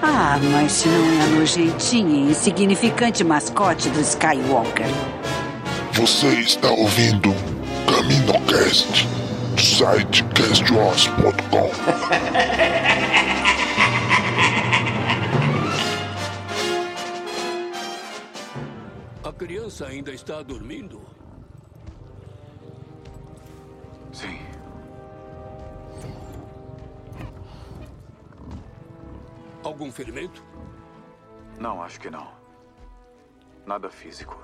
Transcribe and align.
Ah, 0.00 0.38
mas 0.52 0.72
se 0.72 0.88
não 0.88 1.12
é 1.12 1.22
a 1.22 1.26
nojentinha 1.26 2.26
e 2.26 2.30
insignificante 2.30 3.24
mascote 3.24 3.88
do 3.90 4.00
Skywalker. 4.00 4.86
Você 5.92 6.28
está 6.40 6.70
ouvindo 6.70 7.34
CaminoCast 7.86 9.08
do 9.56 9.60
site 9.62 10.22
castwars.com. 10.34 11.70
A 19.24 19.32
criança 19.32 19.86
ainda 19.86 20.12
está 20.12 20.42
dormindo? 20.42 21.02
Algum 29.78 29.92
ferimento? 29.92 30.44
Não, 31.56 31.80
acho 31.80 32.00
que 32.00 32.10
não. 32.10 32.32
Nada 33.64 33.88
físico. 33.88 34.36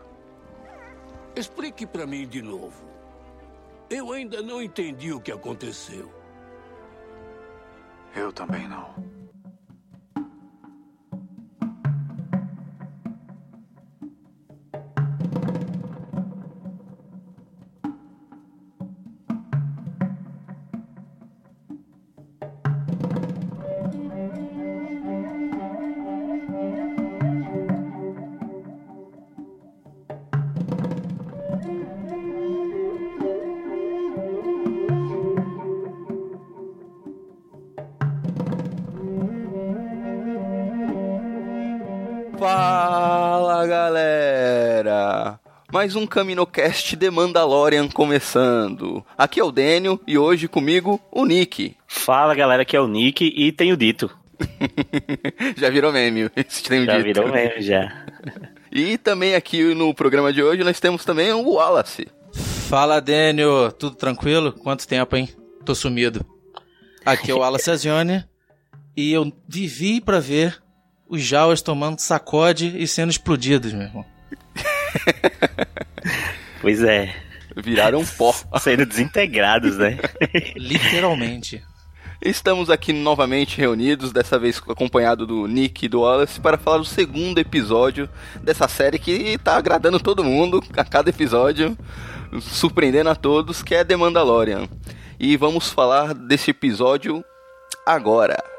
Explique 1.34 1.84
para 1.84 2.06
mim 2.06 2.24
de 2.24 2.40
novo. 2.40 2.84
Eu 3.90 4.12
ainda 4.12 4.40
não 4.40 4.62
entendi 4.62 5.12
o 5.12 5.20
que 5.20 5.32
aconteceu. 5.32 6.08
Eu 8.14 8.32
também 8.32 8.68
não. 8.68 8.94
Mais 45.74 45.96
um 45.96 46.06
CaminoCast 46.06 46.94
de 46.94 47.10
Mandalorian 47.10 47.88
começando. 47.88 49.04
Aqui 49.18 49.40
é 49.40 49.44
o 49.44 49.50
Daniel 49.50 49.98
e 50.06 50.16
hoje 50.16 50.46
comigo 50.46 51.00
o 51.10 51.26
Nick. 51.26 51.76
Fala 51.88 52.32
galera, 52.32 52.62
aqui 52.62 52.76
é 52.76 52.80
o 52.80 52.86
Nick 52.86 53.24
e 53.36 53.50
tenho 53.50 53.76
dito. 53.76 54.08
já 55.58 55.68
virou 55.70 55.92
meme, 55.92 56.30
esse 56.36 56.62
tenho 56.62 56.84
já 56.84 56.92
dito. 56.98 57.02
virou 57.06 57.28
meme, 57.28 57.60
já. 57.60 57.92
E 58.70 58.96
também 58.96 59.34
aqui 59.34 59.74
no 59.74 59.92
programa 59.92 60.32
de 60.32 60.44
hoje 60.44 60.62
nós 60.62 60.78
temos 60.78 61.04
também 61.04 61.32
o 61.32 61.54
Wallace. 61.54 62.06
Fala 62.68 63.00
Daniel, 63.00 63.72
tudo 63.72 63.96
tranquilo? 63.96 64.52
Quanto 64.52 64.86
tempo, 64.86 65.16
hein? 65.16 65.28
Tô 65.64 65.74
sumido. 65.74 66.24
Aqui 67.04 67.32
é 67.32 67.34
o 67.34 67.38
Wallace 67.38 67.68
Azione 67.68 68.24
e 68.96 69.12
eu 69.12 69.32
vivi 69.48 70.00
pra 70.00 70.20
ver 70.20 70.62
os 71.08 71.20
Jawas 71.20 71.60
tomando 71.62 71.98
sacode 71.98 72.80
e 72.80 72.86
sendo 72.86 73.10
explodidos, 73.10 73.72
meu 73.72 73.82
irmão. 73.82 74.13
Pois 76.60 76.82
é. 76.82 77.14
Viraram 77.54 78.02
pó. 78.04 78.34
Sendo 78.58 78.86
desintegrados, 78.86 79.76
né? 79.76 79.98
Literalmente. 80.56 81.62
Estamos 82.22 82.70
aqui 82.70 82.90
novamente 82.90 83.58
reunidos, 83.58 84.10
dessa 84.10 84.38
vez 84.38 84.56
acompanhado 84.66 85.26
do 85.26 85.46
Nick 85.46 85.84
e 85.84 85.88
do 85.90 86.00
Wallace, 86.00 86.40
para 86.40 86.56
falar 86.56 86.78
do 86.78 86.84
segundo 86.86 87.38
episódio 87.38 88.08
dessa 88.42 88.66
série 88.66 88.98
que 88.98 89.36
tá 89.36 89.56
agradando 89.56 90.00
todo 90.00 90.24
mundo 90.24 90.64
a 90.74 90.84
cada 90.84 91.10
episódio, 91.10 91.76
surpreendendo 92.40 93.10
a 93.10 93.14
todos, 93.14 93.62
que 93.62 93.74
é 93.74 93.84
The 93.84 93.94
Mandalorian. 93.94 94.66
E 95.20 95.36
vamos 95.36 95.68
falar 95.68 96.14
desse 96.14 96.50
episódio 96.50 97.22
agora. 97.86 98.53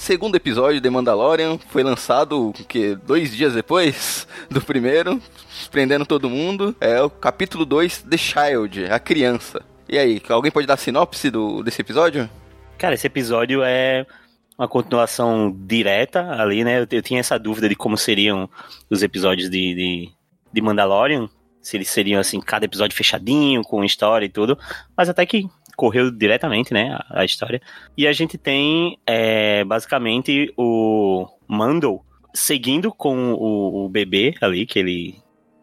Segundo 0.00 0.34
episódio 0.34 0.80
de 0.80 0.88
Mandalorian 0.88 1.58
foi 1.68 1.82
lançado 1.82 2.54
que 2.66 2.94
dois 2.94 3.36
dias 3.36 3.52
depois 3.52 4.26
do 4.50 4.60
primeiro, 4.60 5.20
surpreendendo 5.50 6.06
todo 6.06 6.30
mundo. 6.30 6.74
É 6.80 7.02
o 7.02 7.10
capítulo 7.10 7.66
2, 7.66 8.06
The 8.08 8.16
Child, 8.16 8.86
a 8.86 8.98
criança. 8.98 9.62
E 9.86 9.98
aí, 9.98 10.22
alguém 10.30 10.50
pode 10.50 10.66
dar 10.66 10.78
sinopse 10.78 11.30
do, 11.30 11.62
desse 11.62 11.82
episódio? 11.82 12.30
Cara, 12.78 12.94
esse 12.94 13.06
episódio 13.06 13.62
é 13.62 14.06
uma 14.58 14.66
continuação 14.66 15.54
direta 15.66 16.30
ali, 16.32 16.64
né? 16.64 16.80
Eu, 16.80 16.86
eu 16.90 17.02
tinha 17.02 17.20
essa 17.20 17.38
dúvida 17.38 17.68
de 17.68 17.76
como 17.76 17.98
seriam 17.98 18.48
os 18.88 19.02
episódios 19.02 19.50
de, 19.50 19.74
de, 19.74 20.08
de 20.50 20.62
Mandalorian. 20.62 21.28
Se 21.60 21.76
eles 21.76 21.90
seriam, 21.90 22.18
assim, 22.18 22.40
cada 22.40 22.64
episódio 22.64 22.96
fechadinho, 22.96 23.62
com 23.62 23.84
história 23.84 24.24
e 24.24 24.30
tudo. 24.30 24.58
Mas 24.96 25.10
até 25.10 25.26
que 25.26 25.46
correu 25.80 26.10
diretamente, 26.10 26.74
né, 26.74 26.92
a, 27.08 27.22
a 27.22 27.24
história. 27.24 27.58
E 27.96 28.06
a 28.06 28.12
gente 28.12 28.36
tem, 28.36 28.98
é, 29.06 29.64
basicamente, 29.64 30.52
o 30.54 31.26
Mando 31.48 32.02
seguindo 32.34 32.92
com 32.92 33.32
o, 33.32 33.86
o, 33.86 33.88
bebê 33.88 34.34
ali, 34.42 34.66
que 34.66 34.78
ele 34.78 35.16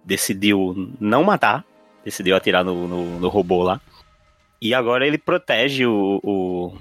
decidiu 0.03 0.91
não 1.00 1.23
matar, 1.23 1.63
decidiu 2.03 2.35
atirar 2.35 2.66
no, 2.66 2.88
no, 2.88 3.19
no 3.19 3.29
robô 3.29 3.61
lá. 3.61 3.79
E 4.59 4.73
agora 4.73 5.05
ele 5.05 5.19
protege 5.19 5.85
o, 5.85 6.19
o, 6.23 6.75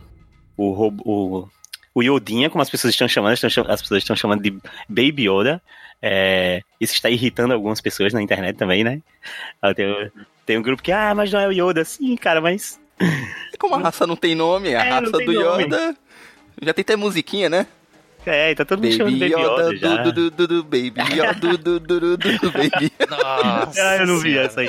o, 0.56 0.72
robô, 0.72 1.02
o, 1.04 1.48
o 1.94 2.02
Yodinha, 2.02 2.48
como 2.48 2.62
as 2.62 2.70
pessoas 2.70 2.94
estão 2.94 3.06
chamando, 3.06 3.34
estão, 3.34 3.64
as 3.68 3.82
pessoas 3.82 4.02
estão 4.02 4.16
chamando 4.16 4.42
de 4.42 4.50
Baby 4.88 5.28
Yoda. 5.28 5.60
É, 6.00 6.62
isso 6.80 6.94
está 6.94 7.10
irritando 7.10 7.52
algumas 7.52 7.82
pessoas 7.82 8.14
na 8.14 8.22
internet 8.22 8.56
também, 8.56 8.82
né? 8.82 9.02
Tem, 9.76 10.10
tem 10.46 10.58
um 10.58 10.62
grupo 10.62 10.82
que, 10.82 10.90
ah, 10.90 11.14
mas 11.14 11.30
não 11.30 11.40
é 11.40 11.48
o 11.48 11.52
Yoda. 11.52 11.84
Sim, 11.84 12.16
cara, 12.16 12.40
mas 12.40 12.80
como 13.58 13.74
a 13.74 13.78
raça 13.78 14.06
não 14.06 14.16
tem 14.16 14.34
nome, 14.34 14.74
a 14.74 14.84
É, 14.84 14.90
raça 14.90 15.10
do 15.12 15.32
nome. 15.32 15.64
Yoda. 15.64 15.96
Já 16.62 16.72
tem 16.72 16.82
até 16.82 16.96
musiquinha, 16.96 17.48
né? 17.48 17.66
É, 18.24 18.52
tá 18.56 18.64
todo 18.64 18.78
mundo 18.82 18.88
Baby 18.88 18.96
chamando 18.96 19.14
de 19.14 19.20
Baby 19.20 19.32
Yoda, 19.42 19.62
Yoda 19.62 19.76
já. 19.76 20.02
du, 20.02 20.12
du, 20.12 20.30
du, 20.30 20.46
du, 20.48 20.62
Baby 20.64 20.94
Yoda, 21.14 21.34
du, 21.34 21.58
du, 21.58 21.80
du, 21.80 22.16
du, 22.16 22.38
du, 22.38 22.50
Baby 22.52 22.92
Nossa 23.08 23.80
Ah, 23.82 23.96
eu 23.98 24.06
não 24.06 24.18
vi 24.18 24.36
essa 24.36 24.62
aí. 24.62 24.68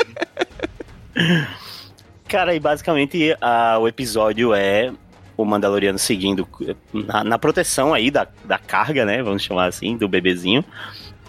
Cara, 2.27 2.53
e 2.53 2.59
basicamente 2.59 3.35
a- 3.41 3.77
o 3.79 3.87
episódio 3.87 4.53
é 4.53 4.91
o 5.35 5.45
Mandaloriano 5.45 5.97
seguindo 5.97 6.47
na, 6.93 7.23
na 7.23 7.39
proteção 7.39 7.93
aí 7.93 8.11
da, 8.11 8.27
da 8.43 8.57
carga, 8.59 9.05
né? 9.05 9.23
Vamos 9.23 9.43
chamar 9.43 9.65
assim, 9.67 9.95
do 9.95 10.07
bebezinho. 10.07 10.63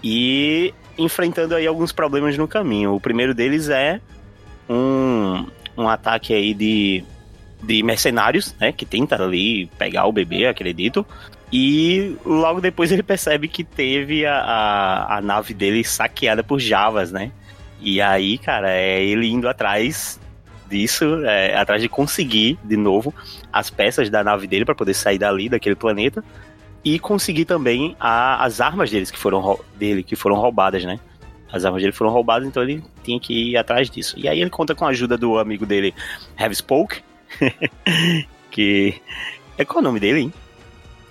E 0.02 0.74
enfrentando 0.96 1.54
aí 1.54 1.66
alguns 1.66 1.92
problemas 1.92 2.36
no 2.36 2.48
caminho. 2.48 2.94
O 2.94 3.00
primeiro 3.00 3.32
deles 3.34 3.68
é 3.68 4.00
um, 4.68 5.46
um 5.82 5.88
ataque 5.88 6.34
aí 6.34 6.54
de, 6.54 7.04
de 7.62 7.82
mercenários, 7.82 8.54
né? 8.60 8.72
Que 8.72 8.84
tenta 8.84 9.22
ali 9.22 9.66
pegar 9.78 10.06
o 10.06 10.12
bebê, 10.12 10.46
acredito. 10.46 11.06
E 11.52 12.16
logo 12.24 12.60
depois 12.60 12.92
ele 12.92 13.02
percebe 13.02 13.48
que 13.48 13.64
teve 13.64 14.26
a, 14.26 14.34
a, 14.34 15.16
a 15.16 15.20
nave 15.22 15.54
dele 15.54 15.82
saqueada 15.82 16.42
por 16.44 16.58
Javas, 16.58 17.10
né? 17.10 17.32
E 17.80 18.00
aí, 18.00 18.38
cara, 18.38 18.70
é 18.70 19.02
ele 19.02 19.28
indo 19.28 19.48
atrás 19.48 20.20
disso, 20.68 21.24
é, 21.24 21.56
atrás 21.56 21.80
de 21.80 21.88
conseguir 21.88 22.58
de 22.62 22.76
novo 22.76 23.14
as 23.52 23.70
peças 23.70 24.10
da 24.10 24.22
nave 24.22 24.46
dele 24.46 24.64
para 24.64 24.74
poder 24.74 24.94
sair 24.94 25.18
dali, 25.18 25.48
daquele 25.48 25.74
planeta, 25.74 26.22
e 26.84 26.98
conseguir 26.98 27.44
também 27.44 27.96
a, 27.98 28.44
as 28.44 28.60
armas 28.60 28.90
deles 28.90 29.10
que 29.10 29.18
foram 29.18 29.58
dele 29.76 30.02
que 30.02 30.14
foram 30.14 30.36
roubadas, 30.36 30.84
né? 30.84 31.00
As 31.50 31.64
armas 31.64 31.80
dele 31.80 31.92
foram 31.92 32.10
roubadas, 32.10 32.46
então 32.46 32.62
ele 32.62 32.82
tinha 33.02 33.18
que 33.18 33.50
ir 33.50 33.56
atrás 33.56 33.90
disso. 33.90 34.14
E 34.18 34.28
aí 34.28 34.40
ele 34.40 34.50
conta 34.50 34.74
com 34.74 34.84
a 34.84 34.90
ajuda 34.90 35.16
do 35.16 35.38
amigo 35.38 35.64
dele, 35.64 35.94
Have 36.36 36.54
Spoke, 36.54 37.00
que 38.50 39.00
é 39.56 39.64
qual 39.64 39.78
é 39.78 39.80
o 39.80 39.84
nome 39.84 40.00
dele, 40.00 40.20
hein? 40.20 40.32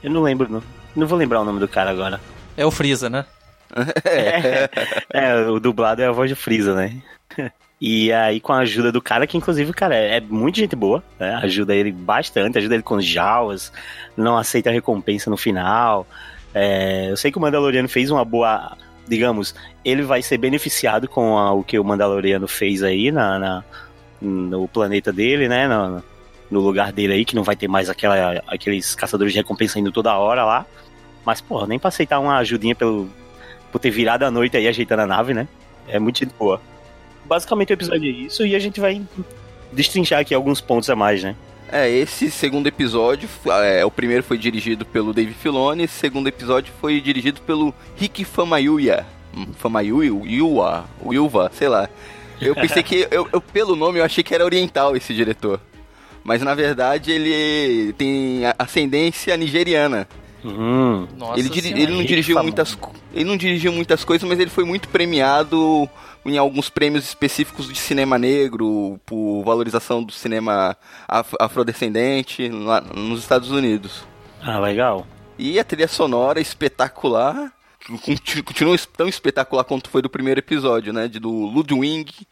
Eu 0.04 0.12
não 0.12 0.22
lembro, 0.22 0.50
não. 0.50 0.64
Não 0.96 1.08
vou 1.08 1.18
lembrar 1.18 1.42
o 1.42 1.46
nome 1.46 1.60
do 1.60 1.68
cara 1.68 1.92
agora. 1.92 2.20
É 2.56 2.66
o 2.66 2.72
Freeza, 2.72 3.10
né? 3.10 3.26
é, 4.06 4.70
é, 5.14 5.48
o 5.48 5.60
dublado 5.60 6.02
é 6.02 6.08
a 6.08 6.12
voz 6.12 6.30
do 6.30 6.36
Freeza, 6.36 6.74
né? 6.74 7.02
E 7.80 8.12
aí, 8.12 8.40
com 8.40 8.54
a 8.54 8.62
ajuda 8.62 8.92
do 8.92 9.00
cara, 9.00 9.28
que 9.28 9.38
inclusive, 9.38 9.72
cara, 9.72 9.96
é, 9.96 10.18
é 10.18 10.20
muito 10.20 10.58
gente 10.58 10.76
boa, 10.76 11.04
né? 11.20 11.36
Ajuda 11.36 11.76
ele 11.76 11.92
bastante, 11.92 12.58
ajuda 12.58 12.74
ele 12.74 12.82
com 12.82 12.96
os 12.96 13.06
Jawas, 13.06 13.72
não 14.16 14.36
aceita 14.36 14.72
a 14.72 14.74
recompensa 14.74 15.30
no 15.30 15.38
final. 15.38 16.08
É, 16.56 17.12
eu 17.12 17.16
sei 17.16 17.32
que 17.32 17.38
o 17.38 17.42
Mandaloriano 17.42 17.88
fez 17.88 18.10
uma 18.10 18.26
boa. 18.26 18.76
Digamos, 19.08 19.56
ele 19.84 20.04
vai 20.04 20.22
ser 20.22 20.38
beneficiado 20.38 21.08
com 21.08 21.38
a, 21.38 21.54
o 21.54 21.64
que 21.64 21.80
o 21.80 21.84
Mandaloriano 21.84 22.48
fez 22.48 22.84
aí 22.84 23.12
na, 23.12 23.40
na 23.40 23.64
no 24.20 24.68
planeta 24.68 25.14
dele, 25.14 25.48
né? 25.48 25.68
No, 25.68 26.04
no, 26.50 26.60
lugar 26.60 26.92
dele 26.92 27.14
aí, 27.14 27.26
que 27.26 27.36
não 27.36 27.44
vai 27.44 27.56
ter 27.56 27.68
mais 27.68 27.90
aquela, 27.90 28.42
aqueles 28.48 28.96
caçadores 28.96 29.32
de 29.34 29.40
recompensa 29.40 29.80
indo 29.80 29.92
toda 29.92 30.18
hora 30.18 30.44
lá. 30.44 30.66
Mas, 31.26 31.42
porra, 31.42 31.68
nem 31.68 31.78
pra 31.78 31.90
aceitar 31.90 32.20
uma 32.20 32.38
ajudinha 32.38 32.74
pelo, 32.74 33.10
por 33.72 33.80
ter 33.80 33.92
virado 33.92 34.24
a 34.24 34.32
noite 34.32 34.58
aí 34.58 34.68
ajeitando 34.68 35.04
a 35.04 35.08
nave, 35.08 35.34
né? 35.34 35.48
É 35.88 36.00
muito 36.00 36.20
gente 36.20 36.34
boa 36.38 36.60
basicamente 37.28 37.72
o 37.72 37.76
episódio 37.76 38.10
é 38.10 38.14
isso 38.14 38.46
e 38.46 38.56
a 38.56 38.60
gente 38.60 38.80
vai 38.80 39.02
destrinchar 39.72 40.22
aqui 40.22 40.34
alguns 40.34 40.62
pontos 40.62 40.90
a 40.90 40.96
mais, 40.96 41.24
né? 41.24 41.36
É, 41.70 41.90
esse 41.90 42.32
segundo 42.32 42.68
episódio, 42.68 43.28
é, 43.64 43.84
o 43.84 43.92
primeiro 43.92 44.24
foi 44.24 44.38
dirigido 44.38 44.86
pelo 44.86 45.14
Dave 45.14 45.34
Filoni, 45.34 45.84
esse 45.84 45.96
segundo 45.96 46.28
episódio 46.28 46.74
foi 46.80 47.02
dirigido 47.02 47.42
pelo 47.42 47.74
Rick 47.98 48.24
Famayuya. 48.24 49.06
Hum, 49.36 49.48
Famayuya? 49.58 50.12
Yuva, 50.26 51.52
sei 51.54 51.68
lá. 51.68 51.90
Eu 52.40 52.56
pensei 52.56 52.82
que, 52.84 53.08
eu, 53.12 53.28
eu, 53.34 53.42
pelo 53.42 53.76
nome, 53.76 54.00
eu 54.00 54.06
achei 54.06 54.24
que 54.24 54.34
era 54.34 54.46
oriental 54.46 54.96
esse 54.96 55.14
diretor. 55.14 55.60
Mas 56.24 56.42
na 56.42 56.54
verdade 56.54 57.12
ele 57.12 57.94
tem 57.94 58.42
ascendência 58.58 59.36
nigeriana. 59.36 60.08
Hum. 60.46 61.08
Nossa 61.18 61.40
ele, 61.40 61.50
ele 61.82 61.94
não 61.94 62.04
dirigiu 62.04 62.42
muitas 62.42 62.78
ele 63.14 63.26
não 63.26 63.36
dirigiu 63.36 63.72
muitas 63.72 64.06
coisas, 64.06 64.28
mas 64.28 64.40
ele 64.40 64.50
foi 64.50 64.64
muito 64.64 64.88
premiado 64.88 65.90
em 66.26 66.38
alguns 66.38 66.70
prêmios 66.70 67.06
específicos 67.06 67.68
de 67.68 67.78
cinema 67.78 68.18
negro, 68.18 69.00
por 69.06 69.44
valorização 69.44 70.04
do 70.04 70.12
cinema 70.12 70.76
af 71.08 71.34
afrodescendente 71.40 72.50
lá 72.50 72.82
nos 72.82 73.22
Estados 73.22 73.50
Unidos. 73.50 74.04
Ah, 74.42 74.60
legal. 74.60 75.08
E 75.38 75.60
a 75.60 75.64
trilha 75.64 75.88
sonora 75.88 76.40
espetacular, 76.40 77.54
continua 78.46 78.78
tão 78.96 79.08
espetacular 79.08 79.64
quanto 79.64 79.90
foi 79.90 80.02
do 80.02 80.10
primeiro 80.10 80.40
episódio, 80.40 80.92
né? 80.92 81.08
De, 81.08 81.20
do 81.20 81.32
Ludwig 81.32 82.28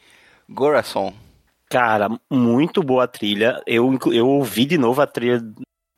Gorason. 0.50 1.13
Cara, 1.69 2.10
muito 2.30 2.84
boa 2.84 3.06
a 3.06 3.07
trilha. 3.07 3.62
Eu, 3.66 3.98
eu 4.12 4.28
ouvi 4.28 4.66
de 4.66 4.78
novo 4.78 5.02
a 5.02 5.07
trilha. 5.07 5.42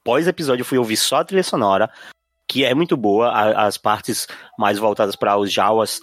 Pós-episódio, 0.08 0.64
fui 0.64 0.78
ouvir 0.78 0.96
só 0.96 1.18
a 1.18 1.26
trilha 1.26 1.44
sonora, 1.44 1.90
que 2.48 2.64
é 2.64 2.74
muito 2.74 2.96
boa. 2.96 3.30
as 3.30 3.78
partes 3.78 4.26
mais 4.58 4.80
voltadas 4.80 5.18
para 5.18 5.38
os 5.38 5.52
Jawas 5.52 6.00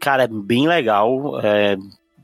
cara, 0.00 0.24
é 0.24 0.28
bem 0.28 0.68
legal. 0.68 1.40
É, 1.40 1.76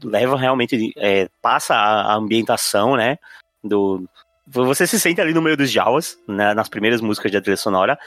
leva 0.03 0.37
realmente. 0.37 0.93
É, 0.97 1.29
passa 1.41 1.75
a, 1.75 2.15
ambientação, 2.15 2.97
né? 2.97 3.19
Do, 3.63 4.09
você 4.47 4.87
se 4.87 4.99
sente 4.99 5.21
ali 5.21 5.33
no 5.33 5.43
meio 5.43 5.57
dos 5.57 5.71
Jawas, 5.71 6.19
né, 6.27 6.53
nas 6.55 6.69
primeiras 6.69 7.01
músicas 7.01 7.31
da 7.31 7.41
trilha 7.41 7.57
sonora. 7.57 7.99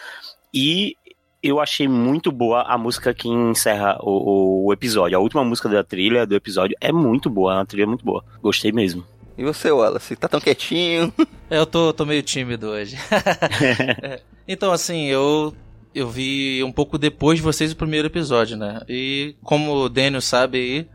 E 0.54 0.96
eu 1.42 1.60
achei 1.60 1.88
muito 1.88 2.32
boa 2.32 2.64
a 2.64 2.78
música 2.78 3.14
que 3.14 3.30
encerra 3.30 3.98
o, 4.02 4.66
o, 4.66 4.74
episódio. 4.74 5.18
A 5.18 5.22
última 5.22 5.44
música 5.44 5.70
da 5.70 5.84
trilha 5.84 6.26
do 6.26 6.36
episódio 6.36 6.76
é 6.82 6.92
muito 6.92 7.30
boa, 7.30 7.54
é 7.54 7.56
uma 7.58 7.66
trilha 7.66 7.88
muito 7.88 8.04
boa. 8.04 8.24
Gostei 8.42 8.72
mesmo. 8.72 9.06
E 9.38 9.44
você, 9.44 9.72
Wallace, 9.72 10.16
tá 10.16 10.28
tão 10.28 10.40
quietinho? 10.40 11.14
É, 11.48 11.60
eu 11.60 11.66
tô, 11.68 11.94
tô 11.94 12.08
meio 12.08 12.24
tímido 12.24 12.70
hoje. 12.70 12.98
É, 14.02 14.20
então, 14.48 14.72
assim, 14.72 15.06
eu 15.06 15.56
eu 15.94 16.10
vi 16.10 16.62
um 16.62 16.74
pouco 16.74 16.98
depois 16.98 17.38
de 17.38 17.44
vocês 17.44 17.72
o 17.72 17.76
primeiro 17.76 18.08
episódio, 18.08 18.58
né? 18.58 18.82
E 18.90 19.36
como 19.42 19.74
o 19.74 19.90
Daniel 19.90 20.22
sabe 20.22 20.58
aí, 20.58 20.88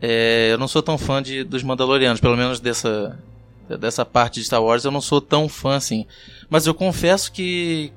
é, 0.00 0.52
eu 0.52 0.58
não 0.58 0.66
sou 0.66 0.82
tão 0.82 0.96
fã 0.96 1.22
de, 1.22 1.44
dos 1.44 1.62
Mandalorianos, 1.62 2.20
pelo 2.20 2.38
menos 2.38 2.58
dessa, 2.58 3.18
dessa 3.78 4.02
parte 4.02 4.40
de 4.40 4.46
Star 4.46 4.62
Wars 4.62 4.84
eu 4.84 4.90
não 4.90 5.00
sou 5.02 5.20
tão 5.20 5.46
fã 5.46 5.76
assim. 5.76 6.06
Mas 6.48 6.66
eu 6.66 6.72
confesso 6.72 7.30
que 7.30 7.92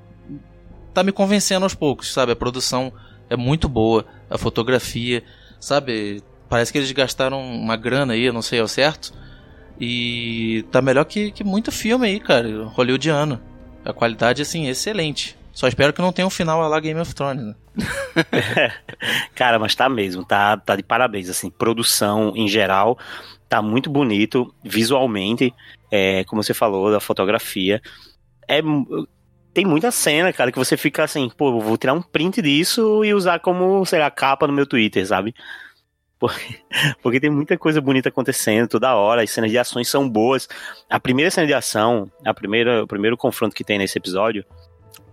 tá 0.94 1.01
me 1.01 1.13
convencendo 1.13 1.63
aos 1.63 1.74
poucos, 1.74 2.12
sabe? 2.12 2.33
A 2.33 2.36
produção 2.36 2.91
é 3.29 3.38
muito 3.38 3.69
boa, 3.69 4.06
a 4.29 4.38
fotografia, 4.38 5.24
sabe? 5.62 6.21
Parece 6.50 6.74
que 6.74 6.77
eles 6.77 6.91
gastaram 6.91 7.41
uma 7.41 7.77
grana 7.77 8.13
aí, 8.13 8.25
eu 8.25 8.33
não 8.33 8.41
sei 8.41 8.59
ao 8.59 8.68
certo. 8.68 9.13
E 9.79 10.65
tá 10.71 10.81
melhor 10.81 11.05
que, 11.05 11.31
que 11.31 11.43
muito 11.43 11.71
filme 11.71 12.07
aí, 12.07 12.19
cara, 12.19 12.65
hollywoodiano. 12.65 13.39
A 13.83 13.91
qualidade, 13.91 14.41
assim, 14.41 14.67
excelente. 14.67 15.37
Só 15.51 15.67
espero 15.67 15.93
que 15.93 16.01
não 16.01 16.11
tenha 16.11 16.25
um 16.25 16.31
final 16.31 16.67
lá 16.67 16.79
Game 16.79 16.99
of 16.99 17.13
Thrones, 17.13 17.45
né? 17.45 17.55
Cara, 19.35 19.59
mas 19.59 19.75
tá 19.75 19.87
mesmo, 19.87 20.25
tá, 20.25 20.57
tá 20.57 20.75
de 20.75 20.81
parabéns, 20.81 21.29
assim, 21.29 21.49
produção 21.49 22.33
em 22.35 22.47
geral, 22.47 22.97
tá 23.47 23.61
muito 23.61 23.89
bonito, 23.89 24.53
visualmente, 24.63 25.53
é, 25.91 26.23
como 26.23 26.41
você 26.41 26.53
falou, 26.53 26.91
da 26.91 26.99
fotografia, 26.99 27.81
é... 28.47 28.61
Tem 29.53 29.65
muita 29.65 29.91
cena, 29.91 30.33
cara, 30.33 30.51
que 30.51 30.57
você 30.57 30.75
fica 30.75 31.03
assim, 31.03 31.29
pô, 31.29 31.59
vou 31.59 31.77
tirar 31.77 31.93
um 31.93 32.01
print 32.01 32.41
disso 32.41 33.05
e 33.05 33.13
usar 33.13 33.39
como, 33.39 33.85
sei 33.85 33.99
lá, 33.99 34.09
capa 34.09 34.47
no 34.47 34.53
meu 34.53 34.65
Twitter, 34.65 35.05
sabe? 35.05 35.35
Porque, 36.23 36.55
porque 37.03 37.19
tem 37.19 37.29
muita 37.29 37.57
coisa 37.57 37.81
bonita 37.81 38.07
acontecendo 38.07 38.69
toda 38.69 38.95
hora, 38.95 39.21
as 39.21 39.29
cenas 39.29 39.51
de 39.51 39.57
ações 39.57 39.89
são 39.89 40.07
boas. 40.07 40.47
A 40.89 40.97
primeira 40.97 41.29
cena 41.29 41.45
de 41.45 41.53
ação, 41.53 42.09
a 42.25 42.33
primeira, 42.33 42.81
o 42.81 42.87
primeiro 42.87 43.17
confronto 43.17 43.53
que 43.53 43.61
tem 43.61 43.77
nesse 43.77 43.97
episódio, 43.97 44.45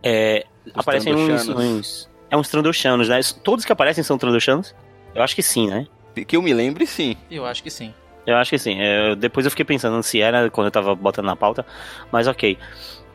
é, 0.04 0.46
aparecem 0.72 1.12
uns, 1.12 1.48
uns, 1.48 2.10
É 2.30 2.36
uns 2.36 2.48
Trandoshanos, 2.48 3.08
né? 3.08 3.18
Todos 3.42 3.64
que 3.64 3.72
aparecem 3.72 4.04
são 4.04 4.16
Trandoshanos? 4.16 4.72
Eu 5.12 5.20
acho 5.24 5.34
que 5.34 5.42
sim, 5.42 5.68
né? 5.68 5.88
Que 6.28 6.36
eu 6.36 6.42
me 6.42 6.54
lembre, 6.54 6.86
sim. 6.86 7.16
Eu 7.28 7.44
acho 7.44 7.60
que 7.60 7.70
sim. 7.70 7.92
Eu 8.24 8.36
acho 8.36 8.50
que 8.50 8.58
sim. 8.58 8.80
É, 8.80 9.16
depois 9.16 9.44
eu 9.44 9.50
fiquei 9.50 9.64
pensando 9.64 10.00
se 10.04 10.20
era 10.20 10.48
quando 10.48 10.66
eu 10.66 10.70
tava 10.70 10.94
botando 10.94 11.26
na 11.26 11.34
pauta, 11.34 11.66
mas 12.12 12.28
ok. 12.28 12.56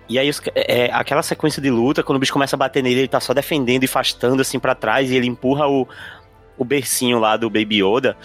E 0.09 0.19
aí, 0.19 0.29
os, 0.29 0.41
é, 0.53 0.89
aquela 0.91 1.23
sequência 1.23 1.61
de 1.61 1.69
luta, 1.71 2.03
quando 2.03 2.17
o 2.17 2.19
bicho 2.19 2.33
começa 2.33 2.57
a 2.57 2.59
bater 2.59 2.83
nele, 2.83 2.99
ele 2.99 3.07
tá 3.07 3.21
só 3.21 3.33
defendendo 3.33 3.83
e 3.83 3.85
afastando 3.85 4.41
assim 4.41 4.59
para 4.59 4.75
trás, 4.75 5.09
e 5.09 5.15
ele 5.15 5.27
empurra 5.27 5.65
o, 5.65 5.87
o 6.57 6.65
bercinho 6.65 7.19
lá 7.19 7.37
do 7.37 7.49
Baby 7.49 7.83
Yoda. 7.83 8.17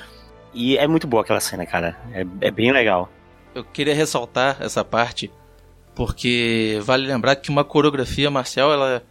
E 0.52 0.76
é 0.76 0.86
muito 0.86 1.06
boa 1.06 1.22
aquela 1.22 1.40
cena, 1.40 1.64
cara. 1.64 1.96
É, 2.12 2.26
é 2.40 2.50
bem 2.50 2.72
legal. 2.72 3.10
Eu 3.54 3.64
queria 3.64 3.94
ressaltar 3.94 4.56
essa 4.60 4.84
parte 4.84 5.30
porque 5.94 6.78
vale 6.82 7.06
lembrar 7.06 7.36
que 7.36 7.50
uma 7.50 7.64
coreografia 7.64 8.30
marcial 8.30 8.72
ela, 8.72 9.02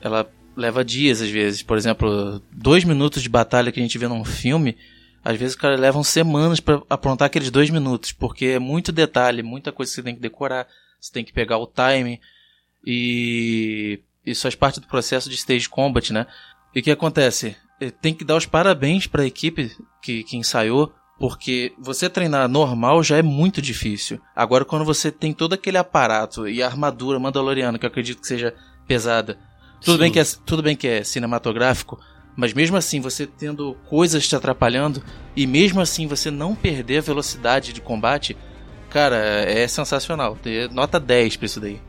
ela 0.00 0.30
leva 0.56 0.84
dias 0.84 1.20
às 1.20 1.30
vezes. 1.30 1.62
Por 1.62 1.76
exemplo, 1.76 2.42
dois 2.52 2.84
minutos 2.84 3.22
de 3.22 3.28
batalha 3.28 3.72
que 3.72 3.80
a 3.80 3.82
gente 3.82 3.98
vê 3.98 4.06
num 4.06 4.24
filme, 4.24 4.76
às 5.24 5.36
vezes 5.36 5.54
o 5.54 5.58
cara 5.58 5.76
levam 5.76 6.02
semanas 6.02 6.60
para 6.60 6.82
aprontar 6.88 7.26
aqueles 7.26 7.50
dois 7.50 7.70
minutos, 7.70 8.12
porque 8.12 8.46
é 8.46 8.58
muito 8.58 8.92
detalhe, 8.92 9.42
muita 9.42 9.72
coisa 9.72 9.90
que 9.90 9.96
você 9.96 10.02
tem 10.02 10.14
que 10.14 10.20
decorar, 10.20 10.66
você 11.00 11.12
tem 11.12 11.24
que 11.24 11.32
pegar 11.32 11.58
o 11.58 11.66
timing 11.66 12.18
e 12.84 14.00
isso 14.24 14.42
faz 14.42 14.54
parte 14.54 14.80
do 14.80 14.86
processo 14.86 15.28
de 15.28 15.34
stage 15.36 15.68
combat, 15.68 16.12
né? 16.12 16.26
E 16.74 16.80
o 16.80 16.82
que 16.82 16.90
acontece? 16.90 17.56
Eh, 17.80 17.90
tem 17.90 18.14
que 18.14 18.24
dar 18.24 18.36
os 18.36 18.46
parabéns 18.46 19.06
para 19.06 19.22
a 19.22 19.26
equipe 19.26 19.70
que, 20.02 20.22
que 20.24 20.36
ensaiou, 20.36 20.92
porque 21.18 21.72
você 21.78 22.08
treinar 22.08 22.48
normal 22.48 23.02
já 23.02 23.16
é 23.18 23.22
muito 23.22 23.60
difícil. 23.60 24.20
Agora, 24.34 24.64
quando 24.64 24.84
você 24.84 25.10
tem 25.10 25.32
todo 25.32 25.54
aquele 25.54 25.78
aparato 25.78 26.48
e 26.48 26.62
a 26.62 26.66
armadura 26.66 27.18
mandaloriana, 27.18 27.78
que 27.78 27.84
eu 27.84 27.90
acredito 27.90 28.20
que 28.20 28.26
seja 28.26 28.54
pesada, 28.86 29.38
tudo 29.80 29.98
bem 29.98 30.12
que, 30.12 30.20
é, 30.20 30.24
tudo 30.44 30.62
bem 30.62 30.76
que 30.76 30.86
é 30.86 31.04
cinematográfico, 31.04 31.98
mas 32.36 32.52
mesmo 32.52 32.76
assim, 32.76 33.00
você 33.00 33.26
tendo 33.26 33.76
coisas 33.88 34.26
te 34.26 34.36
atrapalhando 34.36 35.02
e 35.34 35.46
mesmo 35.46 35.80
assim 35.80 36.06
você 36.06 36.30
não 36.30 36.54
perder 36.54 36.98
a 36.98 37.02
velocidade 37.02 37.72
de 37.72 37.80
combate, 37.80 38.36
cara, 38.88 39.16
é 39.16 39.66
sensacional. 39.68 40.38
Nota 40.70 41.00
10 41.00 41.36
pra 41.36 41.46
isso 41.46 41.60
daí. 41.60 41.80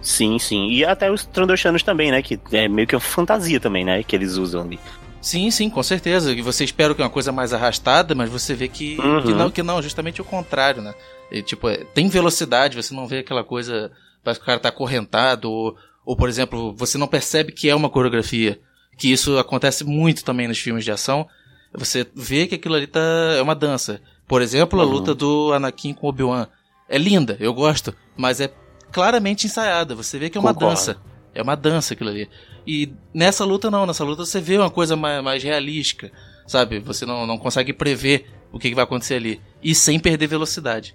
Sim, 0.00 0.38
sim. 0.38 0.68
E 0.70 0.84
até 0.84 1.10
os 1.10 1.24
Trandoshanos 1.24 1.82
também, 1.82 2.10
né? 2.10 2.22
Que 2.22 2.38
é 2.52 2.68
meio 2.68 2.86
que 2.86 2.94
uma 2.94 3.00
fantasia 3.00 3.58
também, 3.58 3.84
né? 3.84 4.02
Que 4.02 4.14
eles 4.14 4.36
usam 4.36 4.62
ali. 4.62 4.78
Sim, 5.26 5.50
sim, 5.50 5.68
com 5.68 5.82
certeza. 5.82 6.32
E 6.32 6.40
você 6.40 6.62
espera 6.62 6.94
que 6.94 7.02
é 7.02 7.04
uma 7.04 7.10
coisa 7.10 7.32
mais 7.32 7.52
arrastada, 7.52 8.14
mas 8.14 8.30
você 8.30 8.54
vê 8.54 8.68
que, 8.68 8.96
uhum. 9.00 9.22
que 9.22 9.34
não, 9.34 9.50
que 9.50 9.62
não, 9.62 9.82
justamente 9.82 10.20
o 10.20 10.24
contrário, 10.24 10.80
né? 10.80 10.94
E, 11.32 11.42
tipo, 11.42 11.68
é, 11.68 11.78
tem 11.78 12.08
velocidade, 12.08 12.76
você 12.80 12.94
não 12.94 13.08
vê 13.08 13.18
aquela 13.18 13.42
coisa, 13.42 13.90
parece 14.22 14.38
que 14.38 14.44
o 14.44 14.46
cara 14.46 14.60
tá 14.60 14.68
acorrentado, 14.68 15.50
ou, 15.50 15.76
Ou, 16.04 16.14
por 16.16 16.28
exemplo, 16.28 16.72
você 16.76 16.96
não 16.96 17.08
percebe 17.08 17.50
que 17.50 17.68
é 17.68 17.74
uma 17.74 17.90
coreografia. 17.90 18.60
Que 18.96 19.10
isso 19.10 19.36
acontece 19.36 19.82
muito 19.82 20.22
também 20.24 20.46
nos 20.46 20.58
filmes 20.60 20.84
de 20.84 20.92
ação. 20.92 21.26
Você 21.74 22.06
vê 22.14 22.46
que 22.46 22.54
aquilo 22.54 22.76
ali 22.76 22.86
tá, 22.86 23.00
é 23.36 23.42
uma 23.42 23.56
dança. 23.56 24.00
Por 24.28 24.40
exemplo, 24.40 24.80
a 24.80 24.84
Uhum. 24.84 24.90
luta 24.92 25.12
do 25.12 25.52
Anakin 25.52 25.92
com 25.92 26.06
Obi-Wan. 26.06 26.46
É 26.88 26.96
linda, 26.96 27.36
eu 27.40 27.52
gosto, 27.52 27.92
mas 28.16 28.40
é 28.40 28.48
claramente 28.92 29.46
ensaiada. 29.48 29.96
Você 29.96 30.16
vê 30.20 30.30
que 30.30 30.38
é 30.38 30.40
uma 30.40 30.54
Concordo. 30.54 30.76
dança. 30.76 30.96
É 31.36 31.42
uma 31.42 31.54
dança 31.54 31.94
aquilo 31.94 32.10
ali. 32.10 32.28
E 32.66 32.92
nessa 33.12 33.44
luta 33.44 33.70
não, 33.70 33.86
nessa 33.86 34.04
luta 34.04 34.24
você 34.24 34.40
vê 34.40 34.56
uma 34.56 34.70
coisa 34.70 34.96
mais, 34.96 35.22
mais 35.22 35.42
realística, 35.42 36.10
sabe? 36.46 36.80
Você 36.80 37.04
não, 37.04 37.26
não 37.26 37.38
consegue 37.38 37.72
prever 37.72 38.26
o 38.50 38.58
que, 38.58 38.68
que 38.68 38.74
vai 38.74 38.84
acontecer 38.84 39.14
ali. 39.14 39.40
E 39.62 39.74
sem 39.74 40.00
perder 40.00 40.26
velocidade. 40.26 40.94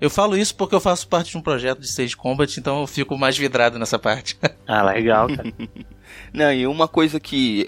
Eu 0.00 0.08
falo 0.08 0.34
isso 0.34 0.54
porque 0.54 0.74
eu 0.74 0.80
faço 0.80 1.06
parte 1.06 1.32
de 1.32 1.36
um 1.36 1.42
projeto 1.42 1.80
de 1.80 1.86
Stage 1.86 2.16
Combat, 2.16 2.58
então 2.58 2.80
eu 2.80 2.86
fico 2.86 3.18
mais 3.18 3.36
vidrado 3.36 3.78
nessa 3.78 3.98
parte. 3.98 4.38
Ah, 4.72 4.84
legal, 4.84 5.26
cara. 5.26 5.52
Não, 6.32 6.52
e 6.52 6.64
uma 6.64 6.86
coisa 6.86 7.18
que 7.18 7.66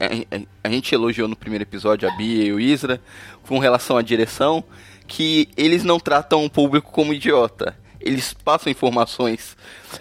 a, 0.63 0.69
gente 0.69 0.95
elogiou 0.95 1.27
no 1.27 1.35
primeiro 1.35 1.65
episódio, 1.65 2.09
a 2.09 2.17
Bia 2.17 2.45
e 2.45 2.53
o 2.53 2.61
Isra, 2.61 3.01
com 3.49 3.59
relação 3.59 3.97
à 3.97 4.03
direção, 4.03 4.63
que 5.09 5.49
eles 5.57 5.83
não 5.83 5.99
tratam 5.99 6.45
o 6.45 6.51
público 6.51 6.93
como 6.93 7.13
idiota. 7.13 7.77
Eles 8.05 8.33
passam 8.35 8.71
informações 8.71 9.57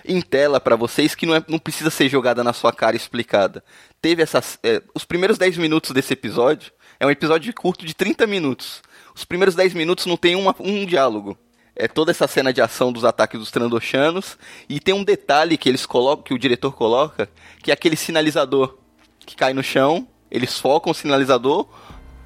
em 0.05 0.21
tela 0.21 0.59
pra 0.59 0.75
vocês 0.75 1.13
que 1.15 1.25
não, 1.25 1.35
é- 1.35 1.43
não 1.47 1.59
precisa 1.59 1.89
ser 1.89 2.09
jogada 2.09 2.43
na 2.43 2.53
sua 2.53 2.71
cara 2.73 2.95
e 2.95 2.97
explicada. 2.97 3.63
Teve 4.01 4.21
essas. 4.23 4.57
é, 4.63 4.81
os 4.95 5.05
primeiros 5.05 5.37
10 5.37 5.57
minutos 5.57 5.91
desse 5.91 6.13
episódio 6.13 6.71
é 6.99 7.05
um 7.05 7.11
episódio 7.11 7.53
curto 7.53 7.85
de 7.85 7.93
30 7.93 8.25
minutos. 8.27 8.81
Os 9.15 9.23
primeiros 9.25 9.55
10 9.55 9.73
minutos 9.73 10.05
não 10.05 10.17
tem 10.17 10.35
uma- 10.35 10.55
um 10.59 10.85
diálogo. 10.85 11.37
É 11.75 11.87
toda 11.87 12.11
essa 12.11 12.27
cena 12.27 12.51
de 12.51 12.61
ação 12.61 12.91
dos 12.91 13.05
ataques 13.05 13.39
dos 13.39 13.49
Trandoshanos. 13.51 14.37
E 14.67 14.79
tem 14.79 14.93
um 14.93 15.03
detalhe 15.03 15.57
que 15.57 15.69
eles 15.69 15.85
colocam, 15.85 16.23
que 16.23 16.33
o 16.33 16.39
diretor 16.39 16.73
coloca, 16.73 17.29
que 17.63 17.71
é 17.71 17.73
aquele 17.73 17.95
sinalizador 17.95 18.77
que 19.25 19.35
cai 19.35 19.53
no 19.53 19.63
chão. 19.63 20.07
Eles 20.29 20.57
focam 20.59 20.91
o 20.91 20.95
sinalizador, 20.95 21.67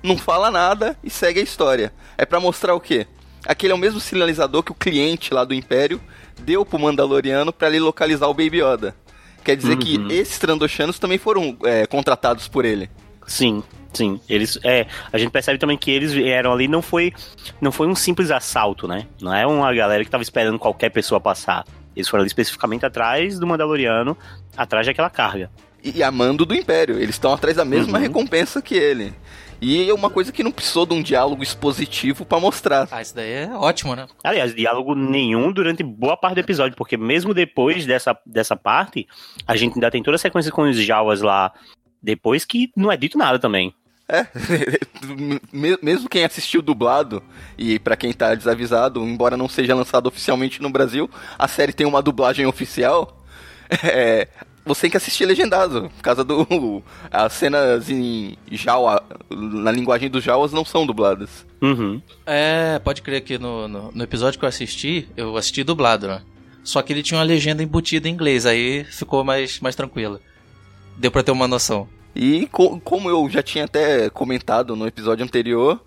não 0.04 0.18
fala 0.18 0.50
nada 0.52 0.98
e 1.04 1.10
segue 1.10 1.40
a 1.40 1.44
história. 1.44 1.94
É 2.18 2.26
pra 2.26 2.40
mostrar 2.40 2.74
o 2.76 2.80
quê? 2.80 3.08
Aquele 3.46 3.74
é 3.74 3.76
o 3.76 3.80
mesmo 3.80 4.00
sinalizador 4.00 4.64
que 4.64 4.72
o 4.72 4.76
cliente 4.76 5.34
lá 5.34 5.44
do 5.44 5.54
Império 5.54 6.02
deu 6.42 6.66
pro 6.66 6.80
Mandaloriano 6.80 7.54
pra 7.54 7.68
ele 7.68 7.80
localizar 7.80 8.28
o 8.28 8.34
Baby 8.34 8.62
Yoda. 8.62 8.96
Quer 9.44 9.56
dizer 9.56 9.74
Uhum. 9.74 9.80
que 9.80 10.14
esses 10.14 10.40
Trandoshanos 10.40 10.98
também 10.98 11.18
foram 11.18 11.56
é, 11.64 11.86
contratados 11.86 12.48
por 12.48 12.66
ele. 12.66 12.90
Sim, 13.28 13.64
sim. 13.94 14.20
Eles, 14.28 14.58
é, 14.64 14.88
a 15.14 15.18
gente 15.18 15.30
percebe 15.32 15.60
também 15.60 15.78
que 15.78 15.92
eles 15.92 16.12
vieram 16.12 16.52
ali 16.52 16.68
não 16.68 16.82
foi, 16.82 17.14
não 17.62 17.72
foi 17.72 17.88
um 17.88 17.96
simples 17.96 18.32
assalto, 18.32 18.88
né? 18.88 19.06
Não 19.22 19.34
é 19.34 19.46
uma 19.46 19.72
galera 19.74 20.04
que 20.04 20.10
tava 20.10 20.24
esperando 20.24 20.58
qualquer 20.58 20.90
pessoa 20.90 21.20
passar. 21.22 21.64
Eles 21.96 22.08
foram 22.10 22.22
ali 22.24 22.28
especificamente 22.28 22.86
atrás 22.86 23.40
do 23.40 23.46
Mandaloriano, 23.48 24.18
atrás 24.58 24.86
daquela 24.88 25.10
carga. 25.10 25.50
E, 25.84 26.00
e 26.00 26.04
a 26.04 26.12
mando 26.12 26.46
do 26.46 26.54
Império. 26.56 26.96
Eles 26.98 27.16
estão 27.16 27.32
atrás 27.34 27.56
da 27.56 27.64
mesma 27.64 27.98
Uhum. 28.00 28.04
recompensa 28.04 28.62
que 28.62 28.74
ele. 28.76 29.14
E 29.62 29.90
é 29.90 29.94
uma 29.94 30.10
coisa 30.10 30.32
que 30.32 30.44
não 30.44 30.52
precisou 30.52 30.86
de 30.86 30.94
um 30.94 31.02
diálogo 31.02 31.42
expositivo 31.42 32.26
pra 32.26 32.40
mostrar. 32.40 32.88
Ah, 32.92 33.02
isso 33.02 33.16
daí 33.16 33.32
é 33.32 33.50
ótimo, 33.54 33.96
né? 33.96 34.08
Aliás, 34.24 34.54
diálogo 34.54 34.94
nenhum 34.96 35.52
durante 35.52 35.82
boa 35.84 36.16
parte 36.18 36.36
do 36.36 36.40
episódio, 36.42 36.76
porque 36.78 36.98
mesmo 36.98 37.34
depois 37.34 37.86
dessa, 37.86 38.18
dessa 38.26 38.56
parte, 38.56 39.08
a 39.48 39.56
gente 39.56 39.74
ainda 39.76 39.90
tem 39.90 40.04
toda 40.04 40.16
a 40.16 40.20
sequência 40.20 40.52
com 40.52 40.64
os 40.64 40.76
Jawas 40.78 41.22
lá 41.22 41.52
depois 42.04 42.46
que 42.46 42.70
não 42.76 42.92
é 42.92 42.98
dito 42.98 43.18
nada 43.18 43.40
também. 43.40 43.74
É, 44.08 44.28
Me- 45.52 45.78
mesmo 45.82 46.08
quem 46.08 46.24
assistiu 46.24 46.62
dublado, 46.62 47.24
e 47.58 47.80
pra 47.80 47.96
quem 47.96 48.14
tá 48.14 48.36
desavisado, 48.36 49.02
embora 49.04 49.36
não 49.36 49.50
seja 49.50 49.74
lançado 49.74 50.06
oficialmente 50.08 50.62
no 50.62 50.70
Brasil, 50.70 51.10
a 51.40 51.48
série 51.48 51.74
tem 51.74 51.88
uma 51.88 52.02
dublagem 52.04 52.46
oficial. 52.46 53.22
É, 53.84 54.28
você 54.66 54.82
tem 54.82 54.92
que 54.92 54.98
assistir 54.98 55.26
legendado, 55.26 55.90
por 55.96 56.02
causa 56.02 56.24
do. 56.24 56.82
As 57.12 57.34
cenas 57.34 57.90
em 57.90 58.36
Jawa, 58.52 59.04
na 59.30 59.72
linguagem 59.72 60.10
dos 60.10 60.24
Jawas, 60.24 60.52
não 60.52 60.66
são 60.66 60.86
dubladas. 60.86 61.46
Uhum. 61.62 62.02
É, 62.26 62.80
pode 62.80 63.02
crer 63.02 63.22
que 63.22 63.38
no, 63.38 63.68
no, 63.68 63.92
no 63.94 64.04
episódio 64.04 64.40
que 64.40 64.46
eu 64.46 64.50
assisti, 64.50 65.08
eu 65.16 65.38
assisti 65.38 65.64
dublado, 65.64 66.08
né? 66.08 66.22
Só 66.64 66.82
que 66.82 66.92
ele 66.92 67.04
tinha 67.04 67.20
uma 67.20 67.24
legenda 67.24 67.62
embutida 67.62 68.10
em 68.10 68.12
inglês, 68.14 68.46
aí 68.46 68.84
ficou 68.86 69.24
mais, 69.24 69.60
mais 69.60 69.76
tranquilo. 69.76 70.20
Deu 70.98 71.12
pra 71.12 71.22
ter 71.22 71.32
uma 71.32 71.48
noção. 71.48 71.88
E 72.16 72.48
co- 72.52 72.80
como 72.80 73.10
eu 73.10 73.30
já 73.30 73.44
tinha 73.44 73.66
até 73.66 74.10
comentado 74.10 74.76
no 74.76 74.88
episódio 74.88 75.24
anterior, 75.24 75.80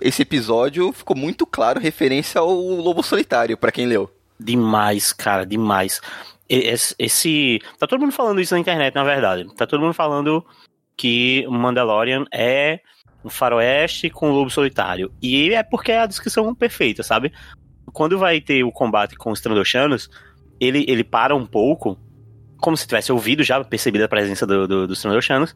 esse 0.00 0.22
episódio 0.22 0.90
ficou 0.92 1.16
muito 1.16 1.46
claro 1.46 1.78
referência 1.78 2.40
ao 2.40 2.50
Lobo 2.52 3.02
Solitário, 3.02 3.56
pra 3.56 3.70
quem 3.70 3.86
leu. 3.86 4.10
Demais, 4.40 5.12
cara, 5.12 5.46
demais. 5.46 6.00
Esse, 6.48 7.60
Tá 7.78 7.86
todo 7.86 8.00
mundo 8.00 8.12
falando 8.12 8.40
isso 8.40 8.54
na 8.54 8.60
internet, 8.60 8.94
na 8.94 9.04
verdade. 9.04 9.46
Tá 9.56 9.66
todo 9.66 9.80
mundo 9.80 9.94
falando 9.94 10.44
que 10.96 11.46
Mandalorian 11.48 12.24
é 12.32 12.80
um 13.24 13.30
faroeste 13.30 14.10
com 14.10 14.30
lobo 14.30 14.50
solitário. 14.50 15.10
E 15.22 15.54
é 15.54 15.62
porque 15.62 15.92
é 15.92 16.00
a 16.00 16.06
descrição 16.06 16.54
perfeita, 16.54 17.02
sabe? 17.02 17.32
Quando 17.92 18.18
vai 18.18 18.40
ter 18.40 18.62
o 18.64 18.72
combate 18.72 19.16
com 19.16 19.30
os 19.30 19.40
Trandoshanos, 19.40 20.10
ele, 20.60 20.84
ele 20.88 21.02
para 21.02 21.34
um 21.34 21.46
pouco, 21.46 21.98
como 22.58 22.76
se 22.76 22.86
tivesse 22.86 23.10
ouvido 23.10 23.42
já, 23.42 23.62
percebido 23.64 24.04
a 24.04 24.08
presença 24.08 24.46
do, 24.46 24.68
do- 24.68 24.86
dos 24.86 25.00
Trandoshanos, 25.00 25.54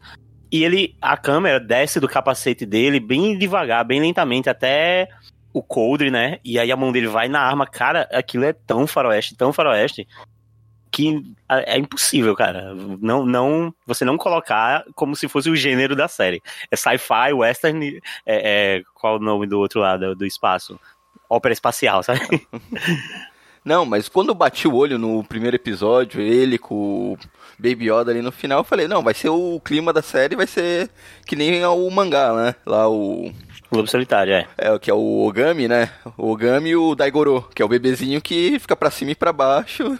e 0.51 0.63
ele, 0.63 0.95
a 0.99 1.15
câmera 1.15 1.59
desce 1.59 1.99
do 1.99 2.07
capacete 2.07 2.65
dele 2.65 2.99
bem 2.99 3.37
devagar, 3.37 3.85
bem 3.85 4.01
lentamente, 4.01 4.49
até 4.49 5.07
o 5.53 5.61
coldre, 5.61 6.09
né? 6.09 6.39
E 6.43 6.57
aí 6.57 6.71
a 6.71 6.77
mão 6.77 6.91
dele 6.91 7.07
vai 7.07 7.27
na 7.29 7.39
arma. 7.39 7.67
Cara, 7.67 8.09
aquilo 8.11 8.45
é 8.45 8.53
tão 8.53 8.87
faroeste, 8.87 9.35
tão 9.35 9.53
faroeste, 9.53 10.07
que 10.91 11.23
é 11.47 11.77
impossível, 11.77 12.35
cara. 12.35 12.73
Não, 12.99 13.25
não, 13.25 13.73
você 13.85 14.03
não 14.03 14.17
colocar 14.17 14.83
como 14.95 15.15
se 15.15 15.27
fosse 15.27 15.49
o 15.49 15.55
gênero 15.55 15.95
da 15.95 16.07
série. 16.07 16.41
É 16.69 16.75
sci-fi, 16.75 17.33
western, 17.33 18.01
é, 18.25 18.77
é- 18.77 18.83
qual 18.95 19.17
o 19.17 19.19
nome 19.19 19.47
do 19.47 19.59
outro 19.59 19.79
lado 19.79 20.15
do 20.15 20.25
espaço? 20.25 20.79
Ópera 21.29 21.53
espacial, 21.53 22.01
sabe? 22.03 22.19
Não, 23.63 23.85
mas 23.85 24.07
quando 24.07 24.29
eu 24.29 24.35
bati 24.35 24.67
o 24.67 24.73
olho 24.73 24.97
no 24.97 25.23
primeiro 25.23 25.55
episódio, 25.55 26.21
ele 26.21 26.57
com 26.57 27.13
o 27.13 27.17
Baby 27.57 27.91
Yoda 27.91 28.09
ali 28.09 28.21
no 28.21 28.31
final, 28.31 28.59
eu 28.59 28.63
falei, 28.63 28.87
não, 28.87 29.03
vai 29.03 29.13
ser 29.13 29.29
o 29.29 29.59
clima 29.59 29.91
da 29.91 30.01
série, 30.01 30.35
vai 30.35 30.47
ser 30.47 30.89
que 31.25 31.35
nem 31.35 31.63
o 31.65 31.89
mangá, 31.91 32.33
né? 32.33 32.55
Lá 32.65 32.89
o... 32.89 33.31
Lobo 33.71 33.87
Solitário, 33.87 34.33
é. 34.33 34.47
É, 34.57 34.71
o 34.71 34.79
que 34.79 34.89
é 34.89 34.93
o 34.93 35.27
Ogami, 35.27 35.67
né? 35.67 35.91
O 36.17 36.31
Ogami 36.31 36.69
e 36.69 36.75
o 36.75 36.95
Daigoro, 36.95 37.47
que 37.53 37.61
é 37.61 37.65
o 37.65 37.69
bebezinho 37.69 38.19
que 38.21 38.57
fica 38.59 38.75
pra 38.75 38.89
cima 38.89 39.11
e 39.11 39.15
pra 39.15 39.31
baixo, 39.31 39.99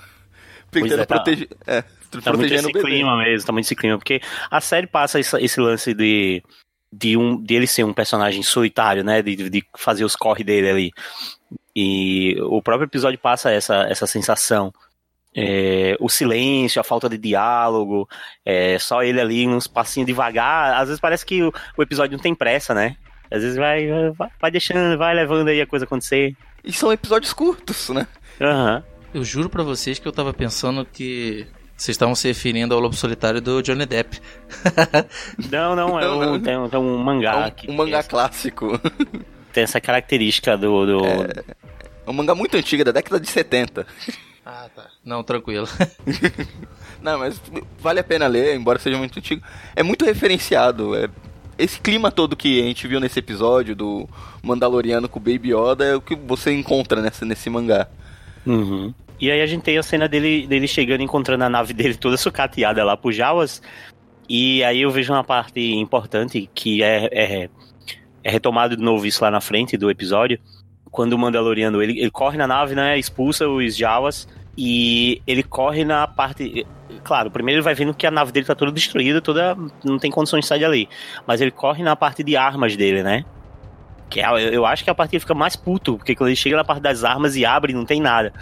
tentando 0.71 1.01
é, 1.01 1.05
tá. 1.05 1.15
proteger... 1.15 1.49
É, 1.67 1.83
Tá 2.23 2.33
muito 2.33 2.51
esse 2.51 2.73
clima 2.73 3.15
mesmo, 3.17 3.45
tá 3.45 3.53
muito 3.53 3.65
esse 3.65 3.75
clima, 3.75 3.97
porque 3.97 4.19
a 4.49 4.59
série 4.59 4.87
passa 4.87 5.19
esse, 5.19 5.37
esse 5.37 5.61
lance 5.61 5.93
de, 5.93 6.41
de, 6.91 7.15
um, 7.15 7.39
de 7.39 7.53
ele 7.53 7.67
ser 7.67 7.83
um 7.83 7.93
personagem 7.93 8.41
solitário, 8.41 9.03
né, 9.03 9.21
de, 9.21 9.49
de 9.49 9.63
fazer 9.77 10.03
os 10.03 10.15
corre 10.15 10.43
dele 10.43 10.69
ali. 10.69 10.91
E 11.75 12.35
o 12.41 12.61
próprio 12.61 12.87
episódio 12.87 13.19
passa 13.19 13.51
essa, 13.51 13.83
essa 13.83 14.07
sensação. 14.07 14.73
É, 15.35 15.95
o 15.99 16.09
silêncio, 16.09 16.81
a 16.81 16.83
falta 16.83 17.07
de 17.07 17.17
diálogo, 17.17 18.09
é, 18.43 18.79
só 18.79 19.03
ele 19.03 19.21
ali, 19.21 19.47
uns 19.47 19.67
passinhos 19.67 20.07
devagar. 20.07 20.81
Às 20.81 20.87
vezes 20.87 20.99
parece 20.99 21.23
que 21.23 21.43
o, 21.43 21.53
o 21.77 21.83
episódio 21.83 22.17
não 22.17 22.23
tem 22.23 22.33
pressa, 22.33 22.73
né? 22.73 22.95
Às 23.29 23.43
vezes 23.43 23.55
vai, 23.55 23.87
vai, 24.13 24.29
vai 24.41 24.51
deixando, 24.51 24.97
vai 24.97 25.13
levando 25.13 25.49
aí 25.49 25.61
a 25.61 25.67
coisa 25.67 25.85
acontecer. 25.85 26.35
E 26.63 26.73
são 26.73 26.91
episódios 26.91 27.33
curtos, 27.33 27.89
né? 27.89 28.07
Aham. 28.41 28.83
Eu 29.13 29.23
juro 29.23 29.49
pra 29.49 29.63
vocês 29.63 29.97
que 29.97 30.07
eu 30.07 30.11
tava 30.11 30.33
pensando 30.33 30.85
que 30.85 31.47
vocês 31.75 31.95
estavam 31.95 32.13
se 32.13 32.27
referindo 32.27 32.75
ao 32.75 32.79
Lobo 32.79 32.95
Solitário 32.95 33.41
do 33.41 33.61
Johnny 33.63 33.85
Depp. 33.85 34.19
Não, 35.49 35.75
não, 35.75 35.99
é 35.99 36.03
Não, 36.03 36.17
um, 36.17 36.25
não. 36.25 36.39
Tem, 36.39 36.57
um, 36.57 36.69
tem 36.69 36.79
um 36.79 36.97
mangá 36.97 37.47
É 37.47 37.51
que 37.51 37.69
um, 37.69 37.73
um 37.73 37.77
mangá 37.77 38.03
clássico. 38.03 38.79
tem 39.53 39.63
essa 39.63 39.79
característica 39.79 40.57
do. 40.57 40.85
do... 40.85 41.05
É 41.05 42.09
um 42.09 42.13
mangá 42.13 42.35
muito 42.35 42.57
antigo, 42.57 42.83
da 42.83 42.91
década 42.91 43.19
de 43.19 43.27
70. 43.27 43.85
Ah, 44.51 44.67
tá. 44.75 44.87
Não, 45.05 45.21
tranquilo. 45.21 45.67
Não, 47.03 47.19
mas 47.19 47.39
vale 47.77 47.99
a 47.99 48.03
pena 48.03 48.25
ler, 48.25 48.55
embora 48.55 48.79
seja 48.79 48.97
muito 48.97 49.19
antigo. 49.19 49.45
É 49.75 49.83
muito 49.83 50.03
referenciado. 50.03 50.95
É... 50.95 51.07
Esse 51.55 51.79
clima 51.79 52.09
todo 52.09 52.35
que 52.35 52.59
a 52.59 52.63
gente 52.63 52.87
viu 52.87 52.99
nesse 52.99 53.19
episódio 53.19 53.75
do 53.75 54.09
Mandaloriano 54.41 55.07
com 55.07 55.19
o 55.19 55.21
Baby 55.21 55.53
Yoda 55.53 55.85
é 55.85 55.95
o 55.95 56.01
que 56.01 56.15
você 56.15 56.51
encontra 56.51 56.99
nessa, 56.99 57.25
nesse 57.25 57.47
mangá. 57.47 57.87
Uhum. 58.45 58.93
E 59.19 59.29
aí 59.29 59.41
a 59.41 59.45
gente 59.45 59.63
tem 59.63 59.77
a 59.77 59.83
cena 59.83 60.07
dele, 60.07 60.47
dele 60.47 60.67
chegando 60.67 61.01
encontrando 61.01 61.43
a 61.43 61.49
nave 61.49 61.73
dele 61.73 61.95
toda 61.95 62.15
sucateada 62.17 62.83
lá 62.83 62.95
pro 62.95 63.11
Jawas. 63.11 63.61
E 64.29 64.63
aí 64.63 64.81
eu 64.81 64.91
vejo 64.91 65.11
uma 65.11 65.23
parte 65.23 65.59
importante 65.73 66.49
que 66.53 66.83
é, 66.83 67.09
é, 67.11 67.49
é 68.23 68.29
retomado 68.29 68.77
de 68.77 68.83
novo 68.83 69.05
isso 69.05 69.23
lá 69.23 69.31
na 69.31 69.41
frente 69.41 69.75
do 69.75 69.89
episódio. 69.89 70.39
Quando 70.91 71.13
o 71.13 71.19
Mandaloriano 71.19 71.81
ele, 71.81 71.99
ele 71.99 72.11
corre 72.11 72.37
na 72.37 72.47
nave, 72.47 72.75
né? 72.75 72.97
Expulsa 72.97 73.47
os 73.47 73.75
Jawas. 73.75 74.27
E 74.57 75.21
ele 75.25 75.43
corre 75.43 75.85
na 75.85 76.05
parte. 76.07 76.65
Claro, 77.03 77.31
primeiro 77.31 77.59
ele 77.59 77.63
vai 77.63 77.73
vendo 77.73 77.93
que 77.93 78.05
a 78.05 78.11
nave 78.11 78.31
dele 78.31 78.45
tá 78.45 78.55
toda 78.55 78.71
destruída, 78.71 79.21
toda. 79.21 79.55
não 79.83 79.97
tem 79.97 80.11
condições 80.11 80.41
de 80.41 80.47
sair 80.47 80.59
dali. 80.59 80.89
Mas 81.25 81.41
ele 81.41 81.51
corre 81.51 81.83
na 81.83 81.95
parte 81.95 82.23
de 82.23 82.35
armas 82.35 82.75
dele, 82.75 83.01
né? 83.01 83.25
Que 84.09 84.21
é, 84.21 84.55
eu 84.55 84.65
acho 84.65 84.83
que 84.83 84.89
é 84.89 84.91
a 84.91 84.95
parte 84.95 85.11
que 85.11 85.15
ele 85.17 85.21
fica 85.21 85.35
mais 85.35 85.55
puto, 85.55 85.97
porque 85.97 86.15
quando 86.15 86.29
ele 86.29 86.35
chega 86.35 86.55
na 86.55 86.63
parte 86.63 86.81
das 86.81 87.03
armas 87.03 87.35
e 87.35 87.45
abre, 87.45 87.73
não 87.73 87.85
tem 87.85 88.01
nada. 88.01 88.33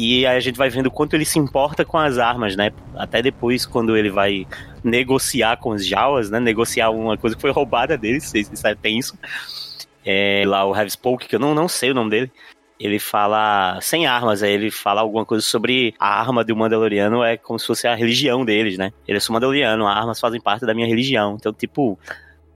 E 0.00 0.24
aí 0.24 0.36
a 0.36 0.40
gente 0.40 0.56
vai 0.56 0.70
vendo 0.70 0.90
quanto 0.90 1.14
ele 1.14 1.24
se 1.24 1.40
importa 1.40 1.84
com 1.84 1.98
as 1.98 2.18
armas, 2.18 2.54
né? 2.54 2.70
Até 2.94 3.20
depois, 3.20 3.66
quando 3.66 3.96
ele 3.96 4.10
vai 4.10 4.46
negociar 4.84 5.56
com 5.56 5.70
os 5.70 5.84
Jawas, 5.84 6.30
né? 6.30 6.38
Negociar 6.38 6.90
uma 6.90 7.16
coisa 7.18 7.34
que 7.34 7.42
foi 7.42 7.50
roubada 7.50 7.98
vocês 7.98 8.48
tem 8.80 8.98
isso. 8.98 9.18
É, 10.04 10.44
lá 10.46 10.64
o 10.64 10.72
Have 10.72 10.90
Spoke, 10.90 11.26
que 11.26 11.34
eu 11.34 11.40
não, 11.40 11.52
não 11.52 11.66
sei 11.66 11.90
o 11.90 11.94
nome 11.94 12.10
dele. 12.10 12.32
Ele 12.78 13.00
fala 13.00 13.80
sem 13.82 14.06
armas, 14.06 14.40
aí 14.40 14.52
ele 14.52 14.70
fala 14.70 15.00
alguma 15.00 15.26
coisa 15.26 15.44
sobre 15.44 15.92
a 15.98 16.20
arma 16.20 16.44
do 16.44 16.54
Mandaloriano 16.54 17.24
é 17.24 17.36
como 17.36 17.58
se 17.58 17.66
fosse 17.66 17.88
a 17.88 17.94
religião 17.96 18.44
deles, 18.44 18.78
né? 18.78 18.92
Ele 19.06 19.18
é 19.18 19.20
sou 19.20 19.34
Mandaloriano, 19.34 19.84
armas 19.84 20.20
fazem 20.20 20.40
parte 20.40 20.64
da 20.64 20.72
minha 20.72 20.86
religião. 20.86 21.36
Então, 21.36 21.52
tipo, 21.52 21.98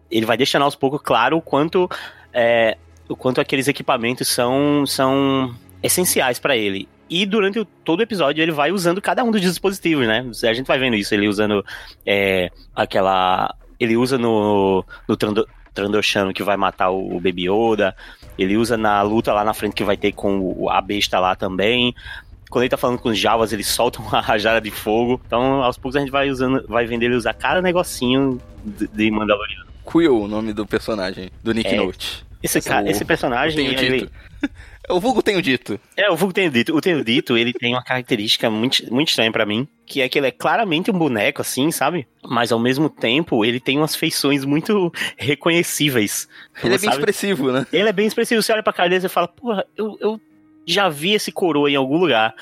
ele 0.08 0.24
vai 0.24 0.36
deixando 0.36 0.62
aos 0.62 0.76
poucos 0.76 1.00
claro 1.02 1.38
o 1.38 1.42
quanto 1.42 1.90
é, 2.32 2.76
o 3.08 3.16
quanto 3.16 3.40
aqueles 3.40 3.68
equipamentos 3.68 4.28
são, 4.28 4.84
são 4.86 5.54
essenciais 5.82 6.38
para 6.38 6.56
ele. 6.56 6.88
E 7.08 7.26
durante 7.26 7.58
o, 7.58 7.64
todo 7.64 8.00
o 8.00 8.02
episódio 8.02 8.42
ele 8.42 8.52
vai 8.52 8.72
usando 8.72 9.02
cada 9.02 9.22
um 9.22 9.30
dos 9.30 9.40
dispositivos, 9.40 10.06
né? 10.06 10.24
A 10.44 10.54
gente 10.54 10.66
vai 10.66 10.78
vendo 10.78 10.96
isso, 10.96 11.14
ele 11.14 11.28
usando 11.28 11.64
é, 12.06 12.50
aquela. 12.74 13.54
Ele 13.78 13.96
usa 13.96 14.16
no, 14.16 14.84
no 15.06 15.16
Trando, 15.16 15.46
Trandoshano 15.74 16.32
que 16.32 16.42
vai 16.42 16.56
matar 16.56 16.90
o, 16.90 17.16
o 17.16 17.20
Baby 17.20 17.50
Yoda. 17.50 17.94
Ele 18.38 18.56
usa 18.56 18.76
na 18.76 19.02
luta 19.02 19.32
lá 19.32 19.44
na 19.44 19.52
frente 19.52 19.74
que 19.74 19.84
vai 19.84 19.96
ter 19.96 20.12
com 20.12 20.38
o, 20.40 20.70
a 20.70 20.80
besta 20.80 21.18
lá 21.18 21.34
também. 21.34 21.94
Quando 22.48 22.62
ele 22.62 22.70
tá 22.70 22.76
falando 22.76 22.98
com 22.98 23.08
os 23.08 23.18
Javas, 23.18 23.52
ele 23.52 23.64
solta 23.64 24.00
uma 24.02 24.20
rajada 24.20 24.60
de 24.60 24.70
fogo. 24.70 25.20
Então, 25.26 25.62
aos 25.62 25.76
poucos 25.76 25.96
a 25.96 26.00
gente 26.00 26.10
vai 26.10 26.30
usando, 26.30 26.64
vai 26.68 26.86
vendo 26.86 27.02
ele 27.02 27.14
usar 27.14 27.34
cada 27.34 27.60
negocinho 27.60 28.40
de, 28.64 28.86
de 28.88 29.10
Mandaloriano. 29.10 29.71
Quill, 29.84 30.20
o 30.22 30.28
nome 30.28 30.52
do 30.52 30.66
personagem, 30.66 31.30
do 31.42 31.52
Nick 31.52 31.68
É. 31.68 31.76
Note. 31.76 32.24
Esse, 32.42 32.60
cara, 32.60 32.90
esse 32.90 33.04
personagem. 33.04 33.56
Tenho 33.56 33.80
ele- 33.80 34.00
dito. 34.00 34.12
O 34.90 34.98
vulgo 34.98 35.22
tenho 35.22 35.40
dito. 35.40 35.78
É, 35.96 36.10
o 36.10 36.16
Vulgo 36.16 36.34
Tenho 36.34 36.50
Dito. 36.50 36.74
O 36.76 36.80
Tenho 36.80 37.04
Dito, 37.04 37.36
ele 37.38 37.52
tem 37.52 37.72
uma 37.72 37.84
característica 37.84 38.50
muito, 38.50 38.92
muito 38.92 39.10
estranha 39.10 39.30
pra 39.30 39.46
mim, 39.46 39.66
que 39.86 40.00
é 40.02 40.08
que 40.08 40.18
ele 40.18 40.26
é 40.26 40.32
claramente 40.32 40.90
um 40.90 40.98
boneco, 40.98 41.40
assim, 41.40 41.70
sabe? 41.70 42.04
Mas 42.28 42.50
ao 42.50 42.58
mesmo 42.58 42.90
tempo, 42.90 43.44
ele 43.44 43.60
tem 43.60 43.78
umas 43.78 43.94
feições 43.94 44.44
muito 44.44 44.92
reconhecíveis. 45.16 46.26
Ele 46.64 46.74
é 46.74 46.78
bem 46.78 46.90
sabe? 46.90 46.96
expressivo, 46.96 47.52
né? 47.52 47.64
Ele 47.72 47.88
é 47.88 47.92
bem 47.92 48.06
expressivo. 48.08 48.42
Você 48.42 48.52
olha 48.52 48.62
pra 48.62 48.72
cara 48.72 48.88
dele 48.88 49.06
e 49.06 49.08
fala, 49.08 49.28
porra, 49.28 49.64
eu, 49.76 49.96
eu 50.00 50.20
já 50.66 50.88
vi 50.88 51.12
esse 51.12 51.30
coroa 51.30 51.70
em 51.70 51.76
algum 51.76 51.96
lugar. 51.98 52.34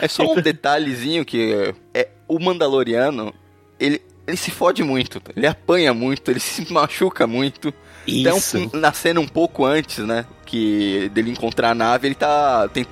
É 0.00 0.06
só 0.06 0.22
um 0.32 0.36
detalhezinho 0.40 1.24
que 1.24 1.74
é 1.92 2.08
o 2.28 2.38
Mandaloriano, 2.38 3.34
ele, 3.80 4.00
ele 4.26 4.36
se 4.36 4.50
fode 4.50 4.82
muito, 4.82 5.22
ele 5.34 5.46
apanha 5.46 5.94
muito, 5.94 6.30
ele 6.30 6.40
se 6.40 6.70
machuca 6.72 7.26
muito. 7.26 7.72
Isso. 8.06 8.58
Então, 8.58 8.80
na 8.80 8.92
cena 8.92 9.20
um 9.20 9.26
pouco 9.26 9.64
antes, 9.64 9.98
né, 9.98 10.26
que 10.44 11.10
dele 11.12 11.30
encontrar 11.30 11.70
a 11.70 11.74
nave, 11.74 12.06
ele 12.06 12.14
tá 12.14 12.68
tem, 12.68 12.86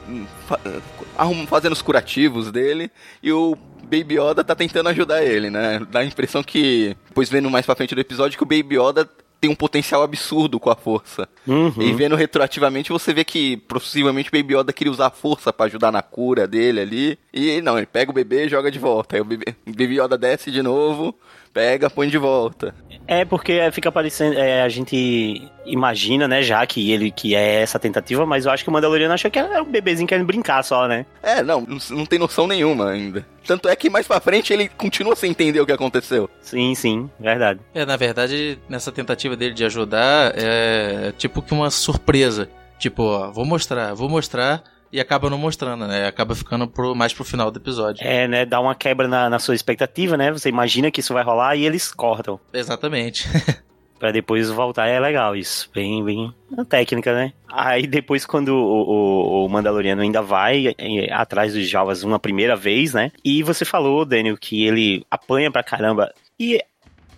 fazendo 1.46 1.72
os 1.72 1.82
curativos 1.82 2.50
dele 2.50 2.90
e 3.22 3.32
o 3.32 3.56
Baby 3.84 4.18
Yoda 4.18 4.42
tá 4.42 4.54
tentando 4.54 4.88
ajudar 4.88 5.22
ele, 5.22 5.50
né? 5.50 5.80
Dá 5.90 6.00
a 6.00 6.04
impressão 6.04 6.42
que, 6.42 6.96
depois 7.06 7.28
vendo 7.28 7.50
mais 7.50 7.64
pra 7.64 7.76
frente 7.76 7.94
do 7.94 8.00
episódio, 8.00 8.36
que 8.36 8.42
o 8.42 8.46
Baby 8.46 8.76
Yoda 8.76 9.08
tem 9.44 9.50
um 9.50 9.54
potencial 9.54 10.02
absurdo 10.02 10.58
com 10.58 10.70
a 10.70 10.74
força. 10.74 11.28
Uhum. 11.46 11.74
E 11.78 11.92
vendo 11.92 12.16
retroativamente, 12.16 12.90
você 12.90 13.12
vê 13.12 13.24
que 13.24 13.58
possivelmente 13.58 14.30
o 14.30 14.32
Baby 14.32 14.54
Yoda 14.56 14.72
queria 14.72 14.90
usar 14.90 15.08
a 15.08 15.10
força 15.10 15.52
pra 15.52 15.66
ajudar 15.66 15.92
na 15.92 16.00
cura 16.00 16.46
dele 16.46 16.80
ali. 16.80 17.18
E 17.30 17.60
não, 17.60 17.76
ele 17.76 17.86
pega 17.86 18.10
o 18.10 18.14
bebê 18.14 18.46
e 18.46 18.48
joga 18.48 18.70
de 18.70 18.78
volta. 18.78 19.16
Aí 19.16 19.20
o 19.20 19.24
bebê, 19.24 19.54
o 19.66 19.70
Baby 19.70 20.00
Yoda 20.00 20.16
desce 20.16 20.50
de 20.50 20.62
novo, 20.62 21.14
pega, 21.54 21.88
põe 21.88 22.08
de 22.08 22.18
volta. 22.18 22.74
É 23.06 23.24
porque 23.24 23.60
fica 23.70 23.92
parecendo. 23.92 24.36
é, 24.36 24.62
a 24.62 24.68
gente 24.68 25.48
imagina, 25.64 26.26
né, 26.26 26.42
já 26.42 26.66
que 26.66 26.90
ele 26.90 27.10
que 27.10 27.34
é 27.34 27.62
essa 27.62 27.78
tentativa, 27.78 28.26
mas 28.26 28.44
eu 28.44 28.52
acho 28.52 28.64
que 28.64 28.70
o 28.70 28.72
Mandaloriano 28.72 29.14
achou 29.14 29.30
que 29.30 29.38
era 29.38 29.62
um 29.62 29.70
bebezinho 29.70 30.08
querendo 30.08 30.26
brincar 30.26 30.62
só, 30.64 30.88
né? 30.88 31.06
É, 31.22 31.42
não, 31.42 31.60
não, 31.60 31.78
não 31.90 32.06
tem 32.06 32.18
noção 32.18 32.46
nenhuma 32.46 32.90
ainda. 32.90 33.24
Tanto 33.46 33.68
é 33.68 33.76
que 33.76 33.88
mais 33.90 34.06
pra 34.06 34.20
frente 34.20 34.52
ele 34.52 34.68
continua 34.68 35.14
sem 35.14 35.30
entender 35.30 35.60
o 35.60 35.66
que 35.66 35.72
aconteceu. 35.72 36.28
Sim, 36.40 36.74
sim, 36.74 37.10
verdade. 37.20 37.60
É, 37.74 37.84
na 37.86 37.96
verdade, 37.96 38.58
nessa 38.68 38.90
tentativa 38.90 39.36
dele 39.36 39.54
de 39.54 39.64
ajudar, 39.64 40.32
é 40.34 41.12
tipo 41.16 41.40
que 41.42 41.52
uma 41.52 41.70
surpresa. 41.70 42.48
Tipo, 42.78 43.02
ó, 43.04 43.30
vou 43.30 43.44
mostrar, 43.44 43.94
vou 43.94 44.08
mostrar, 44.08 44.62
e 44.94 45.00
acaba 45.00 45.28
não 45.28 45.36
mostrando, 45.36 45.88
né? 45.88 46.06
Acaba 46.06 46.36
ficando 46.36 46.68
pro, 46.68 46.94
mais 46.94 47.12
pro 47.12 47.24
final 47.24 47.50
do 47.50 47.58
episódio. 47.58 48.06
É, 48.06 48.28
né? 48.28 48.46
Dá 48.46 48.60
uma 48.60 48.76
quebra 48.76 49.08
na, 49.08 49.28
na 49.28 49.40
sua 49.40 49.56
expectativa, 49.56 50.16
né? 50.16 50.30
Você 50.30 50.48
imagina 50.48 50.88
que 50.88 51.00
isso 51.00 51.12
vai 51.12 51.24
rolar 51.24 51.56
e 51.56 51.66
eles 51.66 51.92
cortam. 51.92 52.38
Exatamente. 52.52 53.28
Pra 53.98 54.12
depois 54.12 54.50
voltar, 54.50 54.86
é 54.86 55.00
legal 55.00 55.34
isso. 55.34 55.68
Bem, 55.74 56.04
bem. 56.04 56.32
A 56.56 56.64
técnica, 56.64 57.12
né? 57.12 57.32
Aí 57.48 57.88
depois, 57.88 58.24
quando 58.24 58.50
o, 58.50 59.42
o, 59.42 59.46
o 59.46 59.48
Mandaloriano 59.48 60.02
ainda 60.02 60.22
vai 60.22 60.72
é, 60.78 61.12
atrás 61.12 61.54
dos 61.54 61.68
Javas 61.68 62.04
uma 62.04 62.20
primeira 62.20 62.54
vez, 62.54 62.94
né? 62.94 63.10
E 63.24 63.42
você 63.42 63.64
falou, 63.64 64.04
Daniel, 64.04 64.36
que 64.36 64.64
ele 64.64 65.04
apanha 65.10 65.50
pra 65.50 65.64
caramba. 65.64 66.12
E 66.38 66.60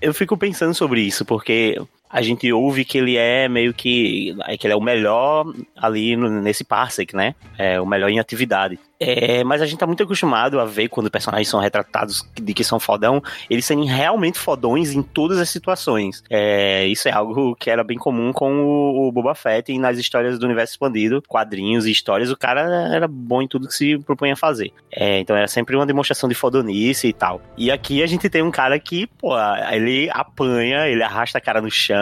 eu 0.01 0.15
fico 0.15 0.35
pensando 0.39 0.73
sobre 0.73 1.03
isso, 1.03 1.27
porque 1.27 1.79
a 2.09 2.23
gente 2.23 2.51
ouve 2.53 2.85
que 2.85 2.99
ele 2.99 3.17
é 3.17 3.49
meio 3.49 3.73
que. 3.75 4.35
que 4.59 4.67
ele 4.67 4.75
é 4.75 4.77
o 4.77 4.81
melhor 4.81 5.45
ali 5.77 6.17
no- 6.17 6.41
nesse 6.43 6.65
parsec, 6.65 7.15
né? 7.15 7.35
É 7.59 7.81
o 7.81 7.87
melhor 7.87 8.09
em 8.11 8.19
atividade. 8.19 8.79
É, 8.99 9.45
mas 9.45 9.61
a 9.61 9.67
gente 9.67 9.79
tá 9.79 9.87
muito 9.87 10.03
acostumado 10.03 10.59
a 10.59 10.65
ver 10.65 10.89
quando 10.89 11.11
personagens 11.11 11.49
são 11.49 11.61
retratados 11.61 12.27
de 12.35 12.55
que 12.55 12.65
são 12.65 12.81
fodão, 12.81 13.23
eles 13.51 13.67
serem 13.67 13.85
realmente 13.85 14.39
fodões 14.39 14.93
em 14.95 15.03
todas 15.03 15.39
as 15.39 15.51
situações. 15.51 16.25
É, 16.31 16.87
isso 16.87 17.07
é 17.07 17.13
algo 17.13 17.55
que 17.57 17.69
era 17.69 17.85
bem 17.85 17.99
comum 17.99 18.33
com 18.33 18.51
o, 18.65 19.07
o 19.09 19.13
Boba 19.13 19.35
Fett 19.35 19.71
e 19.71 19.79
nas 19.79 19.99
histórias 19.99 20.39
do 20.39 20.47
universo 20.47 20.73
expandido, 20.73 21.23
quadrinhos 21.29 21.85
e 21.85 21.91
histórias, 21.91 22.31
o 22.31 22.37
cara 22.39 22.63
era 22.95 23.07
bom 23.07 23.43
em 23.43 23.49
tudo 23.49 23.69
que 23.69 23.75
se 23.75 23.99
propunha 23.99 24.33
a 24.33 24.37
fazer. 24.37 24.73
É, 24.91 25.19
então 25.19 25.37
era 25.37 25.47
sempre 25.47 25.77
uma 25.77 25.85
demonstração 25.85 26.27
de 26.27 26.35
fodonice 26.35 27.07
e 27.09 27.13
tal. 27.13 27.43
E 27.55 27.71
aqui 27.71 28.03
a 28.03 28.07
gente 28.07 28.31
tem 28.31 28.41
um 28.43 28.51
cara 28.51 28.79
que, 28.79 29.07
pô, 29.07 29.35
ele 29.71 30.09
apanha, 30.11 30.89
ele 30.89 31.03
arrasta 31.03 31.37
a 31.37 31.41
cara 31.41 31.61
no 31.61 31.71
chão 31.71 31.96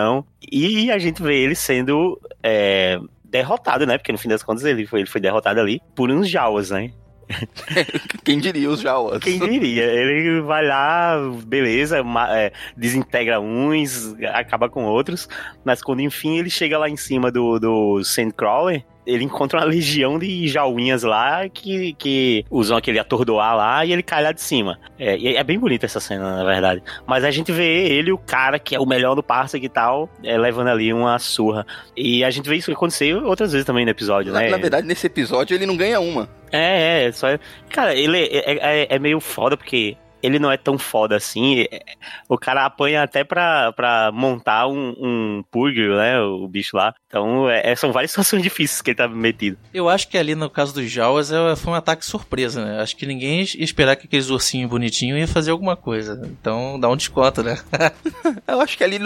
e 0.50 0.90
a 0.90 0.98
gente 0.98 1.22
vê 1.22 1.36
ele 1.42 1.54
sendo 1.54 2.20
é, 2.42 2.98
derrotado, 3.24 3.86
né? 3.86 3.98
Porque 3.98 4.12
no 4.12 4.18
fim 4.18 4.28
das 4.28 4.42
contas 4.42 4.64
ele 4.64 4.86
foi, 4.86 5.00
ele 5.00 5.08
foi 5.08 5.20
derrotado 5.20 5.60
ali 5.60 5.80
por 5.94 6.10
uns 6.10 6.28
Jawas, 6.28 6.70
né? 6.70 6.90
Quem 8.24 8.38
diria 8.38 8.68
os 8.70 8.80
Jawas? 8.80 9.18
Quem 9.18 9.38
diria? 9.38 9.84
Ele 9.84 10.40
vai 10.42 10.66
lá, 10.66 11.16
beleza, 11.44 12.02
é, 12.30 12.52
desintegra 12.76 13.40
uns, 13.40 14.14
acaba 14.34 14.68
com 14.68 14.84
outros, 14.84 15.28
mas 15.64 15.82
quando 15.82 16.00
enfim 16.00 16.38
ele 16.38 16.50
chega 16.50 16.78
lá 16.78 16.88
em 16.88 16.96
cima 16.96 17.30
do, 17.32 17.58
do 17.58 18.04
Sandcrawler, 18.04 18.84
ele 19.06 19.24
encontra 19.24 19.58
uma 19.60 19.64
legião 19.66 20.18
de 20.18 20.48
jauinhas 20.48 21.02
lá 21.02 21.48
que, 21.48 21.92
que 21.94 22.44
usam 22.50 22.76
aquele 22.76 22.98
atordoar 22.98 23.56
lá 23.56 23.84
e 23.84 23.92
ele 23.92 24.02
cai 24.02 24.22
lá 24.22 24.32
de 24.32 24.40
cima. 24.40 24.78
É, 24.98 25.16
e 25.16 25.36
é 25.36 25.44
bem 25.44 25.58
bonita 25.58 25.86
essa 25.86 26.00
cena, 26.00 26.36
na 26.36 26.44
verdade. 26.44 26.82
Mas 27.06 27.24
a 27.24 27.30
gente 27.30 27.52
vê 27.52 27.86
ele, 27.88 28.12
o 28.12 28.18
cara 28.18 28.58
que 28.58 28.74
é 28.74 28.80
o 28.80 28.86
melhor 28.86 29.14
do 29.14 29.22
Parsec 29.22 29.64
e 29.64 29.68
tal, 29.68 30.08
é, 30.22 30.36
levando 30.38 30.68
ali 30.68 30.92
uma 30.92 31.18
surra. 31.18 31.66
E 31.96 32.24
a 32.24 32.30
gente 32.30 32.48
vê 32.48 32.56
isso 32.56 32.70
acontecer 32.72 33.14
outras 33.14 33.52
vezes 33.52 33.66
também 33.66 33.84
no 33.84 33.90
episódio, 33.90 34.32
Na, 34.32 34.40
né? 34.40 34.48
na 34.50 34.56
verdade, 34.56 34.86
nesse 34.86 35.06
episódio 35.06 35.54
ele 35.54 35.66
não 35.66 35.76
ganha 35.76 36.00
uma. 36.00 36.28
É, 36.50 37.06
é, 37.06 37.12
só. 37.12 37.26
Cara, 37.68 37.94
ele 37.94 38.18
é, 38.18 38.84
é- 38.84 38.86
é 38.94 38.98
meio 38.98 39.18
foda 39.20 39.56
porque 39.56 39.96
ele 40.24 40.38
não 40.38 40.50
é 40.50 40.56
tão 40.56 40.78
foda 40.78 41.16
assim. 41.16 41.60
É- 41.70 41.80
O 42.28 42.38
cara 42.38 42.64
apanha 42.64 43.02
até 43.02 43.22
pra, 43.24 43.72
pra 43.72 44.10
montar 44.12 44.66
um, 44.66 44.94
um 44.98 45.44
purgil, 45.50 45.96
né? 45.96 46.20
O 46.20 46.46
bicho 46.48 46.76
lá. 46.76 46.94
Então, 47.06 47.48
é- 47.48 47.72
é- 47.72 47.76
são 47.76 47.92
várias 47.92 48.10
situações 48.12 48.42
difíceis 48.42 48.80
que 48.82 48.90
ele 48.90 48.96
tá 48.96 49.08
metido. 49.08 49.56
Eu 49.72 49.88
acho 49.88 50.08
que 50.08 50.16
ali 50.18 50.34
no 50.34 50.48
caso 50.50 50.74
dos 50.74 50.90
Jawas 50.90 51.30
é- 51.32 51.56
foi 51.56 51.72
um 51.72 51.76
ataque 51.76 52.04
surpresa, 52.04 52.64
né? 52.64 52.80
Acho 52.80 52.96
que 52.96 53.06
ninguém 53.06 53.40
ia 53.40 53.64
esperar 53.64 53.96
que 53.96 54.06
aqueles 54.06 54.30
ursinhos 54.30 54.70
bonitinhos 54.70 55.18
ia 55.18 55.28
fazer 55.28 55.50
alguma 55.50 55.76
coisa. 55.76 56.20
Então 56.40 56.78
dá 56.80 56.88
um 56.88 56.96
desconto, 56.96 57.42
né? 57.42 57.58
Eu 58.46 58.60
acho 58.60 58.76
que 58.76 58.84
ali 58.84 58.98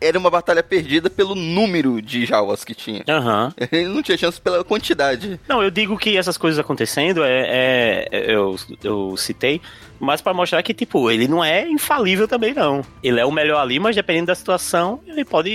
era 0.00 0.18
uma 0.18 0.30
batalha 0.30 0.62
perdida 0.62 1.08
pelo 1.10 1.34
número 1.34 2.00
de 2.02 2.24
Jawas 2.26 2.64
que 2.64 2.74
tinha. 2.74 3.02
Aham. 3.08 3.52
Ele 3.72 3.88
não 3.88 4.02
tinha 4.02 4.16
chance 4.18 4.40
pela 4.40 4.62
quantidade. 4.64 5.40
Não, 5.48 5.62
eu 5.62 5.70
digo 5.70 5.96
que 5.96 6.16
essas 6.16 6.36
coisas 6.36 6.58
acontecendo, 6.58 7.22
é, 7.24 8.06
é- 8.10 8.34
eu, 8.34 8.56
eu 8.82 9.16
citei, 9.16 9.60
mas 9.98 10.20
pra 10.20 10.34
mostrar 10.34 10.62
que, 10.66 10.74
tipo, 10.74 11.08
ele 11.08 11.28
não 11.28 11.44
é 11.44 11.68
infalível 11.68 12.26
também, 12.26 12.52
não. 12.52 12.82
Ele 13.00 13.20
é 13.20 13.24
o 13.24 13.30
melhor 13.30 13.60
ali, 13.60 13.78
mas 13.78 13.94
dependendo 13.94 14.26
da 14.26 14.34
situação, 14.34 15.00
ele 15.06 15.24
pode. 15.24 15.52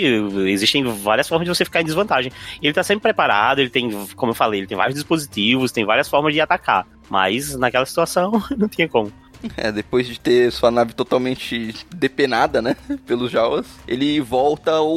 Existem 0.48 0.84
várias 0.86 1.28
formas 1.28 1.46
de 1.46 1.54
você 1.54 1.66
ficar 1.66 1.82
em 1.82 1.86
desvantagem. 1.86 2.32
Ele 2.62 2.72
tá 2.72 2.82
sempre 2.82 3.04
preparado, 3.04 3.60
ele 3.60 3.70
tem, 3.70 3.92
como 4.16 4.32
eu 4.32 4.36
falei, 4.36 4.62
ele 4.62 4.68
tem 4.68 4.78
vários 4.78 4.96
dispositivos, 4.96 5.74
tem 5.74 5.84
várias 5.84 6.08
formas 6.08 6.34
de 6.34 6.40
atacar. 6.40 6.88
Mas 7.10 7.58
naquela 7.58 7.86
situação, 7.86 8.42
não 8.58 8.70
tinha 8.70 8.88
como. 8.88 9.12
É, 9.58 9.70
depois 9.70 10.08
de 10.08 10.18
ter 10.18 10.50
sua 10.52 10.72
nave 10.72 10.94
totalmente 10.94 11.76
depenada, 11.94 12.62
né? 12.62 12.78
Pelos 13.06 13.30
Jawas, 13.30 13.66
ele 13.86 14.22
volta 14.22 14.72
ao 14.72 14.96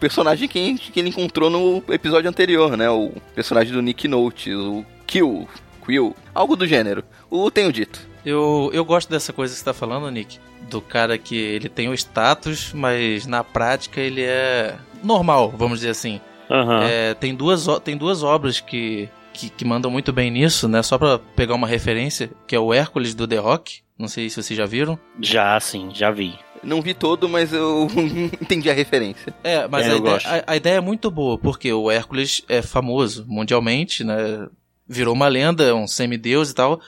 personagem 0.00 0.48
que, 0.48 0.78
que 0.78 1.00
ele 1.00 1.10
encontrou 1.10 1.50
no 1.50 1.82
episódio 1.92 2.30
anterior, 2.30 2.78
né? 2.78 2.88
O 2.88 3.12
personagem 3.34 3.74
do 3.74 3.82
Nick 3.82 4.08
Note, 4.08 4.54
o 4.54 4.86
Kill, 5.06 5.46
Quill, 5.84 6.16
algo 6.34 6.56
do 6.56 6.66
gênero. 6.66 7.04
O 7.28 7.50
tenho 7.50 7.70
dito. 7.70 8.13
Eu, 8.24 8.70
eu 8.72 8.84
gosto 8.84 9.08
dessa 9.10 9.32
coisa 9.32 9.52
que 9.52 9.58
você 9.58 9.64
tá 9.64 9.74
falando, 9.74 10.10
Nick. 10.10 10.38
Do 10.70 10.80
cara 10.80 11.18
que 11.18 11.36
ele 11.36 11.68
tem 11.68 11.88
o 11.88 11.94
status, 11.94 12.72
mas 12.72 13.26
na 13.26 13.44
prática 13.44 14.00
ele 14.00 14.22
é 14.22 14.76
normal, 15.02 15.52
vamos 15.56 15.80
dizer 15.80 15.90
assim. 15.90 16.20
Aham. 16.50 16.84
É, 16.84 17.14
tem, 17.14 17.34
duas, 17.34 17.66
tem 17.82 17.96
duas 17.96 18.22
obras 18.22 18.60
que 18.60 19.08
que, 19.32 19.50
que 19.50 19.64
mandam 19.64 19.90
muito 19.90 20.12
bem 20.12 20.30
nisso, 20.30 20.68
né? 20.68 20.80
Só 20.80 20.96
pra 20.96 21.18
pegar 21.18 21.54
uma 21.56 21.66
referência, 21.66 22.30
que 22.46 22.54
é 22.54 22.58
o 22.60 22.72
Hércules 22.72 23.16
do 23.16 23.26
The 23.26 23.36
Rock. 23.38 23.80
Não 23.98 24.06
sei 24.06 24.30
se 24.30 24.40
vocês 24.40 24.56
já 24.56 24.64
viram. 24.64 24.96
Já, 25.20 25.58
sim, 25.58 25.90
já 25.92 26.08
vi. 26.12 26.38
Não 26.62 26.80
vi 26.80 26.94
todo, 26.94 27.28
mas 27.28 27.52
eu 27.52 27.88
entendi 28.40 28.70
a 28.70 28.72
referência. 28.72 29.34
É, 29.42 29.66
mas 29.66 29.86
É, 29.86 29.90
a, 29.90 29.96
ideia, 29.96 30.16
a- 30.24 30.52
a 30.52 30.56
ideia 30.56 30.74
é 30.76 30.80
muito 30.80 31.10
boa, 31.10 31.36
porque 31.36 31.72
o 31.72 31.90
Hércules 31.90 32.44
é 32.48 32.62
famoso 32.62 33.24
mundialmente, 33.28 34.04
né? 34.04 34.46
Virou 34.88 35.12
uma 35.14 35.26
lenda, 35.26 35.74
um 35.74 35.86
semideus 35.88 36.50
e 36.50 36.54
tal. 36.54 36.80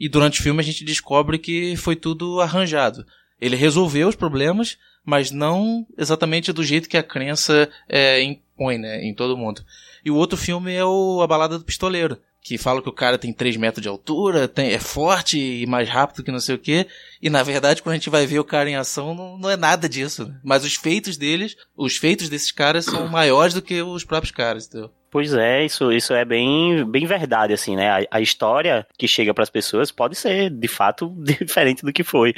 E 0.00 0.08
durante 0.08 0.40
o 0.40 0.42
filme 0.42 0.60
a 0.60 0.64
gente 0.64 0.82
descobre 0.82 1.38
que 1.38 1.76
foi 1.76 1.94
tudo 1.94 2.40
arranjado. 2.40 3.06
Ele 3.38 3.54
resolveu 3.54 4.08
os 4.08 4.16
problemas, 4.16 4.78
mas 5.04 5.30
não 5.30 5.86
exatamente 5.96 6.52
do 6.52 6.64
jeito 6.64 6.88
que 6.88 6.96
a 6.96 7.02
crença 7.02 7.68
é, 7.86 8.22
impõe, 8.22 8.78
né? 8.78 9.04
Em 9.04 9.14
todo 9.14 9.36
mundo. 9.36 9.62
E 10.02 10.10
o 10.10 10.16
outro 10.16 10.38
filme 10.38 10.72
é 10.72 10.84
o 10.84 11.20
A 11.20 11.26
Balada 11.26 11.58
do 11.58 11.64
Pistoleiro. 11.64 12.18
Que 12.42 12.56
fala 12.56 12.80
que 12.80 12.88
o 12.88 12.92
cara 12.92 13.18
tem 13.18 13.32
3 13.32 13.56
metros 13.56 13.82
de 13.82 13.88
altura, 13.88 14.48
tem, 14.48 14.72
é 14.72 14.78
forte 14.78 15.38
e 15.38 15.66
mais 15.66 15.88
rápido 15.88 16.24
que 16.24 16.32
não 16.32 16.40
sei 16.40 16.54
o 16.54 16.58
quê. 16.58 16.86
E 17.20 17.28
na 17.28 17.42
verdade, 17.42 17.82
quando 17.82 17.92
a 17.92 17.96
gente 17.96 18.08
vai 18.08 18.26
ver 18.26 18.38
o 18.38 18.44
cara 18.44 18.70
em 18.70 18.76
ação, 18.76 19.14
não, 19.14 19.36
não 19.38 19.50
é 19.50 19.56
nada 19.56 19.88
disso. 19.88 20.26
né? 20.26 20.40
Mas 20.42 20.64
os 20.64 20.74
feitos 20.74 21.16
deles, 21.16 21.56
os 21.76 21.96
feitos 21.96 22.28
desses 22.28 22.50
caras 22.50 22.86
são 22.86 23.06
maiores 23.10 23.52
do 23.54 23.60
que 23.62 23.82
os 23.82 24.04
próprios 24.04 24.32
caras, 24.32 24.66
entendeu? 24.66 24.90
Pois 25.10 25.34
é, 25.34 25.64
isso, 25.64 25.90
isso 25.92 26.14
é 26.14 26.24
bem, 26.24 26.84
bem 26.88 27.04
verdade, 27.04 27.52
assim, 27.52 27.74
né? 27.74 27.90
A, 27.90 28.06
a 28.18 28.20
história 28.20 28.86
que 28.96 29.08
chega 29.08 29.34
pras 29.34 29.50
pessoas 29.50 29.90
pode 29.90 30.14
ser, 30.14 30.48
de 30.50 30.68
fato, 30.68 31.12
diferente 31.18 31.82
do 31.82 31.92
que 31.92 32.04
foi. 32.04 32.32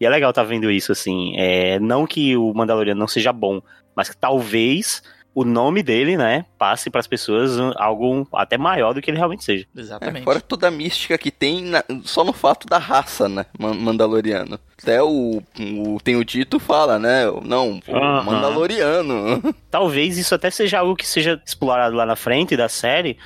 E 0.00 0.06
é 0.06 0.08
legal 0.08 0.30
estar 0.30 0.44
vendo 0.44 0.70
isso, 0.70 0.92
assim. 0.92 1.34
É, 1.36 1.78
não 1.78 2.06
que 2.06 2.36
o 2.36 2.54
Mandaloriano 2.54 2.98
não 2.98 3.08
seja 3.08 3.32
bom, 3.32 3.60
mas 3.94 4.08
que 4.08 4.16
talvez 4.16 5.02
o 5.34 5.44
nome 5.44 5.82
dele, 5.82 6.16
né, 6.16 6.44
passe 6.58 6.90
pras 6.90 7.06
pessoas 7.06 7.58
um- 7.58 7.72
algo 7.76 8.28
até 8.34 8.58
maior 8.58 8.92
do 8.92 9.00
que 9.00 9.10
ele 9.10 9.16
realmente 9.16 9.42
seja. 9.44 9.66
É, 9.74 9.80
Exatamente. 9.80 10.24
fora 10.24 10.40
toda 10.40 10.68
a 10.68 10.70
mística 10.70 11.16
que 11.16 11.30
tem 11.30 11.62
na- 11.64 11.82
só 12.04 12.22
no 12.22 12.32
fato 12.34 12.66
da 12.66 12.76
raça, 12.78 13.28
né? 13.28 13.46
man- 13.58 13.72
Mandaloriano. 13.74 14.58
Até 14.82 15.02
o, 15.02 15.42
o 15.58 15.98
tem 16.04 16.16
o 16.16 16.24
dito 16.24 16.58
fala, 16.60 16.98
né? 16.98 17.22
Não, 17.44 17.80
Aham. 17.88 18.24
Mandaloriano. 18.24 19.14
Talvez 19.70 20.18
isso 20.18 20.34
até 20.34 20.50
seja 20.50 20.80
algo 20.80 20.94
que 20.96 21.06
seja 21.06 21.40
explorado 21.46 21.96
lá 21.96 22.04
na 22.04 22.16
frente 22.16 22.56
da 22.56 22.68
série, 22.68 23.16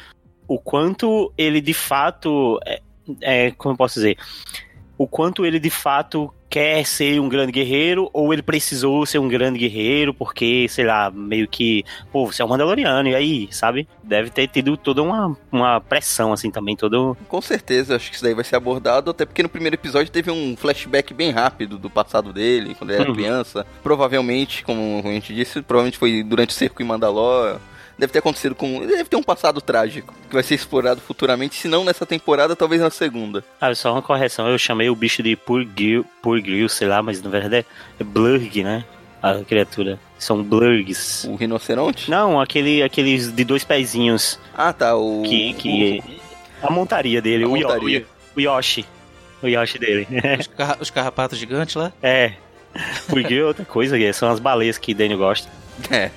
o 0.46 0.58
quanto 0.58 1.32
ele 1.36 1.60
de 1.60 1.74
fato 1.74 2.60
é, 2.64 2.80
é, 3.20 3.50
como 3.52 3.72
eu 3.72 3.76
posso 3.76 3.94
dizer, 3.94 4.16
o 4.96 5.08
quanto 5.08 5.44
ele 5.44 5.58
de 5.58 5.70
fato 5.70 6.32
quer 6.56 6.86
ser 6.86 7.20
um 7.20 7.28
grande 7.28 7.52
guerreiro 7.52 8.08
ou 8.14 8.32
ele 8.32 8.40
precisou 8.40 9.04
ser 9.04 9.18
um 9.18 9.28
grande 9.28 9.58
guerreiro 9.58 10.14
porque, 10.14 10.66
sei 10.70 10.86
lá, 10.86 11.10
meio 11.10 11.46
que, 11.46 11.84
pô, 12.10 12.24
você 12.24 12.40
é 12.40 12.44
um 12.46 12.48
Mandaloriano, 12.48 13.10
e 13.10 13.14
aí, 13.14 13.48
sabe? 13.50 13.86
Deve 14.02 14.30
ter 14.30 14.48
tido 14.48 14.74
toda 14.74 15.02
uma, 15.02 15.36
uma 15.52 15.82
pressão, 15.82 16.32
assim, 16.32 16.50
também, 16.50 16.74
todo... 16.74 17.14
Com 17.28 17.42
certeza, 17.42 17.94
acho 17.94 18.08
que 18.08 18.14
isso 18.16 18.24
daí 18.24 18.32
vai 18.32 18.42
ser 18.42 18.56
abordado, 18.56 19.10
até 19.10 19.26
porque 19.26 19.42
no 19.42 19.50
primeiro 19.50 19.76
episódio 19.76 20.10
teve 20.10 20.30
um 20.30 20.56
flashback 20.56 21.12
bem 21.12 21.30
rápido 21.30 21.76
do 21.76 21.90
passado 21.90 22.32
dele, 22.32 22.74
quando 22.74 22.88
ele 22.90 23.00
era 23.02 23.10
Uhum. 23.10 23.14
criança. 23.14 23.66
Provavelmente, 23.82 24.64
como 24.64 25.02
a 25.04 25.08
gente 25.12 25.34
disse, 25.34 25.60
provavelmente 25.60 25.98
foi 25.98 26.22
durante 26.22 26.50
o 26.50 26.54
cerco 26.54 26.80
em 26.80 26.86
Mandalor. 26.86 27.58
Deve 27.98 28.12
ter 28.12 28.18
acontecido 28.18 28.54
com. 28.54 28.86
Deve 28.86 29.04
ter 29.04 29.16
um 29.16 29.22
passado 29.22 29.60
trágico 29.60 30.12
que 30.28 30.34
vai 30.34 30.42
ser 30.42 30.54
explorado 30.54 31.00
futuramente, 31.00 31.54
se 31.54 31.66
não 31.68 31.82
nessa 31.84 32.04
temporada, 32.04 32.54
talvez 32.54 32.80
na 32.82 32.90
segunda. 32.90 33.42
Ah, 33.60 33.74
só 33.74 33.92
uma 33.92 34.02
correção, 34.02 34.48
eu 34.48 34.58
chamei 34.58 34.90
o 34.90 34.94
bicho 34.96 35.22
de 35.22 35.34
Purgil, 35.34 36.04
Purgil 36.22 36.68
sei 36.68 36.88
lá, 36.88 37.02
mas 37.02 37.22
na 37.22 37.30
verdade 37.30 37.64
é 37.98 38.04
Blurg, 38.04 38.62
né? 38.62 38.84
A 39.22 39.42
criatura. 39.42 39.98
São 40.18 40.42
Blurgs. 40.42 41.24
O 41.26 41.36
rinoceronte? 41.36 42.10
Não, 42.10 42.38
aquele, 42.40 42.82
aqueles 42.82 43.32
de 43.32 43.44
dois 43.44 43.64
pezinhos. 43.64 44.38
Ah, 44.54 44.72
tá. 44.72 44.94
O. 44.94 45.22
Que, 45.22 45.52
que 45.54 46.02
a 46.62 46.70
montaria 46.70 47.20
dele, 47.22 47.44
A 47.44 47.48
o, 47.48 47.56
Yo- 47.56 47.66
montaria. 47.68 48.06
o 48.36 48.40
Yoshi. 48.40 48.84
O 49.42 49.46
Yoshi 49.48 49.78
dele. 49.78 50.06
Os, 50.38 50.46
carra- 50.48 50.78
os 50.80 50.90
carrapatos 50.90 51.38
gigantes 51.38 51.74
lá. 51.74 51.90
é. 52.02 52.34
Porque 53.08 53.40
outra 53.42 53.64
coisa, 53.64 53.96
são 54.12 54.30
as 54.30 54.38
baleias 54.38 54.76
que 54.76 54.92
Daniel 54.92 55.18
gosta. 55.18 55.48
É. 55.90 56.10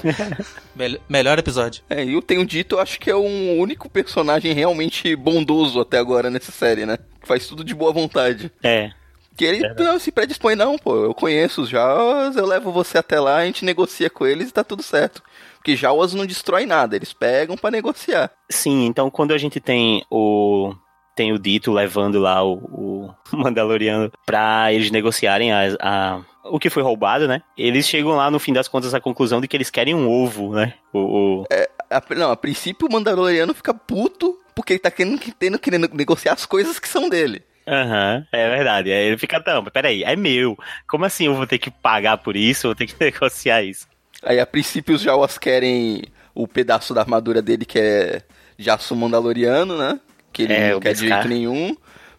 Mel- 0.74 1.00
melhor 1.08 1.38
episódio. 1.38 1.82
É, 1.88 2.04
e 2.04 2.12
eu 2.14 2.22
tenho 2.22 2.44
dito, 2.44 2.76
eu 2.76 2.80
acho 2.80 2.98
que 3.00 3.10
é 3.10 3.14
o 3.14 3.20
único 3.58 3.88
personagem 3.88 4.52
realmente 4.52 5.14
bondoso 5.16 5.80
até 5.80 5.98
agora 5.98 6.30
nessa 6.30 6.52
série, 6.52 6.86
né? 6.86 6.98
Que 7.20 7.26
faz 7.26 7.46
tudo 7.46 7.64
de 7.64 7.74
boa 7.74 7.92
vontade. 7.92 8.50
É. 8.62 8.90
Que 9.36 9.44
ele 9.44 9.68
não 9.78 9.98
se 9.98 10.10
predispõe, 10.10 10.54
não, 10.54 10.78
pô. 10.78 11.04
Eu 11.04 11.14
conheço 11.14 11.62
os 11.62 11.68
Jawas, 11.68 12.36
eu 12.36 12.46
levo 12.46 12.72
você 12.72 12.96
até 12.98 13.20
lá, 13.20 13.36
a 13.38 13.44
gente 13.46 13.64
negocia 13.64 14.08
com 14.08 14.26
eles 14.26 14.48
e 14.48 14.52
tá 14.52 14.64
tudo 14.64 14.82
certo. 14.82 15.22
Porque 15.56 15.76
Jawas 15.76 16.14
não 16.14 16.24
destrói 16.24 16.64
nada, 16.64 16.96
eles 16.96 17.12
pegam 17.12 17.56
pra 17.56 17.70
negociar. 17.70 18.30
Sim, 18.48 18.86
então 18.86 19.10
quando 19.10 19.34
a 19.34 19.38
gente 19.38 19.60
tem 19.60 20.02
o. 20.10 20.72
Tem 21.16 21.32
o 21.32 21.38
Dito 21.38 21.72
levando 21.72 22.20
lá 22.20 22.44
o, 22.44 22.52
o 22.54 23.14
Mandaloriano 23.36 24.12
pra 24.24 24.72
eles 24.72 24.90
negociarem 24.92 25.50
a, 25.52 25.60
a- 25.80 26.20
o 26.44 26.60
que 26.60 26.70
foi 26.70 26.82
roubado, 26.82 27.26
né? 27.26 27.42
Eles 27.58 27.88
chegam 27.88 28.12
lá, 28.12 28.30
no 28.30 28.38
fim 28.38 28.52
das 28.52 28.68
contas, 28.68 28.94
à 28.94 29.00
conclusão 29.00 29.40
de 29.40 29.48
que 29.48 29.56
eles 29.56 29.70
querem 29.70 29.94
um 29.94 30.08
ovo, 30.08 30.54
né? 30.54 30.74
O, 30.92 30.98
o- 31.40 31.44
A- 31.90 32.14
não, 32.14 32.30
a 32.30 32.36
princípio 32.36 32.86
o 32.86 32.92
Mandaloriano 32.92 33.52
fica 33.54 33.74
puto 33.74 34.38
porque 34.54 34.74
ele 34.74 34.80
tá 34.80 34.90
querendo, 34.90 35.18
tendo, 35.38 35.58
querendo 35.58 35.88
negociar 35.92 36.34
as 36.34 36.46
coisas 36.46 36.78
que 36.78 36.88
são 36.88 37.08
dele. 37.08 37.42
Aham, 37.66 38.24
é 38.30 38.48
verdade. 38.50 38.92
Aí 38.92 39.06
ele 39.08 39.18
fica, 39.18 39.42
não, 39.44 39.60
mas 39.62 39.72
peraí, 39.72 40.04
é 40.04 40.14
meu. 40.14 40.56
Como 40.86 41.04
assim 41.04 41.26
eu 41.26 41.34
vou 41.34 41.46
ter 41.48 41.58
que 41.58 41.70
pagar 41.70 42.18
por 42.18 42.36
isso? 42.36 42.66
Eu 42.66 42.68
vou 42.70 42.76
ter 42.76 42.86
que 42.86 42.94
negociar 43.02 43.62
isso. 43.64 43.88
Aí 44.22 44.38
a 44.38 44.46
princípio 44.46 44.94
os 44.94 45.02
Jawas 45.02 45.36
querem 45.36 46.04
o 46.34 46.46
pedaço 46.46 46.94
da 46.94 47.00
armadura 47.00 47.42
dele 47.42 47.64
que 47.64 47.78
é 47.78 48.22
de 48.58 48.70
aço 48.70 48.94
mandaloriano, 48.94 49.76
né? 49.76 49.98
Que 50.36 50.42
ele 50.42 50.52
É, 50.52 50.72
não 50.72 50.80
quer 50.80 50.92
de 50.92 51.08
jeito 51.08 51.28
nenhum. 51.28 51.74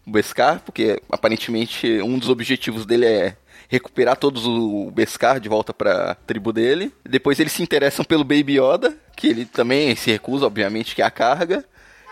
O 0.05 0.09
Beskar, 0.09 0.59
porque 0.65 0.99
aparentemente 1.11 2.01
um 2.01 2.17
dos 2.17 2.29
objetivos 2.29 2.83
dele 2.83 3.05
é 3.05 3.37
recuperar 3.69 4.15
todos 4.17 4.47
o 4.47 4.89
Beskar 4.89 5.39
de 5.39 5.47
volta 5.47 5.71
pra 5.71 6.15
tribo 6.25 6.51
dele. 6.51 6.91
Depois 7.07 7.39
eles 7.39 7.51
se 7.53 7.61
interessam 7.61 8.03
pelo 8.03 8.23
Baby 8.23 8.59
Yoda, 8.59 8.97
que 9.15 9.27
ele 9.27 9.45
também 9.45 9.95
se 9.95 10.09
recusa, 10.09 10.47
obviamente, 10.47 10.95
que 10.95 11.01
é 11.03 11.05
a 11.05 11.11
carga. 11.11 11.63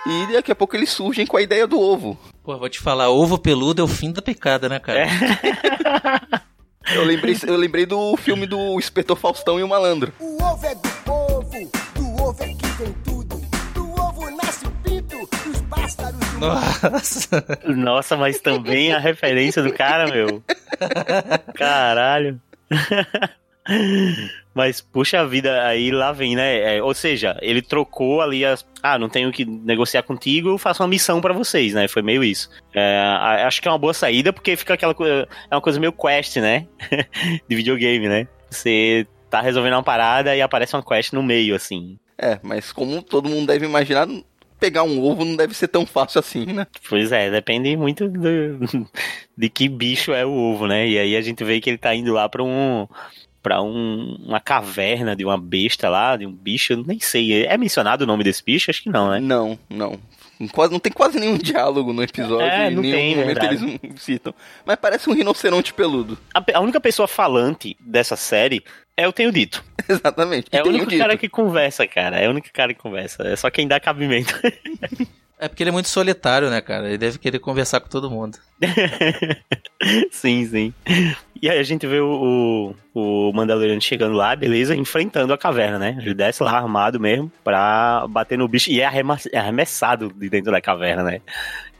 E 0.06 0.34
daqui 0.34 0.52
a 0.52 0.56
pouco 0.56 0.76
eles 0.76 0.91
surgem 0.91 1.26
com 1.26 1.38
a 1.38 1.41
ideia 1.41 1.65
do 1.65 1.80
ovo. 1.80 2.20
Pô, 2.44 2.56
vou 2.56 2.70
te 2.70 2.80
falar, 2.80 3.10
ovo 3.10 3.39
peludo 3.39 3.82
é 3.82 3.86
o 3.86 3.88
fim 3.88 4.12
da 4.12 4.22
picada, 4.22 4.70
né, 4.70 4.80
cara? 4.80 5.08
Eu 6.94 7.04
lembrei, 7.04 7.36
eu 7.48 7.56
lembrei 7.58 7.84
do 7.88 8.15
filme 8.15 8.46
do 8.46 8.78
Inspetor 8.78 9.18
Faustão 9.18 9.60
e 9.60 9.63
o 9.63 9.68
Malandro. 9.68 10.13
O 10.20 10.44
ovo 10.44 10.65
é 10.68 10.76
do 10.76 10.89
povo, 11.04 11.72
do 11.96 12.24
ovo 12.24 12.44
é 12.44 12.48
que 12.50 12.68
vem 12.78 12.94
tudo. 13.04 13.14
Nossa. 16.39 17.45
Nossa, 17.67 18.17
mas 18.17 18.39
também 18.39 18.93
a 18.93 19.00
referência 19.00 19.62
do 19.63 19.74
cara, 19.74 20.08
meu. 20.08 20.43
Caralho. 21.56 22.39
Mas 24.54 24.80
puxa 24.80 25.28
vida, 25.28 25.65
aí 25.67 25.91
lá 25.91 26.12
vem, 26.12 26.36
né? 26.36 26.78
É, 26.78 26.82
ou 26.82 26.93
seja, 26.93 27.38
ele 27.41 27.62
trocou 27.62 28.21
ali 28.21 28.45
as. 28.45 28.65
Ah, 28.82 28.98
não 28.98 29.10
tenho 29.10 29.32
que 29.32 29.43
negociar 29.43 30.04
contigo, 30.04 30.50
eu 30.50 30.58
faço 30.58 30.82
uma 30.82 30.88
missão 30.88 31.19
pra 31.19 31.34
vocês, 31.34 31.74
né? 31.74 31.88
Foi 31.88 32.02
meio 32.02 32.24
isso. 32.24 32.50
É, 32.74 33.02
acho 33.45 33.62
que 33.62 33.67
é 33.67 33.71
uma 33.71 33.78
boa 33.78 33.93
saída, 33.93 34.32
porque 34.32 34.56
fica 34.56 34.76
aquela 34.76 34.93
coisa. 34.93 35.28
É 35.50 35.56
uma 35.56 35.62
coisa 35.62 35.80
meio 35.80 35.91
quest, 35.91 36.38
né? 36.38 36.67
De 37.50 37.56
videogame, 37.56 38.08
né? 38.08 38.28
Você 38.50 39.06
tá 39.30 39.41
resolvendo 39.41 39.74
uma 39.74 39.84
parada 39.84 40.36
e 40.36 40.41
aparece 40.41 40.76
uma 40.76 40.84
quest 40.84 41.12
no 41.12 41.24
meio, 41.24 41.56
assim. 41.56 41.98
É, 42.17 42.39
mas 42.41 42.71
como 42.71 43.02
todo 43.02 43.28
mundo 43.28 43.48
deve 43.48 43.65
imaginar, 43.65 44.08
pegar 44.60 44.84
um 44.84 45.02
ovo 45.04 45.24
não 45.26 45.36
deve 45.36 45.54
ser 45.54 45.68
tão 45.68 45.86
fácil 45.86 46.20
assim, 46.20 46.46
né? 46.46 46.65
Pois 46.89 47.12
é, 47.12 47.30
depende 47.30 47.76
muito 47.78 48.08
do- 48.08 48.88
de 49.38 49.50
que 49.50 49.68
bicho 49.70 50.13
é 50.13 50.26
o 50.26 50.32
ovo, 50.32 50.68
né? 50.68 50.88
E 50.88 50.98
aí 50.98 51.15
a 51.15 51.22
gente 51.22 51.44
vê 51.44 51.60
que 51.60 51.70
ele 51.70 51.78
tá 51.78 51.94
indo 51.94 52.13
lá 52.13 52.28
pra 52.30 52.44
um 52.44 52.88
para 53.44 53.62
um, 53.62 54.18
uma 54.26 54.39
caverna 54.39 55.15
de 55.15 55.24
uma 55.24 55.38
besta 55.38 55.88
lá, 55.88 56.18
de 56.18 56.26
um 56.26 56.32
bicho, 56.32 56.74
eu 56.74 56.84
nem 56.84 57.00
sei. 57.00 57.46
É 57.46 57.56
mencionado 57.60 58.04
o 58.04 58.08
nome 58.08 58.24
desse 58.24 58.44
bicho? 58.44 58.72
Acho 58.72 58.82
que 58.82 58.89
não, 58.89 59.12
né? 59.12 59.20
Não, 59.20 59.60
não. 59.70 60.00
Quase, 60.52 60.74
não 60.74 60.80
tem 60.80 60.91
quase 60.91 61.20
nenhum 61.20 61.38
diálogo 61.38 61.94
no 61.94 62.02
episódio. 62.02 62.41
É, 62.41 62.72
não 62.72 62.82
nenhum 62.82 62.96
tem, 62.96 63.15
momento 63.15 63.26
verdade. 63.28 63.80
eles 63.84 64.02
citam. 64.02 64.34
Mas 64.65 64.78
parece 64.78 65.08
um 65.10 65.13
rinoceronte 65.13 65.76
peludo. 65.76 66.18
A, 66.34 66.44
a 66.56 66.60
única 66.60 66.82
pessoa 66.82 67.08
falante 67.08 67.78
dessa 67.80 68.15
série 68.15 68.63
é 68.97 69.08
o 69.08 69.13
Tenho 69.13 69.31
Dito. 69.31 69.63
Exatamente. 69.88 70.47
É 70.51 70.63
o 70.63 70.67
único 70.67 70.88
dito. 70.88 70.99
cara 70.99 71.17
que 71.17 71.29
conversa, 71.29 71.86
cara. 71.88 72.19
É 72.19 72.27
o 72.27 72.31
único 72.31 72.47
cara 72.51 72.73
que 72.73 72.79
conversa. 72.79 73.23
É 73.23 73.36
só 73.36 73.49
quem 73.49 73.67
dá 73.67 73.79
cabimento. 73.79 74.34
É 75.38 75.49
porque 75.49 75.63
ele 75.63 75.69
é 75.69 75.73
muito 75.73 75.89
solitário, 75.89 76.49
né, 76.49 76.62
cara? 76.62 76.88
Ele 76.88 76.97
deve 76.97 77.19
querer 77.19 77.39
conversar 77.39 77.81
com 77.81 77.89
todo 77.89 78.10
mundo. 78.10 78.38
sim, 80.10 80.45
sim. 80.45 80.73
E 81.41 81.49
aí 81.49 81.60
a 81.60 81.63
gente 81.63 81.86
vê 81.86 81.99
o, 81.99 82.73
o, 82.93 83.29
o 83.29 83.34
Mandaloriano 83.34 83.81
chegando 83.81 84.15
lá, 84.15 84.34
beleza, 84.34 84.73
enfrentando 84.73 85.34
a 85.34 85.38
caverna, 85.38 85.77
né? 85.77 85.97
Ele 85.99 86.13
desce 86.13 86.41
lá 86.41 86.53
armado 86.53 87.01
mesmo 87.01 87.29
pra 87.43 88.08
bater 88.08 88.38
no 88.38 88.47
bicho 88.47 88.71
e 88.71 88.79
é 88.79 88.89
é 89.34 89.38
arremessado 89.38 90.10
de 90.13 90.29
dentro 90.29 90.53
da 90.53 90.62
caverna, 90.62 91.03
né? 91.03 91.21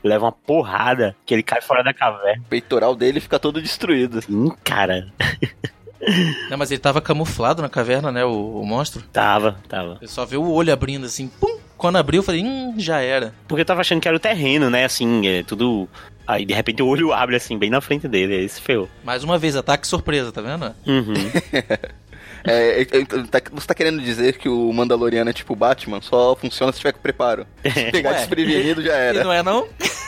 Leva 0.04 0.26
uma 0.26 0.32
porrada 0.32 1.16
que 1.24 1.32
ele 1.32 1.42
cai 1.42 1.62
fora 1.62 1.82
da 1.82 1.94
caverna. 1.94 2.42
O 2.44 2.48
peitoral 2.48 2.94
dele 2.94 3.20
fica 3.20 3.38
todo 3.38 3.62
destruído. 3.62 4.20
Sim, 4.20 4.52
cara. 4.62 5.10
Não, 6.50 6.56
mas 6.58 6.70
ele 6.70 6.80
tava 6.80 7.00
camuflado 7.00 7.62
na 7.62 7.68
caverna, 7.68 8.12
né, 8.12 8.24
o, 8.24 8.60
o 8.60 8.66
monstro? 8.66 9.02
Tava, 9.12 9.56
tava. 9.68 9.96
Você 10.00 10.08
só 10.08 10.24
vê 10.24 10.36
o 10.36 10.50
olho 10.50 10.72
abrindo 10.72 11.06
assim, 11.06 11.28
pum! 11.28 11.58
Quando 11.76 11.96
abriu, 11.96 12.20
eu 12.20 12.24
falei, 12.24 12.42
hum, 12.42 12.74
já 12.78 13.00
era. 13.00 13.34
Porque 13.46 13.60
eu 13.60 13.66
tava 13.66 13.82
achando 13.82 14.00
que 14.00 14.08
era 14.08 14.16
o 14.16 14.20
terreno, 14.20 14.70
né? 14.70 14.84
Assim, 14.86 15.26
é 15.26 15.42
tudo. 15.42 15.86
Aí 16.26 16.44
de 16.44 16.54
repente 16.54 16.82
o 16.82 16.86
olho 16.86 17.12
abre 17.12 17.36
assim, 17.36 17.58
bem 17.58 17.68
na 17.70 17.80
frente 17.80 18.08
dele, 18.08 18.34
aí 18.34 18.48
se 18.48 18.60
ferrou. 18.60 18.88
Mais 19.04 19.22
uma 19.22 19.38
vez, 19.38 19.54
ataque 19.56 19.86
surpresa, 19.86 20.32
tá 20.32 20.40
vendo? 20.40 20.74
Uhum. 20.86 21.14
É, 22.48 22.84
tá- 22.84 23.42
você 23.52 23.66
tá 23.66 23.74
querendo 23.74 24.00
dizer 24.00 24.38
que 24.38 24.48
o 24.48 24.72
Mandaloriano 24.72 25.28
é 25.28 25.32
tipo 25.32 25.52
o 25.52 25.56
Batman? 25.56 26.00
Só 26.00 26.36
funciona 26.36 26.70
se 26.70 26.78
tiver 26.78 26.92
com 26.92 27.00
preparo. 27.00 27.44
Se 27.64 27.90
pegar 27.90 28.10
Ué. 28.10 28.16
desprevenido, 28.18 28.82
já 28.82 28.94
era. 28.94 29.20
E 29.20 29.24
não 29.24 29.32
é 29.32 29.42
não? 29.42 29.66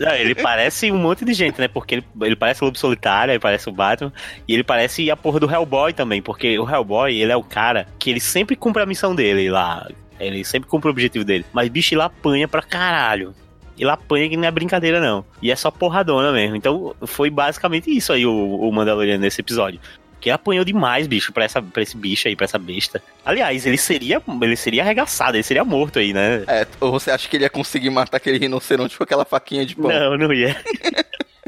Não, 0.00 0.12
ele 0.12 0.34
parece 0.34 0.90
um 0.90 0.98
monte 0.98 1.24
de 1.24 1.32
gente, 1.34 1.60
né? 1.60 1.68
Porque 1.68 1.96
ele, 1.96 2.04
ele 2.22 2.36
parece 2.36 2.62
o 2.62 2.66
Lobo 2.66 2.78
Solitário, 2.78 3.32
ele 3.32 3.38
parece 3.38 3.68
o 3.68 3.72
Batman, 3.72 4.12
e 4.46 4.54
ele 4.54 4.64
parece 4.64 5.10
a 5.10 5.16
porra 5.16 5.40
do 5.40 5.50
Hellboy 5.50 5.92
também, 5.92 6.22
porque 6.22 6.58
o 6.58 6.68
Hellboy, 6.68 7.14
ele 7.14 7.32
é 7.32 7.36
o 7.36 7.42
cara 7.42 7.86
que 7.98 8.10
ele 8.10 8.20
sempre 8.20 8.56
cumpre 8.56 8.82
a 8.82 8.86
missão 8.86 9.14
dele 9.14 9.50
lá, 9.50 9.88
ele 10.18 10.44
sempre 10.44 10.68
cumpre 10.68 10.88
o 10.88 10.92
objetivo 10.92 11.24
dele, 11.24 11.44
mas 11.52 11.68
bicho, 11.68 11.94
ele 11.94 12.02
apanha 12.02 12.48
pra 12.48 12.62
caralho. 12.62 13.34
Ele 13.78 13.90
apanha 13.90 14.28
que 14.28 14.36
não 14.36 14.44
é 14.44 14.50
brincadeira, 14.50 15.00
não. 15.00 15.24
E 15.40 15.52
é 15.52 15.56
só 15.56 15.70
porradona 15.70 16.32
mesmo. 16.32 16.56
Então, 16.56 16.96
foi 17.06 17.30
basicamente 17.30 17.88
isso 17.96 18.12
aí 18.12 18.26
o, 18.26 18.32
o 18.32 18.72
nesse 19.18 19.40
episódio. 19.40 19.78
Que 20.20 20.28
ele 20.28 20.34
apanhou 20.34 20.64
demais, 20.64 21.06
bicho, 21.06 21.32
pra, 21.32 21.44
essa, 21.44 21.62
pra 21.62 21.82
esse 21.82 21.96
bicho 21.96 22.28
aí, 22.28 22.34
pra 22.34 22.44
essa 22.44 22.58
besta. 22.58 23.02
Aliás, 23.24 23.66
ele 23.66 23.78
seria, 23.78 24.20
ele 24.42 24.56
seria 24.56 24.82
arregaçado, 24.82 25.36
ele 25.36 25.44
seria 25.44 25.64
morto 25.64 25.98
aí, 25.98 26.12
né? 26.12 26.44
É, 26.46 26.66
ou 26.80 26.90
você 26.90 27.10
acha 27.10 27.28
que 27.28 27.36
ele 27.36 27.44
ia 27.44 27.50
conseguir 27.50 27.90
matar 27.90 28.16
aquele 28.16 28.38
rinoceronte 28.38 28.96
com 28.96 29.04
aquela 29.04 29.24
faquinha 29.24 29.64
de 29.64 29.76
pão? 29.76 29.90
Não, 29.90 30.16
não 30.16 30.32
ia. 30.32 30.56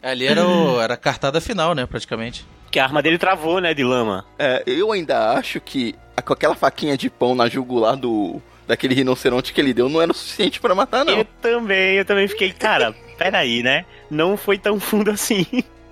Ali 0.03 0.27
era, 0.27 0.47
o, 0.47 0.81
era 0.81 0.95
a 0.95 0.97
cartada 0.97 1.41
final, 1.41 1.75
né, 1.75 1.85
praticamente. 1.85 2.47
Que 2.71 2.79
a 2.79 2.85
arma 2.85 3.03
dele 3.03 3.19
travou, 3.19 3.61
né, 3.61 3.75
de 3.75 3.85
lama. 3.85 4.25
É, 4.39 4.63
eu 4.67 4.93
ainda 4.93 5.33
acho 5.33 5.61
que 5.61 5.95
com 6.25 6.33
aquela 6.33 6.55
faquinha 6.55 6.97
de 6.97 7.11
pão 7.11 7.35
na 7.35 7.49
jugular 7.49 7.97
do 7.97 8.41
daquele 8.67 8.95
rinoceronte 8.95 9.53
que 9.53 9.61
ele 9.61 9.75
deu 9.75 9.89
não 9.89 10.01
era 10.01 10.13
o 10.13 10.15
suficiente 10.15 10.61
pra 10.61 10.77
matar, 10.77 11.05
não. 11.05 11.19
Eu 11.19 11.25
também, 11.43 11.97
eu 11.97 12.05
também 12.05 12.29
fiquei, 12.29 12.53
cara, 12.53 12.95
peraí, 13.19 13.65
né? 13.65 13.85
Não 14.09 14.37
foi 14.37 14.59
tão 14.59 14.79
fundo 14.79 15.11
assim. 15.11 15.45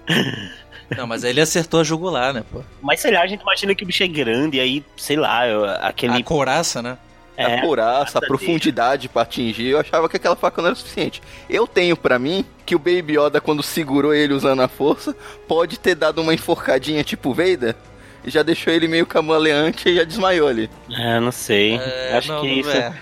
Não, 0.96 1.06
mas 1.06 1.24
aí 1.24 1.30
ele 1.30 1.40
acertou 1.40 1.80
a 1.80 1.84
jugular, 1.84 2.32
né, 2.32 2.42
pô? 2.50 2.62
Mas 2.80 3.00
sei 3.00 3.12
lá, 3.12 3.22
a 3.22 3.26
gente 3.26 3.42
imagina 3.42 3.74
que 3.74 3.84
o 3.84 3.86
bicho 3.86 4.02
é 4.02 4.08
grande, 4.08 4.56
e 4.56 4.60
aí, 4.60 4.84
sei 4.96 5.16
lá, 5.16 5.42
aquele. 5.82 6.14
A 6.14 6.24
couraça, 6.24 6.80
né? 6.80 6.96
É, 7.36 7.44
a 7.44 7.60
couraça, 7.60 8.18
a 8.18 8.20
dele. 8.20 8.28
profundidade 8.28 9.08
pra 9.08 9.22
atingir, 9.22 9.68
eu 9.68 9.78
achava 9.78 10.08
que 10.08 10.16
aquela 10.16 10.34
faca 10.34 10.60
não 10.60 10.68
era 10.70 10.74
suficiente. 10.74 11.22
Eu 11.48 11.68
tenho 11.68 11.96
pra 11.96 12.18
mim 12.18 12.44
que 12.66 12.74
o 12.74 12.78
Baby 12.80 13.16
Yoda, 13.16 13.40
quando 13.40 13.62
segurou 13.62 14.12
ele 14.12 14.32
usando 14.32 14.60
a 14.60 14.66
força, 14.66 15.14
pode 15.46 15.78
ter 15.78 15.94
dado 15.94 16.20
uma 16.20 16.34
enforcadinha 16.34 17.04
tipo 17.04 17.32
Vader 17.32 17.76
e 18.24 18.30
já 18.30 18.42
deixou 18.42 18.72
ele 18.72 18.88
meio 18.88 19.06
camaleante 19.06 19.88
e 19.88 19.94
já 19.94 20.02
desmaiou 20.02 20.48
ali. 20.48 20.68
É, 20.90 21.20
não 21.20 21.30
sei. 21.30 21.76
É, 21.76 22.16
acho 22.16 22.32
não, 22.32 22.40
que 22.40 22.48
isso. 22.48 22.70
é. 22.70 22.92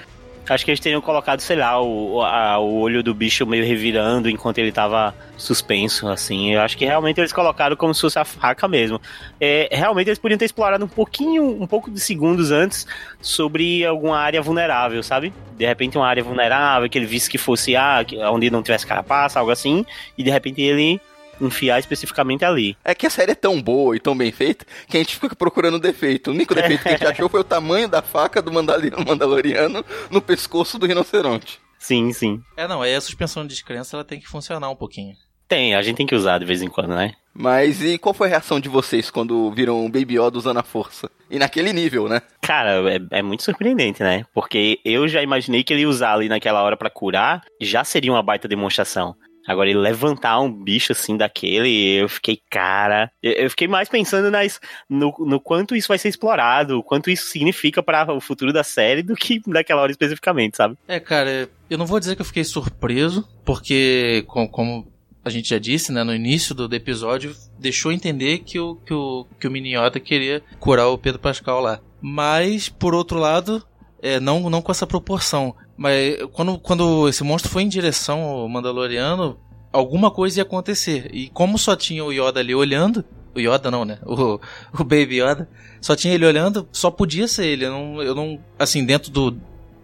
Acho 0.49 0.65
que 0.65 0.71
eles 0.71 0.79
teriam 0.81 1.01
colocado, 1.01 1.41
sei 1.41 1.57
lá, 1.57 1.81
o, 1.83 2.23
a- 2.23 2.59
o 2.59 2.79
olho 2.79 3.03
do 3.03 3.13
bicho 3.13 3.45
meio 3.45 3.65
revirando 3.65 4.31
enquanto 4.31 4.59
ele 4.59 4.71
tava 4.71 5.13
suspenso, 5.37 6.07
assim. 6.09 6.53
Eu 6.55 6.61
acho 6.61 6.79
que 6.79 6.85
realmente 6.85 7.21
eles 7.21 7.33
colocaram 7.33 7.75
como 7.75 7.93
se 7.93 8.01
fosse 8.01 8.19
a 8.19 8.25
faca 8.25 8.69
mesmo. 8.69 9.01
É, 9.41 9.69
realmente 9.73 10.09
eles 10.09 10.19
podiam 10.19 10.39
ter 10.39 10.45
explorado 10.45 10.85
um 10.85 10.89
pouquinho, 10.89 11.61
um 11.61 11.67
pouco 11.67 11.91
de 11.91 11.99
segundos 11.99 12.51
antes 12.53 12.87
sobre 13.21 13.85
alguma 13.85 14.19
área 14.19 14.41
vulnerável, 14.41 15.03
sabe? 15.03 15.33
De 15.59 15.67
repente 15.67 15.99
uma 15.99 16.07
área 16.07 16.23
vulnerável, 16.23 16.89
que 16.89 16.97
ele 16.97 17.07
visse 17.07 17.29
que 17.29 17.39
fosse 17.39 17.75
ah, 17.75 18.05
onde 18.31 18.49
não 18.51 18.63
tivesse 18.63 18.87
carapaça, 18.87 19.41
algo 19.41 19.51
assim, 19.51 19.85
e 20.17 20.23
de 20.23 20.31
repente 20.31 20.63
ele 20.63 21.01
enfiar 21.40 21.79
especificamente 21.79 22.44
ali. 22.44 22.77
É 22.85 22.94
que 22.94 23.07
a 23.07 23.11
série 23.11 23.33
é 23.33 23.35
tão 23.35 23.61
boa 23.61 23.96
e 23.96 24.01
tão 24.01 24.16
bem 24.16 24.33
feita 24.33 24.66
que 24.88 24.96
a 24.96 25.01
gente 25.01 25.16
fica 25.16 25.37
procurando 25.37 25.79
defeito. 25.79 26.31
O 26.31 26.35
único 26.35 26.55
defeito 26.55 26.83
que 26.83 26.88
a 26.88 26.92
gente 26.92 27.07
achou 27.07 27.29
foi 27.29 27.40
o 27.40 27.44
tamanho 27.44 27.88
da 27.88 28.03
faca 28.03 28.40
do 28.42 28.53
Mandaloriano 28.53 29.85
no 30.11 30.20
pescoço 30.20 30.79
do 30.79 30.87
rinoceronte. 30.87 31.61
Sim, 31.79 32.12
sim. 32.12 32.42
É, 32.57 32.66
não, 32.66 32.83
aí 32.83 32.94
a 32.94 33.01
suspensão 33.01 33.42
de 33.42 33.51
descrença 33.51 33.96
ela 33.96 34.05
tem 34.05 34.18
que 34.18 34.29
funcionar 34.29 34.68
um 34.70 34.77
pouquinho. 34.77 35.14
Tem, 35.49 35.75
a 35.75 35.83
gente 35.83 35.96
tem 35.96 36.07
que 36.07 36.14
usar 36.14 36.38
de 36.38 36.44
vez 36.44 36.61
em 36.61 36.68
quando, 36.68 36.88
né? 36.88 37.12
Mas 37.33 37.83
e 37.83 37.99
qual 37.99 38.14
foi 38.14 38.27
a 38.27 38.31
reação 38.31 38.59
de 38.59 38.68
vocês 38.68 39.11
quando 39.11 39.51
viram 39.53 39.85
o 39.85 39.88
Baby 39.88 40.18
Yoda 40.18 40.38
usando 40.38 40.59
a 40.59 40.62
força? 40.62 41.09
E 41.31 41.38
naquele 41.38 41.72
nível, 41.72 42.09
né? 42.09 42.22
Cara, 42.42 42.83
é, 42.92 43.18
é 43.18 43.22
muito 43.22 43.44
surpreendente, 43.44 44.03
né? 44.03 44.25
Porque 44.35 44.81
eu 44.85 45.07
já 45.07 45.22
imaginei 45.22 45.62
que 45.62 45.72
ele 45.72 45.83
ia 45.83 45.88
usar 45.88 46.14
ali 46.14 46.29
naquela 46.29 46.62
hora 46.62 46.77
pra 46.77 46.90
curar 46.90 47.42
já 47.61 47.85
seria 47.85 48.11
uma 48.11 48.22
baita 48.22 48.49
demonstração. 48.49 49.14
Agora, 49.47 49.69
ele 49.71 49.79
levantar 49.79 50.41
um 50.41 50.51
bicho 50.53 50.93
assim 50.93 51.17
daquele, 51.17 51.97
eu 52.01 52.09
fiquei, 52.09 52.41
cara. 52.51 53.11
Eu, 53.23 53.49
fiquei 53.51 53.69
mais 53.69 53.89
pensando 53.89 54.31
nas, 54.31 54.61
no, 54.89 55.15
no 55.21 55.41
quanto 55.41 55.75
isso 55.77 55.89
vai 55.89 55.99
ser 55.99 56.09
explorado, 56.09 56.79
o 56.79 56.83
quanto 56.83 57.11
isso 57.11 57.27
significa 57.29 57.83
para 57.83 58.13
o 58.13 58.21
futuro 58.21 58.53
da 58.53 58.65
série 58.65 59.03
do 59.03 59.15
que 59.15 59.41
naquela 59.47 59.83
hora 59.83 59.91
especificamente, 59.93 60.57
sabe? 60.57 60.77
É, 60.89 60.99
cara, 60.99 61.49
eu 61.71 61.79
não 61.79 61.87
vou 61.87 62.01
dizer 62.01 62.17
que 62.17 62.23
eu 62.23 62.27
fiquei 62.27 62.45
surpreso, 62.45 63.27
porque, 63.45 64.25
com- 64.27 64.49
como 64.49 64.91
a 65.25 65.31
gente 65.31 65.49
já 65.49 65.59
disse, 65.59 65.91
né, 65.93 66.05
no 66.05 66.15
início 66.15 66.55
do, 66.55 66.69
do 66.69 66.75
episódio, 66.77 67.35
deixou 67.59 67.91
entender 67.91 68.39
que 68.39 68.59
o, 68.61 68.77
que 68.77 68.95
o, 68.95 69.27
que 69.41 69.49
o 69.49 69.51
Miniota 69.51 69.99
queria 69.99 70.43
curar 70.61 70.89
o 70.89 70.99
Pedro 70.99 71.21
Pascal 71.21 71.61
lá. 71.61 71.81
Mas, 72.01 72.69
por 72.69 72.95
outro 72.95 73.19
lado, 73.19 73.61
é, 74.01 74.21
não, 74.21 74.49
não 74.49 74.63
com 74.63 74.71
essa 74.71 74.87
proporção. 74.87 75.55
Mas 75.77 76.17
quando, 76.33 76.59
quando 76.59 77.09
esse 77.09 77.23
monstro 77.23 77.51
foi 77.51 77.62
em 77.62 77.69
direção 77.69 78.23
ao 78.23 78.49
Mandaloriano, 78.49 79.39
alguma 79.73 80.11
coisa 80.11 80.41
ia 80.41 80.43
acontecer. 80.43 81.11
E 81.12 81.29
como 81.29 81.59
só 81.59 81.77
tinha 81.77 82.05
o 82.05 82.12
Yoda 82.12 82.41
ali 82.41 82.55
olhando, 82.55 83.05
o 83.35 83.41
Yoda 83.41 83.71
não, 83.71 83.85
né? 83.85 83.99
O, 84.07 84.41
o 84.73 84.85
Baby 84.85 85.21
Yoda, 85.21 85.49
só 85.81 85.95
tinha 85.95 86.15
ele 86.15 86.27
olhando, 86.27 86.67
só 86.73 86.91
podia 86.91 87.29
ser 87.29 87.47
ele. 87.47 87.67
Eu 87.67 87.71
não, 87.71 88.03
eu 88.03 88.15
não 88.15 88.41
assim, 88.59 88.85
dentro 88.85 89.11
do. 89.11 89.37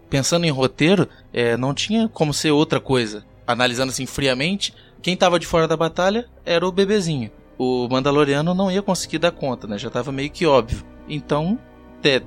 Pensando 0.09 0.45
em 0.45 0.51
roteiro, 0.51 1.07
é, 1.31 1.57
não 1.57 1.73
tinha 1.73 2.07
como 2.07 2.33
ser 2.33 2.51
outra 2.51 2.79
coisa. 2.79 3.25
Analisando 3.47 3.91
assim 3.91 4.05
friamente, 4.05 4.73
quem 5.01 5.17
tava 5.17 5.39
de 5.39 5.47
fora 5.47 5.67
da 5.67 5.75
batalha 5.75 6.27
era 6.45 6.67
o 6.67 6.71
bebezinho. 6.71 7.31
O 7.57 7.87
Mandaloriano 7.89 8.53
não 8.53 8.71
ia 8.71 8.81
conseguir 8.81 9.17
dar 9.17 9.31
conta, 9.31 9.67
né? 9.67 9.77
Já 9.77 9.89
tava 9.89 10.11
meio 10.11 10.29
que 10.29 10.45
óbvio. 10.45 10.83
Então, 11.09 11.57
é, 12.03 12.21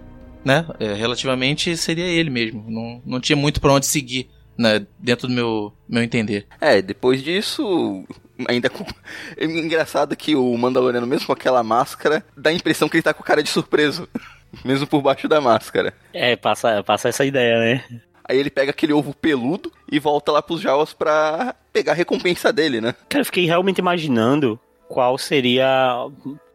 né? 0.47 0.65
é, 0.79 0.95
relativamente 0.95 1.77
seria 1.77 2.05
ele 2.05 2.31
mesmo. 2.31 2.65
Não, 2.69 3.03
não 3.05 3.21
tinha 3.21 3.37
muito 3.37 3.61
pra 3.61 3.73
onde 3.73 3.87
seguir, 3.87 4.31
né? 4.57 4.87
Dentro 4.99 5.27
do 5.27 5.35
meu, 5.35 5.73
meu 5.89 6.03
entender. 6.03 6.47
É, 6.61 6.81
depois 6.81 7.23
disso, 7.23 8.05
ainda 8.49 8.71
com... 8.71 8.85
é 9.37 9.45
engraçado 9.45 10.17
que 10.17 10.37
o 10.37 10.57
Mandaloriano, 10.57 11.07
mesmo 11.07 11.27
com 11.27 11.33
aquela 11.33 11.63
máscara, 11.63 12.25
dá 12.37 12.51
a 12.51 12.55
impressão 12.55 12.89
que 12.89 12.97
ele 12.97 13.03
tá 13.03 13.13
com 13.13 13.25
cara 13.25 13.43
de 13.43 13.51
surpreso. 13.51 14.09
mesmo 14.65 14.87
por 14.87 15.03
baixo 15.03 15.29
da 15.29 15.41
máscara. 15.41 15.93
É, 16.13 16.37
passa, 16.37 16.83
passa 16.83 17.09
essa 17.09 17.25
ideia, 17.25 17.59
né? 17.59 17.85
Aí 18.29 18.39
ele 18.39 18.51
pega 18.51 18.71
aquele 18.71 18.93
ovo 18.93 19.15
peludo 19.15 19.71
e 19.91 19.99
volta 19.99 20.33
lá 20.33 20.43
pros 20.43 20.61
Jawas 20.61 20.93
pra 20.93 21.55
pegar 21.73 21.93
a 21.93 21.95
recompensa 21.95 22.53
dele, 22.53 22.81
né? 22.81 22.95
Cara, 23.09 23.23
eu 23.23 23.27
fiquei 23.27 23.47
realmente 23.47 23.79
imaginando 23.79 24.59
qual 24.89 25.17
seria 25.19 26.07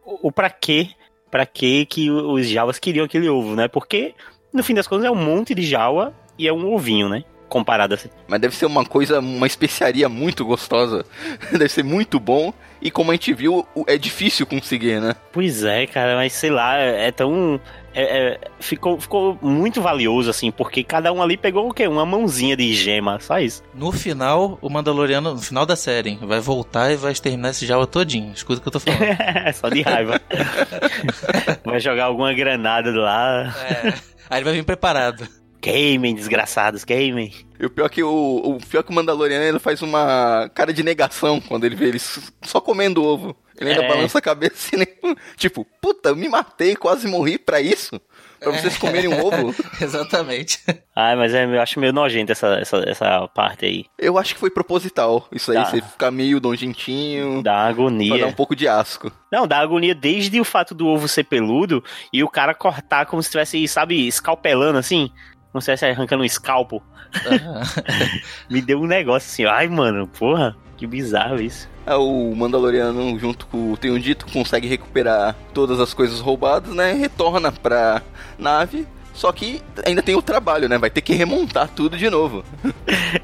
o, 0.04 0.28
o 0.28 0.32
pra 0.32 0.50
quê, 0.50 0.90
pra 1.32 1.46
quê 1.46 1.86
que 1.88 2.10
os 2.10 2.46
Jawas 2.46 2.78
queriam 2.78 3.06
aquele 3.06 3.26
ovo, 3.26 3.56
né? 3.56 3.66
Porque, 3.66 4.14
no 4.52 4.62
fim 4.62 4.74
das 4.74 4.86
contas, 4.86 5.06
é 5.06 5.10
um 5.10 5.16
monte 5.16 5.54
de 5.54 5.62
Jawa 5.62 6.12
e 6.38 6.46
é 6.46 6.52
um 6.52 6.74
ovinho, 6.74 7.08
né? 7.08 7.24
Comparado 7.48 7.94
assim. 7.94 8.10
Mas 8.28 8.38
deve 8.38 8.54
ser 8.54 8.66
uma 8.66 8.84
coisa, 8.84 9.18
uma 9.18 9.46
especiaria 9.46 10.10
muito 10.10 10.44
gostosa. 10.44 11.06
deve 11.50 11.70
ser 11.70 11.82
muito 11.82 12.20
bom. 12.20 12.52
E 12.82 12.90
como 12.90 13.10
a 13.10 13.14
gente 13.14 13.32
viu, 13.32 13.66
é 13.86 13.96
difícil 13.96 14.46
conseguir, 14.46 15.00
né? 15.00 15.14
Pois 15.32 15.64
é, 15.64 15.86
cara, 15.86 16.16
mas 16.16 16.34
sei 16.34 16.50
lá, 16.50 16.76
é 16.76 17.10
tão. 17.10 17.58
É- 17.94 18.32
é- 18.32 18.40
ficou, 18.60 19.00
ficou 19.00 19.38
muito 19.42 19.80
valioso, 19.80 20.30
assim, 20.30 20.50
porque 20.50 20.82
cada 20.82 21.12
um 21.12 21.22
ali 21.22 21.36
pegou 21.36 21.68
o 21.68 21.74
quê? 21.74 21.86
Uma 21.86 22.04
mãozinha 22.06 22.56
de 22.56 22.72
gema, 22.74 23.18
só 23.20 23.38
isso. 23.38 23.62
No 23.74 23.92
final, 23.92 24.58
o 24.60 24.68
Mandaloriano, 24.70 25.32
no 25.34 25.40
final 25.40 25.66
da 25.66 25.76
série, 25.76 26.18
vai 26.22 26.40
voltar 26.40 26.90
e 26.92 26.96
vai 26.96 27.12
exterminar 27.12 27.50
esse 27.50 27.66
Jawa 27.66 27.86
todinho. 27.86 28.32
Escuta 28.32 28.58
o 28.58 28.62
que 28.62 28.68
eu 28.68 28.72
tô 28.72 28.80
falando. 28.80 29.00
só 29.54 29.68
de 29.68 29.82
raiva. 29.82 30.20
Vai 31.64 31.80
jogar 31.80 32.04
alguma 32.06 32.32
granada 32.34 32.90
lá. 32.92 33.54
É. 33.70 33.94
Aí 34.28 34.38
ele 34.38 34.44
vai 34.44 34.54
vir 34.54 34.64
preparado. 34.64 35.26
Queimem, 35.62 36.14
desgraçados, 36.14 36.84
queimem. 36.84 37.32
E 37.58 37.64
o 37.64 37.70
pior 37.70 37.88
que 37.88 38.02
o, 38.02 38.10
o 38.44 38.58
pior 38.58 38.80
é 38.80 38.82
que 38.82 38.90
o 38.90 38.94
Mandaloriano 38.94 39.44
ele 39.44 39.58
faz 39.60 39.80
uma 39.80 40.50
cara 40.54 40.72
de 40.72 40.82
negação 40.82 41.40
quando 41.40 41.64
ele 41.64 41.76
vê 41.76 41.86
eles 41.86 42.32
só 42.42 42.60
comendo 42.60 43.02
ovo. 43.04 43.36
Ele 43.58 43.70
ainda 43.70 43.84
É. 43.84 43.88
balança 43.88 44.18
a 44.18 44.22
cabeça 44.22 44.74
e 44.74 44.78
nem, 44.78 44.88
tipo, 45.36 45.64
puta, 45.80 46.08
eu 46.08 46.16
me 46.16 46.28
matei, 46.28 46.74
quase 46.74 47.06
morri 47.06 47.38
pra 47.38 47.60
isso? 47.60 48.00
Pra 48.40 48.50
vocês 48.50 48.76
comerem 48.76 49.06
um 49.08 49.24
ovo? 49.24 49.54
Exatamente. 49.80 50.58
Ai, 50.96 51.14
mas 51.14 51.32
é, 51.32 51.44
eu 51.44 51.60
acho 51.62 51.78
meio 51.78 51.92
nojento 51.92 52.32
essa, 52.32 52.58
essa, 52.58 52.78
essa 52.84 53.28
parte 53.28 53.64
aí. 53.64 53.84
Eu 53.96 54.18
acho 54.18 54.34
que 54.34 54.40
foi 54.40 54.50
proposital. 54.50 55.28
Isso 55.30 55.52
aí, 55.52 55.64
você 55.64 55.80
ficar 55.80 56.10
meio 56.10 56.40
nojentinho. 56.40 57.40
Dá 57.40 57.52
Pra 57.52 57.62
dar 57.62 57.68
agonia. 57.68 58.26
um 58.26 58.32
pouco 58.32 58.56
de 58.56 58.66
asco. 58.66 59.12
Não, 59.30 59.46
dá 59.46 59.58
agonia 59.60 59.94
desde 59.94 60.40
o 60.40 60.44
fato 60.44 60.74
do 60.74 60.88
ovo 60.88 61.06
ser 61.06 61.22
peludo 61.22 61.84
e 62.12 62.24
o 62.24 62.28
cara 62.28 62.52
cortar 62.52 63.06
como 63.06 63.22
se 63.22 63.28
estivesse, 63.28 63.68
sabe, 63.68 64.08
escalpelando 64.08 64.76
assim. 64.78 65.08
Como 65.52 65.60
se 65.60 65.70
estivesse 65.70 65.94
arrancando 65.94 66.22
um 66.22 66.26
escalpo. 66.26 66.82
Me 68.48 68.62
deu 68.62 68.80
um 68.80 68.86
negócio 68.86 69.30
assim, 69.30 69.44
ai, 69.44 69.68
mano, 69.68 70.08
porra, 70.08 70.56
que 70.78 70.86
bizarro 70.86 71.40
isso. 71.40 71.68
É, 71.86 71.94
o 71.94 72.34
Mandaloriano, 72.34 73.18
junto 73.18 73.46
com 73.46 73.72
o 73.72 73.76
Tenho 73.76 74.00
Dito, 74.00 74.24
consegue 74.26 74.66
recuperar 74.66 75.36
todas 75.52 75.78
as 75.78 75.92
coisas 75.92 76.20
roubadas, 76.20 76.74
né? 76.74 76.92
Retorna 76.92 77.50
pra 77.50 78.00
nave 78.38 78.86
Só 79.12 79.32
que 79.32 79.60
ainda 79.84 80.02
tem 80.02 80.14
o 80.14 80.22
trabalho, 80.22 80.68
né? 80.68 80.78
Vai 80.78 80.90
ter 80.90 81.02
que 81.02 81.12
remontar 81.12 81.68
tudo 81.68 81.96
de 81.96 82.08
novo. 82.08 82.44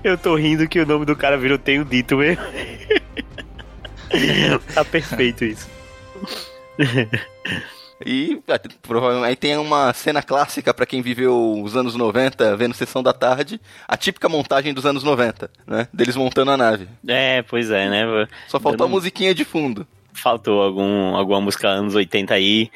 Eu 0.05 0.19
tô 0.19 0.37
rindo 0.37 0.69
que 0.69 0.81
o 0.81 0.87
nome 0.87 1.07
do 1.07 1.17
cara 1.17 1.39
virou 1.39 1.59
Tenho 1.59 1.85
Dito 1.85 2.17
mesmo. 2.17 2.43
tá 4.75 4.85
perfeito 4.85 5.45
isso. 5.45 5.69
E 8.07 8.41
ah, 8.49 8.61
provavelmente 8.83 9.29
aí 9.29 9.37
tem 9.37 9.57
uma 9.57 9.93
cena 9.93 10.23
clássica 10.23 10.73
pra 10.73 10.87
quem 10.87 11.03
viveu 11.03 11.61
os 11.63 11.77
anos 11.77 11.95
90 11.95 12.57
vendo 12.57 12.75
Sessão 12.75 13.03
da 13.03 13.13
Tarde, 13.13 13.61
a 13.87 13.97
típica 13.97 14.29
montagem 14.29 14.73
dos 14.73 14.87
anos 14.87 15.03
90, 15.03 15.51
né? 15.67 15.89
Deles 15.93 16.15
montando 16.17 16.51
a 16.51 16.57
nave. 16.57 16.89
É, 17.07 17.43
pois 17.43 17.71
é, 17.71 17.89
né? 17.89 18.29
Só 18.47 18.61
faltou 18.61 18.87
Dando- 18.87 18.89
a 18.89 18.89
musiquinha 18.97 19.35
de 19.35 19.45
fundo. 19.45 19.87
Faltou 20.13 20.63
algum, 20.63 21.15
alguma 21.17 21.41
música 21.41 21.69
anos 21.69 21.95
80 21.95 22.35
aí, 22.35 22.71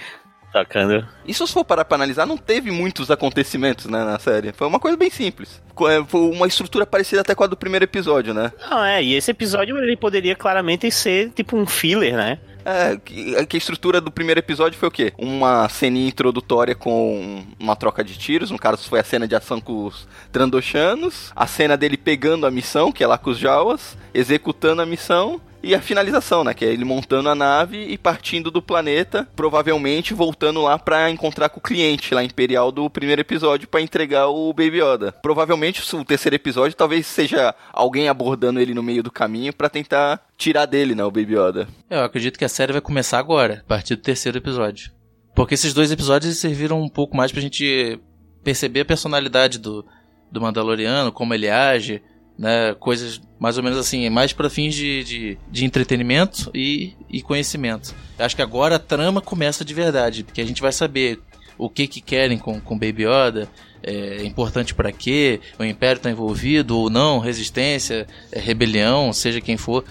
tocando. 0.52 1.06
E 1.26 1.32
se 1.32 1.40
você 1.40 1.52
for 1.52 1.64
parar 1.64 1.84
pra 1.84 1.96
analisar, 1.96 2.26
não 2.26 2.36
teve 2.36 2.70
muitos 2.70 3.10
acontecimentos 3.10 3.86
né, 3.86 4.04
na 4.04 4.18
série. 4.18 4.52
Foi 4.52 4.66
uma 4.66 4.78
coisa 4.78 4.96
bem 4.96 5.10
simples. 5.10 5.60
É, 5.88 6.04
Foi 6.04 6.20
uma 6.20 6.46
estrutura 6.46 6.84
parecida 6.86 7.20
até 7.22 7.34
com 7.34 7.42
a 7.42 7.46
do 7.46 7.56
primeiro 7.56 7.84
episódio, 7.84 8.34
né? 8.34 8.52
Não, 8.70 8.84
é, 8.84 9.02
e 9.02 9.14
esse 9.14 9.30
episódio 9.30 9.76
ele 9.78 9.96
poderia 9.96 10.36
claramente 10.36 10.90
ser 10.90 11.30
tipo 11.30 11.56
um 11.56 11.66
filler, 11.66 12.14
né? 12.16 12.38
É, 12.64 12.96
que, 12.96 13.46
que 13.46 13.56
a 13.56 13.58
estrutura 13.58 14.00
do 14.00 14.10
primeiro 14.10 14.38
episódio 14.38 14.78
foi 14.78 14.88
o 14.88 14.92
quê? 14.92 15.12
Uma 15.18 15.68
ceninha 15.68 16.08
introdutória 16.08 16.74
com 16.74 17.44
uma 17.58 17.76
troca 17.76 18.02
de 18.04 18.16
tiros. 18.18 18.50
No 18.50 18.58
caso, 18.58 18.88
foi 18.88 19.00
a 19.00 19.04
cena 19.04 19.26
de 19.26 19.34
ação 19.34 19.60
com 19.60 19.86
os 19.86 20.06
Trandoshanos. 20.30 21.32
A 21.34 21.46
cena 21.46 21.76
dele 21.76 21.96
pegando 21.96 22.46
a 22.46 22.50
missão, 22.50 22.92
que 22.92 23.02
é 23.02 23.06
lá 23.06 23.18
com 23.18 23.30
os 23.30 23.38
Jawas. 23.38 23.96
Executando 24.14 24.82
a 24.82 24.86
missão. 24.86 25.40
E 25.62 25.74
a 25.74 25.80
finalização, 25.80 26.42
né? 26.42 26.52
Que 26.52 26.64
é 26.64 26.72
ele 26.72 26.84
montando 26.84 27.28
a 27.28 27.34
nave 27.34 27.84
e 27.84 27.96
partindo 27.96 28.50
do 28.50 28.60
planeta. 28.60 29.28
Provavelmente 29.36 30.12
voltando 30.12 30.62
lá 30.62 30.78
pra 30.78 31.08
encontrar 31.08 31.48
com 31.48 31.60
o 31.60 31.62
cliente 31.62 32.14
lá 32.14 32.24
Imperial 32.24 32.72
do 32.72 32.90
primeiro 32.90 33.20
episódio 33.20 33.68
pra 33.68 33.80
entregar 33.80 34.26
o 34.26 34.52
Baby 34.52 34.82
Yoda. 34.82 35.12
Provavelmente 35.12 35.82
o 35.94 36.04
terceiro 36.04 36.34
episódio 36.34 36.76
talvez 36.76 37.06
seja 37.06 37.54
alguém 37.72 38.08
abordando 38.08 38.60
ele 38.60 38.74
no 38.74 38.82
meio 38.82 39.02
do 39.02 39.10
caminho 39.10 39.52
pra 39.52 39.68
tentar 39.68 40.20
tirar 40.36 40.66
dele, 40.66 40.94
né? 40.94 41.04
O 41.04 41.10
Baby 41.10 41.36
Yoda. 41.36 41.68
Eu 41.88 42.02
acredito 42.02 42.38
que 42.38 42.44
a 42.44 42.48
série 42.48 42.72
vai 42.72 42.80
começar 42.80 43.18
agora, 43.18 43.62
a 43.64 43.68
partir 43.68 43.94
do 43.94 44.02
terceiro 44.02 44.38
episódio. 44.38 44.90
Porque 45.34 45.54
esses 45.54 45.72
dois 45.72 45.90
episódios 45.90 46.36
serviram 46.38 46.82
um 46.82 46.88
pouco 46.88 47.16
mais 47.16 47.30
pra 47.30 47.40
gente 47.40 47.98
perceber 48.42 48.80
a 48.80 48.84
personalidade 48.84 49.58
do, 49.58 49.86
do 50.30 50.40
Mandaloriano, 50.40 51.12
como 51.12 51.32
ele 51.32 51.48
age, 51.48 52.02
né? 52.38 52.74
Coisas 52.78 53.20
mais 53.38 53.56
ou 53.58 53.64
menos 53.64 53.78
assim, 53.78 54.08
mais 54.08 54.32
pra 54.32 54.48
fins 54.48 54.74
de, 54.74 55.02
de, 55.04 55.38
de 55.50 55.64
entretenimento 55.64 56.50
e, 56.54 56.94
e 57.10 57.22
conhecimento. 57.22 57.94
Acho 58.18 58.36
que 58.36 58.42
agora 58.42 58.76
a 58.76 58.78
trama 58.78 59.20
começa 59.20 59.64
de 59.64 59.74
verdade, 59.74 60.22
porque 60.22 60.40
a 60.40 60.46
gente 60.46 60.62
vai 60.62 60.72
saber 60.72 61.20
o 61.58 61.68
que 61.68 61.86
que 61.86 62.00
querem 62.00 62.38
com, 62.38 62.60
com 62.60 62.78
Baby 62.78 63.04
Yoda, 63.04 63.48
é 63.82 64.24
importante 64.24 64.74
pra 64.74 64.92
quê, 64.92 65.40
o 65.58 65.64
Império 65.64 66.00
tá 66.00 66.10
envolvido 66.10 66.78
ou 66.78 66.88
não, 66.88 67.18
resistência, 67.18 68.06
é, 68.30 68.38
rebelião, 68.38 69.12
seja 69.12 69.40
quem 69.40 69.56
for. 69.56 69.84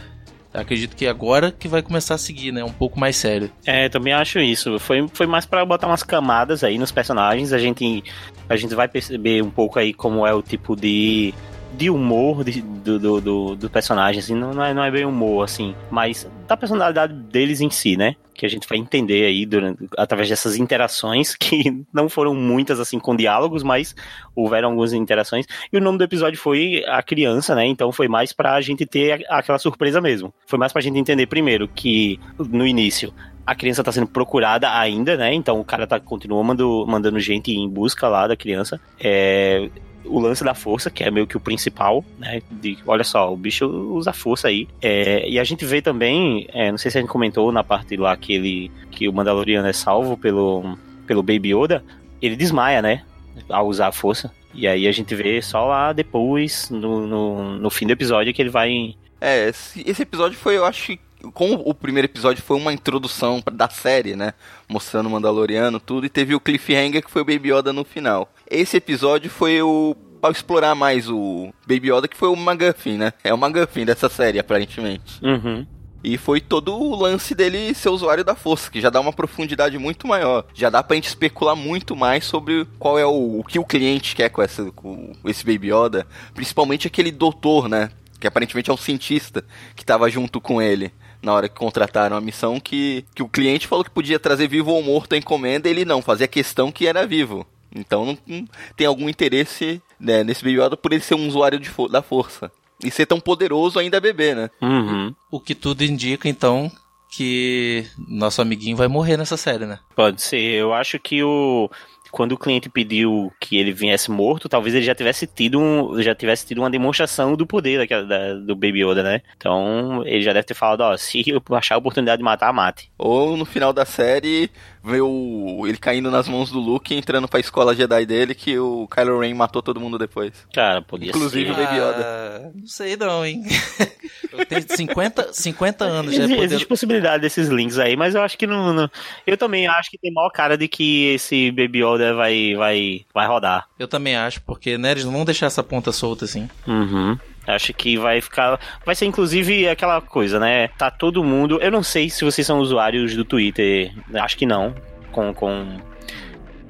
Acredito 0.54 0.98
que 0.98 1.08
agora 1.08 1.50
que 1.50 1.68
vai 1.68 1.82
começar 1.82 2.16
a 2.16 2.18
seguir, 2.18 2.52
né? 2.52 2.62
Um 2.62 2.74
pouco 2.74 3.00
mais 3.00 3.16
sério. 3.16 3.50
É, 3.66 3.88
também 3.88 4.12
acho 4.12 4.38
isso. 4.40 4.78
Foi, 4.80 5.08
foi 5.14 5.26
mais 5.26 5.46
pra 5.46 5.66
botar 5.66 5.88
umas 5.88 6.04
camadas 6.04 6.62
aí 6.62 6.78
nos 6.78 6.92
personagens. 6.92 7.54
A 7.54 7.58
gente, 7.58 8.04
a 8.50 8.58
gente 8.58 8.76
vai 8.76 8.90
perceber 8.90 9.42
um 9.42 9.50
pouco 9.50 9.80
aí 9.80 9.94
como 9.94 10.28
é 10.28 10.34
o 10.34 10.42
tipo 10.42 10.76
de, 10.76 11.34
de 11.78 11.90
humor 11.90 12.44
de- 12.44 12.62
do, 12.62 13.00
do, 13.00 13.22
do, 13.22 13.56
do 13.56 13.70
personagem. 13.70 14.20
Assim, 14.20 14.36
não, 14.36 14.54
não 14.54 14.64
é, 14.64 14.74
não 14.74 14.84
é 14.84 14.92
bem 14.92 15.06
humor, 15.06 15.44
assim, 15.44 15.76
mas 15.90 16.28
da 16.48 16.58
personalidade 16.58 17.14
deles 17.14 17.62
em 17.62 17.70
si, 17.70 17.96
né? 17.96 18.16
Que 18.34 18.46
a 18.46 18.50
gente 18.50 18.68
vai 18.68 18.78
entender 18.78 19.26
aí 19.26 19.46
durante, 19.46 19.88
através 19.98 20.30
dessas 20.30 20.56
interações, 20.56 21.36
que 21.40 21.84
não 21.94 22.10
foram 22.10 22.34
muitas, 22.34 22.80
assim, 22.80 23.00
com 23.00 23.16
diálogos, 23.16 23.64
mas 23.64 23.96
houveram 24.36 24.70
algumas 24.70 24.94
interações. 24.94 25.46
E 25.72 25.78
o 25.78 25.82
nome 25.82 25.98
do 25.98 26.04
episódio 26.04 26.40
foi 26.40 26.84
A 26.88 27.02
Criança, 27.04 27.56
né? 27.56 27.66
Então 27.66 27.92
foi 27.92 28.08
mais 28.08 28.34
pra 28.34 28.60
gente 28.62 28.86
ter 28.86 29.26
aquela 29.30 29.60
surpresa 29.60 30.02
mesmo. 30.02 30.34
Foi 30.48 30.58
mais 30.60 30.72
pra 30.74 30.82
gente 30.82 30.98
entender, 30.98 31.26
primeiro, 31.28 31.68
que 31.68 32.20
no 32.38 32.66
início 32.66 33.14
a 33.46 33.56
criança 33.56 33.84
tá 33.84 33.92
sendo 33.92 34.08
procurada 34.08 34.72
ainda, 34.78 35.18
né? 35.18 35.34
Então 35.34 35.60
o 35.60 35.66
cara 35.66 35.88
tá, 35.88 36.00
continua 36.00 36.44
mandando, 36.44 36.86
mandando 36.88 37.20
gente 37.20 37.52
em 37.52 37.68
busca 37.68 38.08
lá 38.08 38.28
da 38.28 38.36
criança. 38.36 38.80
É, 39.00 39.68
o 40.06 40.20
lance 40.20 40.44
da 40.44 40.54
força, 40.54 40.90
que 40.90 41.04
é 41.04 41.12
meio 41.12 41.28
que 41.28 41.38
o 41.38 41.40
principal, 41.40 42.04
né? 42.18 42.42
De, 42.52 42.78
olha 42.86 43.04
só, 43.04 43.32
o 43.32 43.38
bicho 43.38 43.66
usa 43.66 44.14
força 44.14 44.48
aí. 44.48 44.68
É, 44.82 45.28
e 45.28 45.40
a 45.40 45.44
gente 45.44 45.66
vê 45.66 45.82
também, 45.82 46.48
é, 46.54 46.72
não 46.72 46.78
sei 46.78 46.92
se 46.92 46.98
a 46.98 47.02
gente 47.02 47.10
comentou 47.10 47.52
na 47.52 47.64
parte 47.64 47.96
lá 47.98 48.16
que 48.16 48.34
ele, 48.34 48.72
que 48.90 49.08
o 49.08 49.14
Mandaloriano 49.14 49.68
é 49.68 49.74
salvo 49.74 50.18
pelo, 50.18 50.78
pelo 51.06 51.24
Baby 51.24 51.56
Yoda, 51.56 51.84
ele 52.22 52.36
desmaia, 52.36 52.82
né? 52.82 53.04
Ao 53.50 53.68
usar 53.68 53.88
a 53.88 53.92
força. 53.92 54.32
E 54.54 54.68
aí 54.68 54.88
a 54.88 54.92
gente 54.92 55.16
vê 55.16 55.42
só 55.42 55.66
lá 55.66 55.94
depois, 55.94 56.70
no, 56.70 57.08
no, 57.08 57.58
no 57.58 57.70
fim 57.70 57.88
do 57.88 57.94
episódio, 57.94 58.34
que 58.34 58.42
ele 58.42 58.50
vai. 58.50 58.96
É, 59.20 59.50
esse, 59.50 60.02
episódio 60.02 60.38
foi, 60.38 60.58
eu 60.58 60.66
acho. 60.66 60.98
Como 61.34 61.62
o 61.66 61.74
primeiro 61.74 62.08
episódio 62.08 62.42
foi 62.42 62.58
uma 62.58 62.74
introdução 62.74 63.44
da 63.52 63.70
série, 63.70 64.16
né? 64.16 64.34
Mostrando 64.68 65.06
o 65.06 65.10
Mandaloriano, 65.10 65.80
tudo, 65.80 66.06
e 66.06 66.10
teve 66.10 66.34
o 66.34 66.40
cliffhanger 66.40 67.04
que 67.04 67.12
foi 67.12 67.22
o 67.22 67.26
Baby 67.26 67.54
Yoda 67.54 67.72
no 67.72 67.84
final. 67.84 68.28
Esse 68.52 68.76
episódio 68.76 69.32
foi 69.32 69.62
o. 69.62 69.96
Pra 70.20 70.30
explorar 70.30 70.76
mais 70.76 71.10
o 71.10 71.52
Baby 71.66 71.92
Yoda, 71.92 72.08
que 72.08 72.18
foi 72.18 72.30
o 72.30 72.36
McGuffin, 72.36 72.96
né? 72.96 73.14
É 73.24 73.34
o 73.34 73.38
McGuffin 73.38 73.86
dessa 73.86 74.08
série, 74.08 74.38
aparentemente. 74.38 75.20
Uhum. 75.24 75.66
E 76.04 76.16
foi 76.18 76.40
todo 76.42 76.76
o 76.76 76.96
lance 76.96 77.34
dele 77.34 77.74
ser 77.74 77.90
usuário 77.90 78.24
da 78.24 78.36
força, 78.36 78.70
que 78.70 78.82
já 78.82 78.92
dá 78.92 79.00
uma 79.00 79.14
profundidade 79.14 79.80
muito 79.80 80.06
maior. 80.06 80.46
Já 80.54 80.70
dá 80.70 80.84
pra 80.84 80.96
gente 80.96 81.08
especular 81.08 81.56
muito 81.56 81.96
mais 81.96 82.26
sobre 82.26 82.68
qual 82.78 83.00
é 83.00 83.06
o, 83.06 83.40
o 83.40 83.44
que 83.44 83.58
o 83.58 83.66
cliente 83.66 84.16
quer 84.16 84.30
com, 84.30 84.44
essa, 84.44 84.72
com 84.74 85.12
esse 85.26 85.44
Baby 85.44 85.74
Yoda. 85.74 86.06
Principalmente 86.36 86.86
aquele 86.86 87.12
doutor, 87.12 87.68
né? 87.68 87.90
Que 88.20 88.28
aparentemente 88.28 88.70
é 88.70 88.74
um 88.74 88.78
cientista 88.78 89.44
que 89.76 89.86
tava 89.86 90.08
junto 90.10 90.40
com 90.40 90.62
ele 90.62 90.92
na 91.22 91.34
hora 91.34 91.48
que 91.48 91.56
contrataram 91.56 92.18
a 92.18 92.22
missão, 92.22 92.60
que, 92.60 93.06
que 93.16 93.24
o 93.24 93.30
cliente 93.30 93.68
falou 93.68 93.84
que 93.84 93.92
podia 93.92 94.20
trazer 94.20 94.48
vivo 94.48 94.72
ou 94.72 94.84
morto 94.84 95.14
a 95.14 95.18
encomenda, 95.18 95.70
ele 95.70 95.86
não, 95.86 96.02
fazia 96.02 96.28
questão 96.28 96.72
que 96.72 96.88
era 96.88 97.08
vivo. 97.08 97.46
Então 97.76 98.06
não, 98.06 98.18
não 98.28 98.46
tem 98.76 98.86
algum 98.88 99.08
interesse 99.10 99.82
né, 100.00 100.24
nesse 100.24 100.44
Baby 100.44 100.60
Yoda 100.62 100.76
por 100.78 100.92
ele 100.92 101.02
ser 101.02 101.16
um 101.16 101.28
usuário 101.28 101.60
de 101.60 101.70
fo- 101.70 101.88
da 101.88 102.02
força. 102.02 102.52
E 102.84 102.90
ser 102.90 103.06
tão 103.06 103.20
poderoso 103.20 103.78
ainda 103.78 104.00
bebê, 104.02 104.34
né? 104.34 104.50
Uhum. 104.62 105.14
O 105.30 105.40
que 105.40 105.54
tudo 105.54 105.84
indica, 105.84 106.28
então, 106.28 106.72
que 107.16 107.86
nosso 108.08 108.42
amiguinho 108.42 108.76
vai 108.76 108.88
morrer 108.88 109.18
nessa 109.18 109.38
série, 109.38 109.66
né? 109.66 109.80
Pode 109.96 110.22
ser. 110.22 110.40
Eu 110.40 110.74
acho 110.74 110.98
que 111.00 111.22
o 111.24 111.70
quando 112.12 112.34
o 112.34 112.38
cliente 112.38 112.68
pediu 112.70 113.32
que 113.40 113.56
ele 113.56 113.72
viesse 113.72 114.12
morto, 114.12 114.50
talvez 114.50 114.76
ele 114.76 114.84
já 114.84 114.94
tivesse 114.94 115.26
tido 115.26 115.58
um, 115.58 116.02
já 116.02 116.14
tivesse 116.14 116.46
tido 116.46 116.58
uma 116.58 116.70
demonstração 116.70 117.38
do 117.38 117.48
poder 117.48 117.78
daquela, 117.78 118.04
da- 118.04 118.34
do 118.34 118.54
Baby 118.54 118.84
Yoda, 118.84 119.02
né? 119.02 119.22
Então 119.38 120.04
ele 120.06 120.22
já 120.22 120.34
deve 120.34 120.46
ter 120.46 120.54
falado, 120.54 120.82
ó, 120.82 120.98
se 120.98 121.24
eu 121.26 121.42
achar 121.56 121.76
a 121.76 121.78
oportunidade 121.78 122.18
de 122.18 122.24
matar, 122.24 122.52
mate. 122.52 122.92
Ou 122.98 123.38
no 123.38 123.46
final 123.46 123.72
da 123.72 123.86
série, 123.86 124.50
ver 124.84 125.02
o, 125.02 125.64
ele 125.68 125.78
caindo 125.78 126.10
nas 126.10 126.28
mãos 126.28 126.50
do 126.52 126.60
Luke 126.60 126.94
e 126.94 126.98
entrando 126.98 127.28
pra 127.28 127.40
escola 127.40 127.76
Jedi 127.76 128.06
dele, 128.06 128.34
que 128.34 128.58
o 128.58 128.88
Kylo 128.88 129.20
Ren 129.20 129.34
matou 129.34 129.62
todo 129.62 129.80
mundo 129.80 129.98
depois. 129.98 130.34
Cara, 130.54 130.82
podia 130.82 131.10
Inclusive 131.10 131.46
ser. 131.46 131.52
o 131.52 131.56
Baby 131.64 131.78
Yoda. 131.78 132.04
Ah, 132.04 132.52
não 132.56 132.68
sei 132.68 132.98
não, 132.98 133.26
hein? 133.26 133.44
Eu 134.32 134.46
tenho 134.46 134.64
50, 134.68 135.34
50 135.34 135.84
anos 135.84 136.12
já 136.16 136.20
Existe, 136.20 136.36
podendo... 136.36 136.44
existe 136.46 136.68
possibilidade 136.68 137.22
desses 137.22 137.50
links 137.50 137.78
aí, 137.78 137.98
mas 137.98 138.16
eu 138.16 138.22
acho 138.22 138.38
que 138.38 138.48
não, 138.48 138.74
não- 138.74 138.90
Eu 139.28 139.38
também 139.38 139.68
acho 139.68 139.90
que 139.92 139.98
tem 139.98 140.12
maior 140.12 140.30
cara 140.30 140.58
de 140.58 140.68
que 140.70 141.08
esse 141.14 141.52
Baby 141.52 141.84
Yoda 141.84 142.14
vai, 142.14 142.56
vai, 142.56 143.06
vai 143.14 143.28
rodar. 143.28 143.68
Eu 143.78 143.88
também 143.90 144.16
acho, 144.16 144.42
porque 144.44 144.78
né, 144.78 144.92
eles 144.92 145.04
não 145.06 145.12
vão 145.12 145.26
deixar 145.26 145.48
essa 145.48 145.62
ponta 145.62 145.92
solta 145.92 146.24
assim. 146.26 146.50
Uhum. 146.66 147.18
Acho 147.56 147.74
que 147.74 147.98
vai 147.98 148.22
ficar. 148.22 148.60
Vai 148.86 148.96
ser 148.96 149.06
inclusive 149.06 149.68
aquela 149.68 150.02
coisa, 150.02 150.40
né? 150.40 150.68
Tá 150.70 150.90
todo 150.90 151.24
mundo. 151.24 151.60
Eu 151.62 151.72
não 151.72 151.84
sei 151.84 152.10
se 152.10 152.24
vocês 152.24 152.46
são 152.46 152.60
usuários 152.60 153.16
do 153.16 153.26
Twitter. 153.26 153.94
Acho 154.16 154.38
que 154.38 154.46
não. 154.46 154.74
Com. 155.12 155.34
com 155.34 155.80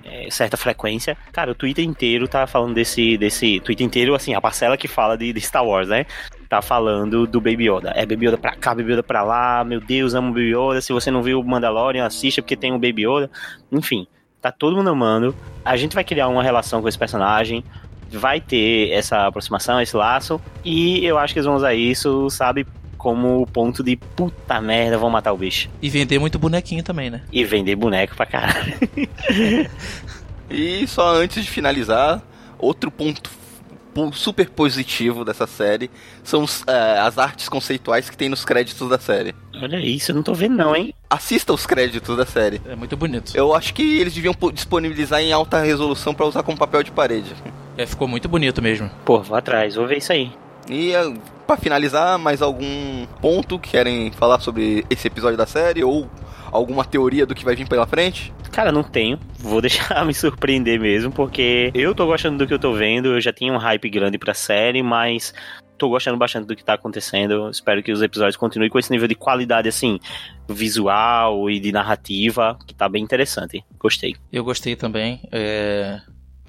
é, 0.03 0.29
certa 0.29 0.57
frequência. 0.57 1.17
Cara, 1.31 1.51
o 1.51 1.55
Twitter 1.55 1.85
inteiro 1.85 2.27
tá 2.27 2.45
falando 2.45 2.73
desse. 2.73 3.17
desse 3.17 3.59
Twitter 3.61 3.85
inteiro, 3.85 4.13
assim, 4.13 4.33
a 4.33 4.41
parcela 4.41 4.75
que 4.75 4.87
fala 4.87 5.17
de, 5.17 5.31
de 5.31 5.39
Star 5.39 5.65
Wars, 5.65 5.87
né? 5.87 6.05
Tá 6.49 6.61
falando 6.61 7.25
do 7.25 7.39
Baby 7.39 7.69
Yoda. 7.69 7.93
É 7.95 8.05
Baby 8.05 8.27
Yoda 8.27 8.37
pra 8.37 8.53
cá, 8.53 8.75
Baby 8.75 8.91
Yoda 8.91 9.03
pra 9.03 9.23
lá. 9.23 9.63
Meu 9.63 9.79
Deus, 9.79 10.13
amo 10.13 10.29
Baby 10.29 10.53
Yoda. 10.53 10.81
Se 10.81 10.91
você 10.91 11.09
não 11.09 11.23
viu 11.23 11.39
o 11.39 11.43
Mandalorian, 11.43 12.05
assista 12.05 12.41
porque 12.41 12.57
tem 12.57 12.73
o 12.73 12.79
Baby 12.79 13.07
Yoda. 13.07 13.31
Enfim, 13.71 14.05
tá 14.41 14.51
todo 14.51 14.75
mundo 14.75 14.89
amando. 14.89 15.33
A 15.63 15.77
gente 15.77 15.95
vai 15.95 16.03
criar 16.03 16.27
uma 16.27 16.43
relação 16.43 16.81
com 16.81 16.89
esse 16.89 16.97
personagem 16.97 17.63
vai 18.17 18.41
ter 18.41 18.91
essa 18.91 19.27
aproximação, 19.27 19.81
esse 19.81 19.95
laço, 19.95 20.39
e 20.63 21.05
eu 21.05 21.17
acho 21.17 21.33
que 21.33 21.39
eles 21.39 21.45
vão 21.45 21.55
usar 21.55 21.73
isso, 21.73 22.29
sabe, 22.29 22.65
como 22.97 23.47
ponto 23.47 23.83
de 23.83 23.95
puta 23.95 24.61
merda, 24.61 24.97
vão 24.97 25.09
matar 25.09 25.33
o 25.33 25.37
bicho. 25.37 25.69
E 25.81 25.89
vender 25.89 26.19
muito 26.19 26.37
bonequinho 26.37 26.83
também, 26.83 27.09
né? 27.09 27.21
E 27.31 27.43
vender 27.43 27.75
boneco 27.75 28.15
pra 28.15 28.25
caralho. 28.25 28.73
E 30.51 30.85
só 30.85 31.15
antes 31.15 31.45
de 31.45 31.49
finalizar, 31.49 32.21
outro 32.59 32.91
ponto 32.91 33.31
super 34.13 34.49
positivo 34.49 35.25
dessa 35.25 35.47
série 35.47 35.89
são 36.23 36.43
os, 36.43 36.63
é, 36.67 36.99
as 36.99 37.17
artes 37.17 37.47
conceituais 37.49 38.09
que 38.09 38.17
tem 38.17 38.29
nos 38.29 38.43
créditos 38.43 38.89
da 38.89 38.99
série. 38.99 39.33
Olha 39.61 39.77
isso, 39.77 40.11
eu 40.11 40.15
não 40.15 40.23
tô 40.23 40.33
vendo 40.33 40.55
não, 40.55 40.75
hein? 40.75 40.93
Assista 41.09 41.53
os 41.53 41.65
créditos 41.65 42.15
da 42.17 42.25
série. 42.25 42.61
É 42.65 42.75
muito 42.75 42.95
bonito. 42.97 43.31
Eu 43.35 43.53
acho 43.53 43.73
que 43.73 43.99
eles 43.99 44.13
deviam 44.13 44.35
disponibilizar 44.53 45.21
em 45.21 45.31
alta 45.31 45.61
resolução 45.61 46.13
para 46.13 46.25
usar 46.25 46.43
como 46.43 46.57
papel 46.57 46.83
de 46.83 46.91
parede. 46.91 47.33
É, 47.77 47.85
ficou 47.85 48.07
muito 48.07 48.27
bonito 48.27 48.61
mesmo. 48.61 48.89
Pô, 49.05 49.21
vou 49.21 49.37
atrás, 49.37 49.75
vou 49.75 49.87
ver 49.87 49.97
isso 49.97 50.11
aí. 50.11 50.31
E 50.69 50.91
para 51.47 51.57
finalizar, 51.57 52.17
mais 52.17 52.41
algum 52.41 53.05
ponto 53.21 53.59
que 53.59 53.71
querem 53.71 54.11
falar 54.11 54.39
sobre 54.39 54.85
esse 54.89 55.07
episódio 55.07 55.37
da 55.37 55.45
série 55.45 55.83
ou 55.83 56.09
alguma 56.51 56.85
teoria 56.85 57.25
do 57.25 57.33
que 57.33 57.45
vai 57.45 57.55
vir 57.55 57.67
pela 57.67 57.87
frente? 57.87 58.33
Cara, 58.51 58.71
não 58.71 58.83
tenho. 58.83 59.19
Vou 59.39 59.59
deixar 59.61 60.05
me 60.05 60.13
surpreender 60.13 60.79
mesmo, 60.79 61.11
porque 61.11 61.71
eu 61.73 61.95
tô 61.95 62.05
gostando 62.05 62.37
do 62.37 62.47
que 62.47 62.53
eu 62.53 62.59
tô 62.59 62.73
vendo. 62.73 63.15
Eu 63.15 63.21
já 63.21 63.33
tinha 63.33 63.53
um 63.53 63.57
hype 63.57 63.89
grande 63.89 64.17
pra 64.17 64.33
série, 64.33 64.83
mas 64.83 65.33
tô 65.77 65.89
gostando 65.89 66.17
bastante 66.17 66.45
do 66.45 66.55
que 66.55 66.63
tá 66.63 66.73
acontecendo. 66.75 67.49
Espero 67.49 67.81
que 67.81 67.91
os 67.91 68.01
episódios 68.01 68.35
continuem 68.35 68.69
com 68.69 68.77
esse 68.77 68.91
nível 68.91 69.07
de 69.07 69.15
qualidade, 69.15 69.67
assim, 69.67 69.99
visual 70.47 71.49
e 71.49 71.59
de 71.59 71.71
narrativa, 71.71 72.57
que 72.67 72.75
tá 72.75 72.87
bem 72.87 73.03
interessante. 73.03 73.63
Gostei. 73.79 74.15
Eu 74.31 74.43
gostei 74.43 74.75
também. 74.75 75.21
É... 75.31 75.99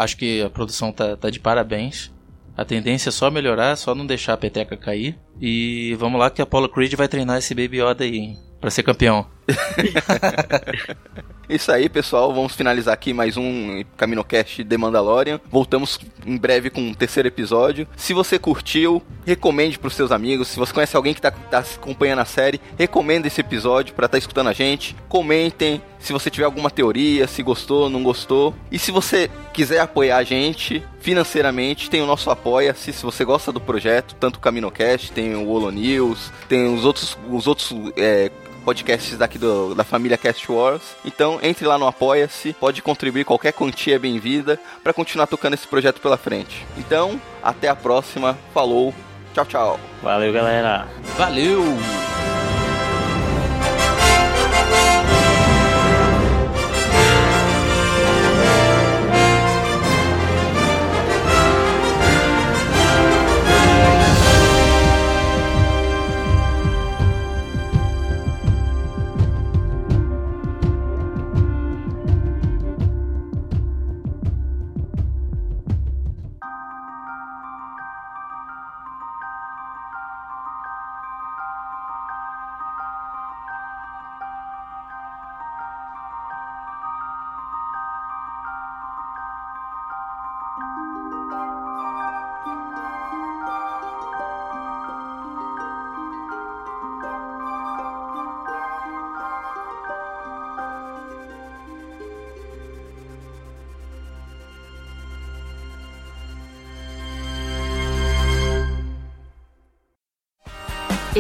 Acho 0.02 0.16
que 0.16 0.42
a 0.42 0.50
produção 0.50 0.92
tá, 0.92 1.16
tá 1.16 1.30
de 1.30 1.38
parabéns. 1.38 2.12
A 2.56 2.64
tendência 2.64 3.08
é 3.08 3.12
só 3.12 3.30
melhorar, 3.30 3.76
só 3.76 3.94
não 3.94 4.06
deixar 4.06 4.34
a 4.34 4.36
peteca 4.36 4.76
cair. 4.76 5.18
E 5.40 5.94
vamos 5.98 6.20
lá 6.20 6.28
que 6.28 6.42
a 6.42 6.44
Apollo 6.44 6.68
Creed 6.68 6.94
vai 6.94 7.08
treinar 7.08 7.38
esse 7.38 7.54
Baby 7.54 7.80
Yoda 7.80 8.04
aí, 8.04 8.16
hein? 8.16 8.38
Pra 8.60 8.70
ser 8.70 8.82
campeão. 8.82 9.26
Isso 11.48 11.70
aí, 11.70 11.88
pessoal. 11.88 12.32
Vamos 12.32 12.54
finalizar 12.54 12.94
aqui 12.94 13.12
mais 13.12 13.36
um 13.36 13.84
CaminoCast 13.96 14.64
The 14.64 14.76
Mandalorian. 14.78 15.40
Voltamos 15.50 15.98
em 16.24 16.36
breve 16.36 16.70
com 16.70 16.80
um 16.80 16.94
terceiro 16.94 17.28
episódio. 17.28 17.86
Se 17.96 18.14
você 18.14 18.38
curtiu, 18.38 19.02
recomende 19.26 19.78
pros 19.78 19.94
seus 19.94 20.12
amigos. 20.12 20.48
Se 20.48 20.58
você 20.58 20.72
conhece 20.72 20.96
alguém 20.96 21.12
que 21.12 21.20
tá, 21.20 21.30
tá 21.30 21.58
acompanhando 21.58 22.20
a 22.20 22.24
série, 22.24 22.60
recomenda 22.78 23.26
esse 23.26 23.40
episódio 23.40 23.94
para 23.94 24.06
estar 24.06 24.16
tá 24.16 24.18
escutando 24.18 24.48
a 24.48 24.52
gente. 24.52 24.96
Comentem 25.08 25.82
se 25.98 26.12
você 26.12 26.30
tiver 26.30 26.44
alguma 26.44 26.70
teoria, 26.70 27.26
se 27.26 27.42
gostou, 27.42 27.90
não 27.90 28.02
gostou. 28.02 28.54
E 28.70 28.78
se 28.78 28.90
você 28.90 29.30
quiser 29.52 29.80
apoiar 29.80 30.18
a 30.18 30.24
gente 30.24 30.82
financeiramente, 31.00 31.90
tem 31.90 32.00
o 32.00 32.06
nosso 32.06 32.30
apoia-se. 32.30 32.92
Se 32.92 33.02
você 33.04 33.24
gosta 33.24 33.52
do 33.52 33.60
projeto, 33.60 34.14
tanto 34.18 34.36
o 34.36 34.40
CaminoCast, 34.40 35.12
tem 35.12 35.34
o 35.34 35.48
Holo 35.48 35.70
News, 35.70 36.32
tem 36.48 36.72
os 36.72 36.84
outros, 36.84 37.18
os 37.30 37.46
outros 37.46 37.72
é, 37.96 38.30
podcasts 38.62 39.18
daqui 39.18 39.38
do, 39.38 39.74
da 39.74 39.84
família 39.84 40.16
Cast 40.16 40.50
Wars. 40.50 40.82
Então 41.04 41.38
entre 41.42 41.66
lá 41.66 41.76
no 41.76 41.86
Apoia-se, 41.86 42.52
pode 42.54 42.82
contribuir, 42.82 43.24
qualquer 43.24 43.52
quantia 43.52 43.96
é 43.96 43.98
bem-vinda 43.98 44.58
para 44.82 44.92
continuar 44.92 45.26
tocando 45.26 45.54
esse 45.54 45.66
projeto 45.66 46.00
pela 46.00 46.16
frente. 46.16 46.66
Então, 46.76 47.20
até 47.42 47.68
a 47.68 47.76
próxima, 47.76 48.38
falou, 48.54 48.94
tchau, 49.34 49.44
tchau. 49.44 49.80
Valeu, 50.02 50.32
galera. 50.32 50.86
Valeu! 51.16 51.62